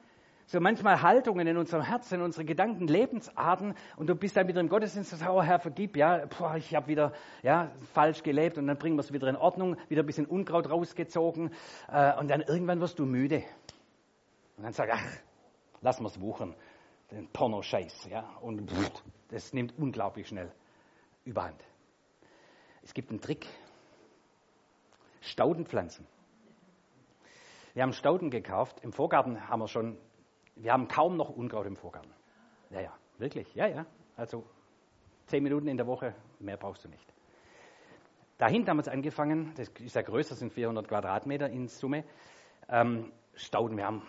So 0.47 0.59
manchmal 0.59 1.01
Haltungen 1.01 1.47
in 1.47 1.55
unserem 1.55 1.83
Herzen, 1.83 2.15
in 2.15 2.21
unseren 2.21 2.45
Gedanken, 2.45 2.87
Lebensarten 2.87 3.73
und 3.95 4.09
du 4.09 4.15
bist 4.15 4.35
dann 4.35 4.49
wieder 4.49 4.59
im 4.59 4.67
Gottesdienst 4.67 5.13
und 5.13 5.19
sagst, 5.19 5.31
oh 5.31 5.41
Herr, 5.41 5.59
vergib, 5.59 5.95
ja, 5.95 6.25
boah, 6.25 6.55
ich 6.57 6.75
habe 6.75 6.87
wieder 6.87 7.13
ja, 7.41 7.71
falsch 7.93 8.21
gelebt 8.21 8.57
und 8.57 8.67
dann 8.67 8.77
bringen 8.77 8.97
wir 8.97 9.01
es 9.01 9.13
wieder 9.13 9.29
in 9.29 9.37
Ordnung, 9.37 9.77
wieder 9.87 10.03
ein 10.03 10.05
bisschen 10.05 10.25
Unkraut 10.25 10.69
rausgezogen 10.69 11.51
äh, 11.89 12.17
und 12.19 12.29
dann 12.29 12.41
irgendwann 12.41 12.81
wirst 12.81 12.99
du 12.99 13.05
müde. 13.05 13.43
Und 14.57 14.63
dann 14.63 14.73
du, 14.73 14.83
ach, 14.91 15.05
lass 15.81 16.01
wir 16.01 16.07
es 16.07 16.19
wuchern 16.19 16.53
den 17.11 17.27
Porno-Scheiß. 17.27 18.07
Ja? 18.09 18.37
Und 18.41 18.69
pff, 18.71 19.03
das 19.29 19.53
nimmt 19.53 19.77
unglaublich 19.77 20.27
schnell 20.27 20.51
überhand. 21.25 21.63
Es 22.83 22.93
gibt 22.93 23.09
einen 23.09 23.21
Trick. 23.21 23.47
Staudenpflanzen. 25.21 26.07
Wir 27.73 27.83
haben 27.83 27.93
Stauden 27.93 28.31
gekauft. 28.31 28.79
Im 28.81 28.91
Vorgarten 28.91 29.47
haben 29.47 29.59
wir 29.59 29.67
schon, 29.67 29.97
wir 30.55 30.73
haben 30.73 30.87
kaum 30.87 31.15
noch 31.15 31.29
Unkraut 31.29 31.67
im 31.67 31.75
Vorgarten. 31.75 32.11
Ja, 32.69 32.81
ja, 32.81 32.93
wirklich. 33.17 33.53
Ja, 33.53 33.67
ja. 33.67 33.85
Also 34.17 34.43
zehn 35.27 35.43
Minuten 35.43 35.67
in 35.67 35.77
der 35.77 35.87
Woche, 35.87 36.15
mehr 36.39 36.57
brauchst 36.57 36.83
du 36.83 36.89
nicht. 36.89 37.13
Dahinter 38.37 38.71
haben 38.71 38.77
wir 38.77 38.81
es 38.81 38.87
angefangen, 38.87 39.53
das 39.55 39.69
ist 39.79 39.95
ja 39.95 40.01
größer, 40.01 40.35
sind 40.35 40.51
400 40.51 40.87
Quadratmeter 40.87 41.49
in 41.49 41.67
Summe. 41.67 42.03
Ähm, 42.67 43.11
Stauden, 43.35 43.77
wir 43.77 43.85
haben 43.85 44.01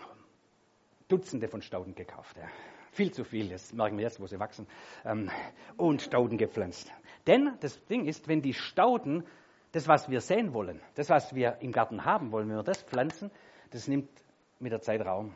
Dutzende 1.09 1.49
von 1.49 1.61
Stauden 1.61 1.95
gekauft. 1.95 2.39
Ja. 2.39 2.49
Viel 2.93 3.11
zu 3.11 3.25
viel, 3.25 3.49
das 3.49 3.73
merken 3.73 3.97
wir 3.97 4.05
jetzt, 4.05 4.21
wo 4.21 4.27
sie 4.27 4.39
wachsen. 4.39 4.67
Ähm, 5.05 5.31
und 5.79 6.03
Stauden 6.03 6.37
gepflanzt. 6.37 6.93
Denn 7.27 7.57
das 7.61 7.83
Ding 7.87 8.05
ist, 8.07 8.29
wenn 8.29 8.43
die 8.43 8.53
Stauden, 8.53 9.25
das, 9.73 9.89
was 9.89 10.11
wir 10.11 10.21
sehen 10.21 10.53
wollen, 10.53 10.81
das, 10.95 11.09
was 11.09 11.35
wir 11.35 11.57
im 11.61 11.73
Garten 11.73 12.05
haben 12.05 12.33
wollen, 12.33 12.49
wenn 12.51 12.57
wir 12.57 12.63
das 12.63 12.83
pflanzen, 12.83 13.31
das 13.71 13.89
nimmt 13.89 14.11
mit 14.59 14.73
der 14.73 14.83
Zeit 14.83 15.01
Raum. 15.01 15.35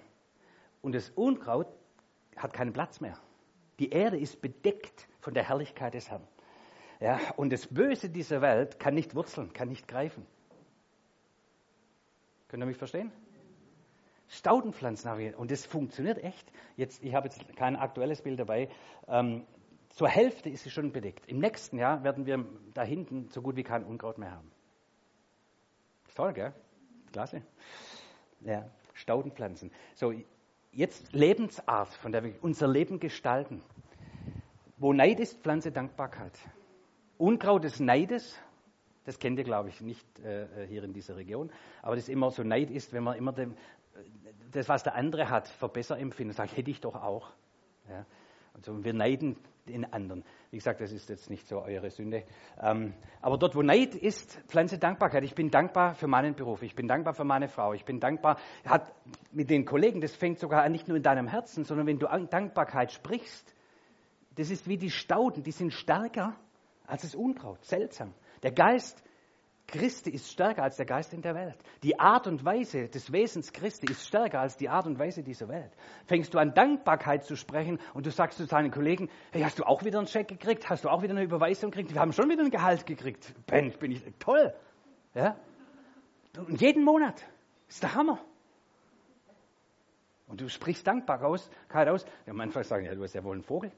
Und 0.83 0.95
das 0.95 1.09
Unkraut 1.11 1.69
hat 2.37 2.53
keinen 2.53 2.75
Platz 2.75 3.01
mehr. 3.01 3.19
Die 3.79 3.89
Erde 3.89 4.19
ist 4.19 4.43
bedeckt 4.43 5.09
von 5.21 5.33
der 5.33 5.49
Herrlichkeit 5.49 5.95
des 5.95 6.11
Herrn. 6.11 6.29
Ja, 7.01 7.19
und 7.37 7.53
das 7.53 7.67
Böse 7.67 8.11
dieser 8.11 8.43
Welt 8.43 8.79
kann 8.79 8.95
nicht 8.95 9.15
wurzeln, 9.15 9.53
kann 9.55 9.69
nicht 9.69 9.89
greifen. 9.89 10.27
Könnt 12.49 12.63
ihr 12.63 12.67
mich 12.67 12.77
verstehen? 12.77 13.11
Staudenpflanzen 14.29 15.11
habe 15.11 15.23
ich. 15.23 15.37
Und 15.37 15.51
das 15.51 15.67
funktioniert 15.67 16.23
echt. 16.23 16.51
Jetzt, 16.77 17.03
ich 17.03 17.15
habe 17.15 17.29
jetzt 17.29 17.57
kein 17.57 17.77
aktuelles 17.77 18.23
Bild 18.23 18.39
dabei. 18.39 18.69
Ähm, 19.09 19.47
zur 19.91 20.09
Hälfte 20.09 20.51
ist 20.51 20.65
sie 20.65 20.71
schon 20.71 20.93
bedeckt. 20.93 21.27
Im 21.27 21.39
nächsten 21.39 21.79
Jahr 21.79 22.03
werden 22.05 22.27
wir 22.27 22.45
da 22.75 22.83
hinten 22.83 23.29
so 23.31 23.41
gut 23.41 23.57
wie 23.57 23.63
kein 23.63 23.85
Unkraut 23.85 24.19
mehr 24.19 24.33
haben. 24.33 24.51
Toll, 26.15 26.33
gell? 26.33 26.53
Klasse. 27.13 27.43
Ja, 28.41 28.69
Staudenpflanzen. 28.95 29.71
So, 29.95 30.13
jetzt 30.73 31.13
Lebensart, 31.13 31.89
von 31.89 32.13
der 32.13 32.25
wir 32.25 32.35
unser 32.43 32.69
Leben 32.69 33.01
gestalten. 33.01 33.63
Wo 34.79 34.93
Neid 34.93 35.21
ist, 35.21 35.41
pflanze 35.43 35.73
Dankbarkeit. 35.73 36.39
Unkraut 37.19 37.65
des 37.65 37.81
Neides 37.81 38.39
Das 39.07 39.21
kennt 39.21 39.39
ihr, 39.39 39.45
glaube 39.45 39.69
ich, 39.69 39.81
nicht 39.81 40.19
äh, 40.19 40.67
hier 40.67 40.83
in 40.83 40.93
dieser 40.93 41.17
Region. 41.17 41.51
Aber 41.81 41.95
das 41.95 42.09
immer 42.09 42.33
so 42.33 42.43
Neid 42.43 42.71
ist, 42.71 42.93
wenn 42.93 43.05
man 43.05 43.17
immer 43.17 43.33
dem, 43.33 43.55
das, 44.53 44.69
was 44.69 44.83
der 44.83 44.95
andere 44.95 45.31
hat, 45.31 45.49
für 45.49 45.69
besser 45.69 45.99
empfindet. 45.99 46.37
Sagt, 46.37 46.57
hätte 46.57 46.71
ich 46.71 46.81
doch 46.81 46.95
auch. 46.95 47.31
Ja. 47.89 48.07
Also 48.55 48.83
wir 48.85 48.95
neiden 48.95 49.37
den 49.69 49.93
anderen. 49.93 50.25
Wie 50.51 50.57
gesagt, 50.57 50.81
das 50.81 50.93
ist 50.93 51.09
jetzt 51.09 51.29
nicht 51.29 51.47
so 51.47 51.61
eure 51.61 51.91
Sünde. 51.91 52.25
Ähm, 52.61 52.95
aber 53.21 53.37
dort, 53.37 53.55
wo 53.55 53.63
Neid 53.63 53.95
ist, 53.95 54.41
pflanze 54.47 54.79
Dankbarkeit. 54.79 55.25
Ich 55.25 55.35
bin 55.35 55.51
dankbar 55.51 55.95
für 55.95 56.07
meinen 56.07 56.35
Beruf. 56.35 56.63
Ich 56.63 56.75
bin 56.75 56.89
dankbar 56.89 57.15
für 57.15 57.25
meine 57.25 57.49
Frau. 57.49 57.75
Ich 57.75 57.85
bin 57.85 58.01
dankbar 58.01 58.39
hat 58.65 58.93
mit 59.33 59.51
den 59.51 59.65
Kollegen. 59.67 60.01
Das 60.01 60.15
fängt 60.15 60.39
sogar 60.39 60.63
an, 60.63 60.73
nicht 60.73 60.89
nur 60.89 60.97
in 60.97 61.03
deinem 61.03 61.27
Herzen, 61.27 61.65
sondern 61.65 61.87
wenn 61.87 61.99
du 61.99 62.07
an 62.07 62.31
Dankbarkeit 62.31 62.93
sprichst. 62.93 63.55
Das 64.37 64.51
ist 64.51 64.69
wie 64.69 64.79
die 64.79 64.91
Stauden. 64.91 65.43
Die 65.43 65.53
sind 65.53 65.73
stärker 65.73 66.37
als 66.87 67.03
das 67.03 67.15
Unkraut. 67.15 67.65
Seltsam. 67.65 68.15
Der 68.43 68.53
Geist 68.53 69.03
Christi 69.67 70.11
ist 70.11 70.31
stärker 70.31 70.63
als 70.63 70.77
der 70.77 70.87
Geist 70.87 71.13
in 71.13 71.23
der 71.23 71.35
Welt. 71.35 71.57
Die 71.83 71.99
Art 71.99 72.29
und 72.29 72.45
Weise 72.45 72.89
des 72.89 73.11
Wesens 73.13 73.53
Christi 73.53 73.91
ist 73.91 74.07
stärker 74.07 74.41
als 74.41 74.57
die 74.57 74.69
Art 74.69 74.87
und 74.87 74.99
Weise 74.99 75.25
dieser 75.25 75.49
Welt. 75.49 75.73
Fängst 76.07 76.33
du 76.35 76.39
an 76.39 76.55
Dankbarkeit 76.55 77.25
zu 77.25 77.35
sprechen 77.35 77.81
und 77.93 78.07
du 78.07 78.11
sagst 78.11 78.39
zu 78.39 78.47
deinen 78.47 78.71
Kollegen, 78.71 79.11
hey, 79.33 79.43
hast 79.43 79.59
du 79.59 79.65
auch 79.65 79.85
wieder 79.85 79.99
einen 79.99 80.07
Check 80.07 80.29
gekriegt? 80.29 80.71
Hast 80.71 80.85
du 80.85 80.89
auch 80.89 81.03
wieder 81.03 81.15
eine 81.15 81.25
Überweisung 81.25 81.73
gekriegt? 81.73 81.93
Wir 81.93 82.01
haben 82.01 82.13
schon 82.13 82.31
wieder 82.31 82.45
ein 82.45 82.51
Gehalt 82.51 82.87
gekriegt. 82.87 83.35
Ben, 83.47 83.73
bin 83.79 83.91
ich 83.91 84.03
toll. 84.21 84.55
Ja? 85.15 85.37
Und 86.37 86.61
jeden 86.61 86.85
Monat. 86.85 87.27
ist 87.69 87.83
der 87.83 87.95
Hammer. 87.95 88.21
Und 90.29 90.41
du 90.41 90.49
sprichst 90.49 90.87
dankbar 90.87 91.21
raus, 91.21 91.51
kalt 91.69 91.89
aus. 91.89 92.05
Ja, 92.27 92.33
am 92.33 92.41
Anfang 92.41 92.63
sagen, 92.65 92.85
ja, 92.85 92.95
du 92.95 93.03
hast 93.03 93.15
ja 93.15 93.25
wohl 93.25 93.35
einen 93.35 93.45
Vogel. 93.45 93.73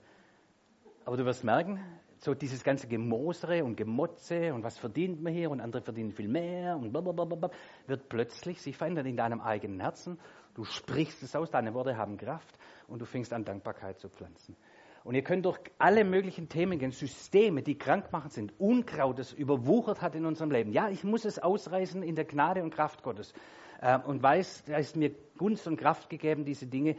Aber 1.05 1.17
du 1.17 1.25
wirst 1.25 1.45
merken, 1.45 1.83
so 2.21 2.35
dieses 2.35 2.65
ganze 2.65 2.89
Gemosere 2.89 3.65
und 3.65 3.77
Gemotze 3.77 4.53
und 4.53 4.63
was 4.65 4.79
verdient 4.79 5.23
man 5.23 5.33
hier 5.33 5.51
und 5.51 5.61
andere 5.61 5.83
verdienen 5.83 6.13
viel 6.13 6.29
mehr 6.29 6.77
und 6.77 6.93
blablabla, 6.93 7.51
wird 7.87 8.09
plötzlich 8.09 8.61
sich 8.61 8.77
verändern 8.77 9.07
in 9.07 9.17
deinem 9.17 9.41
eigenen 9.41 9.81
Herzen. 9.81 10.19
Du 10.55 10.65
sprichst 10.65 11.23
es 11.23 11.37
aus, 11.37 11.51
deine 11.51 11.75
Worte 11.75 11.97
haben 11.97 12.17
Kraft 12.17 12.59
und 12.89 13.01
du 13.01 13.05
fängst 13.05 13.33
an, 13.33 13.45
Dankbarkeit 13.45 14.01
zu 14.01 14.09
pflanzen. 14.09 14.57
Und 15.05 15.15
ihr 15.15 15.23
könnt 15.23 15.47
durch 15.47 15.59
alle 15.79 16.05
möglichen 16.05 16.49
Themen 16.49 16.79
gehen, 16.79 16.91
Systeme, 16.91 17.63
die 17.63 17.79
krankmachend 17.79 18.33
sind, 18.33 18.53
Unkraut, 18.59 19.19
das 19.19 19.33
überwuchert 19.33 20.03
hat 20.03 20.15
in 20.15 20.27
unserem 20.27 20.51
Leben. 20.51 20.73
Ja, 20.73 20.89
ich 20.89 21.05
muss 21.05 21.25
es 21.25 21.39
ausreißen 21.39 22.03
in 22.03 22.17
der 22.17 22.25
Gnade 22.25 22.63
und 22.63 22.75
Kraft 22.75 23.03
Gottes. 23.03 23.33
Äh, 23.81 23.99
und 24.01 24.23
weiß, 24.23 24.65
da 24.67 24.77
ist 24.77 24.97
mir 24.97 25.15
Gunst 25.37 25.67
und 25.69 25.77
Kraft 25.77 26.11
gegeben, 26.11 26.45
diese 26.45 26.67
Dinge 26.67 26.91
äh, 26.91 26.97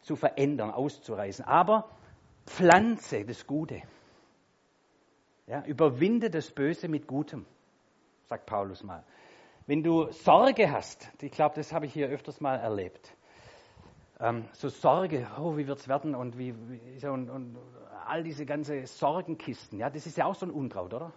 zu 0.00 0.16
verändern, 0.16 0.70
auszureißen. 0.70 1.44
Aber 1.44 1.90
pflanze 2.46 3.24
das 3.24 3.46
Gute. 3.46 3.82
Ja, 5.52 5.62
überwinde 5.66 6.30
das 6.30 6.50
Böse 6.50 6.88
mit 6.88 7.06
Gutem, 7.06 7.44
sagt 8.24 8.46
Paulus 8.46 8.82
mal. 8.82 9.04
Wenn 9.66 9.82
du 9.82 10.10
Sorge 10.10 10.72
hast, 10.72 11.12
ich 11.20 11.30
glaube, 11.30 11.56
das 11.56 11.74
habe 11.74 11.84
ich 11.84 11.92
hier 11.92 12.08
öfters 12.08 12.40
mal 12.40 12.56
erlebt, 12.56 13.14
ähm, 14.18 14.46
so 14.54 14.70
Sorge, 14.70 15.28
oh, 15.38 15.58
wie 15.58 15.66
wird 15.66 15.78
es 15.78 15.88
werden 15.88 16.14
und, 16.14 16.38
wie, 16.38 16.54
wie 16.56 17.06
und, 17.06 17.28
und, 17.28 17.58
all 18.06 18.22
diese 18.22 18.46
ganze 18.46 18.86
Sorgenkisten, 18.86 19.78
ja, 19.78 19.90
das 19.90 20.06
ist 20.06 20.16
ja 20.16 20.24
auch 20.24 20.34
so 20.34 20.46
ein 20.46 20.50
Unkraut, 20.50 20.94
oder? 20.94 21.12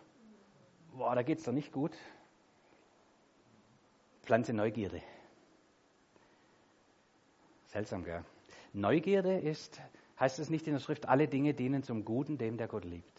Boah, 0.91 1.15
da 1.15 1.23
geht 1.23 1.37
es 1.37 1.45
doch 1.45 1.53
nicht 1.53 1.71
gut. 1.71 1.95
Pflanze 4.23 4.51
Neugierde. 4.51 5.01
Seltsam, 7.67 8.03
gell? 8.03 8.25
Neugierde 8.73 9.37
ist, 9.37 9.79
heißt 10.19 10.39
es 10.39 10.49
nicht 10.49 10.67
in 10.67 10.73
der 10.73 10.81
Schrift, 10.81 11.07
alle 11.07 11.29
Dinge 11.29 11.53
dienen 11.53 11.83
zum 11.83 12.03
Guten, 12.03 12.37
dem 12.37 12.57
der 12.57 12.67
Gott 12.67 12.83
liebt. 12.83 13.14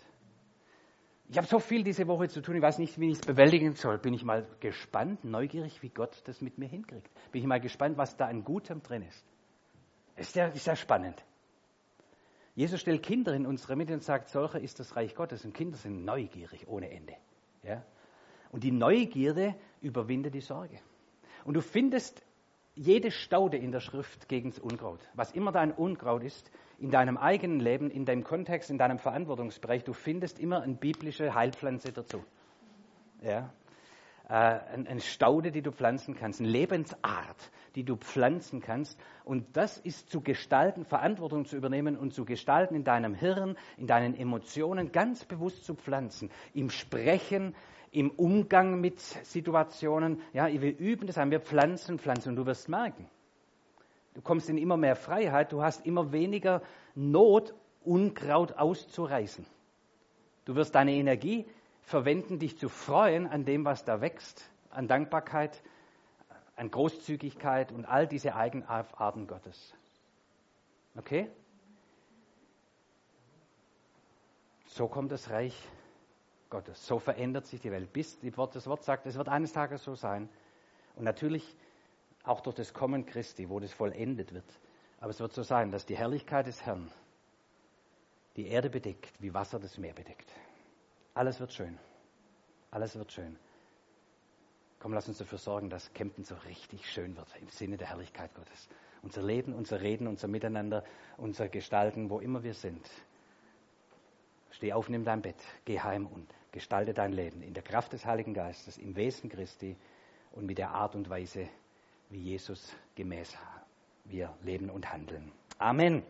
Ich 1.29 1.37
habe 1.37 1.47
so 1.47 1.59
viel 1.59 1.83
diese 1.83 2.07
Woche 2.07 2.29
zu 2.29 2.41
tun, 2.41 2.57
ich 2.57 2.63
weiß 2.63 2.79
nicht, 2.79 3.01
wie 3.01 3.11
ich 3.11 3.19
es 3.19 3.27
bewältigen 3.27 3.75
soll. 3.75 3.99
Bin 3.99 4.15
ich 4.15 4.23
mal 4.23 4.47
gespannt, 4.61 5.25
neugierig, 5.25 5.83
wie 5.83 5.89
Gott 5.89 6.23
das 6.25 6.41
mit 6.41 6.57
mir 6.57 6.69
hinkriegt. 6.69 7.11
Bin 7.33 7.41
ich 7.41 7.49
mal 7.49 7.61
gespannt, 7.61 7.99
was 7.99 8.17
da 8.17 8.27
an 8.27 8.45
Gutem 8.45 8.83
drin 8.83 9.03
ist. 9.03 9.25
Ist 10.15 10.37
ja, 10.37 10.47
ist 10.47 10.67
ja 10.67 10.77
spannend. 10.77 11.25
Jesus 12.55 12.81
stellt 12.81 13.03
Kinder 13.03 13.35
in 13.35 13.45
unsere 13.45 13.77
Mitte 13.77 13.93
und 13.93 14.03
sagt, 14.03 14.29
solcher 14.29 14.61
ist 14.61 14.79
das 14.81 14.97
Reich 14.97 15.15
Gottes. 15.15 15.45
Und 15.45 15.53
Kinder 15.53 15.77
sind 15.77 16.05
neugierig 16.05 16.69
ohne 16.69 16.91
Ende. 16.91 17.15
Ja? 17.63 17.85
Und 18.51 18.63
die 18.63 18.73
Neugierde 18.73 19.57
überwindet 19.83 20.33
die 20.33 20.41
Sorge. 20.41 20.79
Und 21.45 21.55
du 21.55 21.61
findest 21.61 22.25
jede 22.75 23.11
Staude 23.11 23.57
in 23.57 23.73
der 23.73 23.81
Schrift 23.81 24.29
gegen 24.29 24.51
das 24.51 24.59
Unkraut. 24.59 25.01
Was 25.15 25.33
immer 25.33 25.51
dein 25.53 25.73
Unkraut 25.73 26.23
ist, 26.23 26.51
in 26.79 26.91
deinem 26.91 27.17
eigenen 27.17 27.61
Leben, 27.61 27.91
in 27.91 28.05
deinem 28.05 28.25
Kontext, 28.25 28.71
in 28.71 28.79
deinem 28.79 28.99
Verantwortungsbereich, 28.99 29.85
du 29.85 29.93
findest 29.93 30.39
immer 30.39 30.63
eine 30.63 30.75
biblische 30.75 31.35
Heilpflanze 31.35 31.93
dazu. 31.93 32.23
Ja? 33.23 33.51
Äh, 34.29 34.33
eine 34.33 35.01
Staude, 35.01 35.53
die 35.53 35.63
du 35.63 35.71
pflanzen 35.71 36.17
kannst, 36.17 36.41
eine 36.41 36.49
Lebensart, 36.49 37.51
die 37.77 37.85
du 37.85 37.97
pflanzen 37.97 38.61
kannst. 38.61 38.99
Und 39.25 39.57
das 39.57 39.79
ist 39.79 40.11
zu 40.11 40.21
gestalten, 40.21 40.85
Verantwortung 40.85 41.45
zu 41.45 41.57
übernehmen 41.57 41.97
und 41.97 42.13
zu 42.13 42.25
gestalten 42.25 42.75
in 42.75 42.85
deinem 42.85 43.15
Hirn, 43.15 43.57
in 43.77 43.87
deinen 43.87 44.15
Emotionen, 44.15 44.91
ganz 44.93 45.25
bewusst 45.25 45.65
zu 45.65 45.75
pflanzen. 45.75 46.31
Im 46.55 46.71
Sprechen, 46.71 47.55
im 47.93 48.11
Umgang 48.11 48.81
mit 48.81 48.99
Situationen. 49.01 50.21
Ja, 50.33 50.49
wir 50.49 50.77
üben 50.77 51.07
das 51.07 51.19
an, 51.19 51.31
wir 51.31 51.41
pflanzen, 51.41 51.99
pflanzen 51.99 52.31
und 52.31 52.37
du 52.37 52.47
wirst 52.47 52.69
merken. 52.69 53.09
Du 54.17 54.23
kommst 54.23 54.49
in 54.49 54.57
immer 54.57 54.79
mehr 54.79 54.97
Freiheit, 54.97 55.53
du 55.53 55.63
hast 55.63 55.85
immer 55.85 56.11
weniger 56.11 56.63
Not, 56.95 57.55
Unkraut 57.85 58.55
auszureißen. 58.55 59.45
Du 60.47 60.55
wirst 60.55 60.75
deine 60.75 60.93
Energie 60.93 61.45
verwenden, 61.83 62.39
dich 62.39 62.57
zu 62.57 62.71
freuen 62.71 63.27
an 63.27 63.45
dem, 63.45 63.67
was 63.67 63.85
da 63.85 64.01
wächst, 64.01 64.51
an 64.71 64.89
Dankbarkeit, 64.89 65.63
an 66.57 66.71
Großzügigkeit 66.71 67.73
und 67.73 67.85
all 67.85 68.07
diese 68.07 68.35
Eigenarten 68.35 69.27
Gottes. 69.27 69.75
Okay? 70.97 71.31
So 74.65 74.89
kommt 74.89 75.13
das 75.13 75.29
Reich 75.29 75.55
Gottes. 76.49 76.87
So 76.87 76.99
verändert 76.99 77.45
sich 77.45 77.61
die 77.61 77.71
Welt. 77.71 77.93
Bis 77.93 78.19
das 78.19 78.67
Wort 78.67 78.83
sagt, 78.83 79.05
es 79.05 79.19
wird 79.19 79.29
eines 79.29 79.53
Tages 79.53 79.85
so 79.85 79.95
sein. 79.95 80.31
Und 80.95 81.05
natürlich 81.05 81.55
auch 82.27 82.41
durch 82.41 82.57
das 82.57 82.75
Kommen 82.75 83.07
Christi, 83.07 83.49
wo 83.49 83.61
das 83.61 83.73
vollendet 83.73 84.33
wird. 84.35 84.45
Aber 85.01 85.11
es 85.11 85.21
wird 85.21 85.33
so 85.33 85.43
sein, 85.43 85.71
dass 85.71 85.87
die 85.87 85.97
Herrlichkeit 85.97 86.47
des 86.47 86.65
Herrn 86.65 86.91
die 88.37 88.49
Erde 88.49 88.69
bedeckt, 88.69 89.21
wie 89.21 89.33
Wasser 89.33 89.59
das 89.59 89.79
Meer 89.79 89.95
bedeckt. 89.95 90.31
Alles 91.15 91.41
wird 91.41 91.53
schön. 91.53 91.79
Alles 92.71 92.97
wird 92.97 93.13
schön. 93.13 93.39
Komm, 94.79 94.93
lass 94.93 95.09
uns 95.09 95.19
dafür 95.19 95.39
sorgen, 95.39 95.71
dass 95.71 95.93
Kempten 95.95 96.25
so 96.25 96.35
richtig 96.47 96.91
schön 96.91 97.17
wird 97.17 97.29
im 97.41 97.49
Sinne 97.49 97.77
der 97.77 97.89
Herrlichkeit 97.89 98.35
Gottes. 98.35 98.69
Unser 99.03 99.23
Leben, 99.23 99.55
unser 99.55 99.81
Reden, 99.81 100.07
unser 100.07 100.29
Miteinander, 100.29 100.85
unser 101.17 101.49
Gestalten, 101.49 102.11
wo 102.11 102.21
immer 102.21 102.43
wir 102.43 102.55
sind. 102.55 102.91
Steh 104.51 104.73
auf, 104.73 104.89
nimm 104.89 105.05
dein 105.05 105.23
Bett, 105.23 105.43
geh 105.65 105.81
heim 105.81 106.07
und 106.07 106.27
gestalte 106.53 106.93
dein 106.93 107.13
Leben 107.13 107.43
in 107.43 107.55
der 107.55 107.63
Kraft 107.63 107.93
des 107.93 108.05
Heiligen 108.05 108.35
Geistes, 108.35 108.79
im 108.79 108.97
Wesen 108.97 109.31
Christi 109.31 109.77
und 110.33 110.47
mit 110.47 110.59
der 110.59 110.71
Art 110.71 110.95
und 110.95 111.09
Weise, 111.09 111.49
wie 112.11 112.21
Jesus 112.21 112.75
gemäß 112.95 113.37
wir 114.05 114.33
leben 114.43 114.71
und 114.71 114.93
handeln. 114.93 115.33
Amen. 115.59 116.03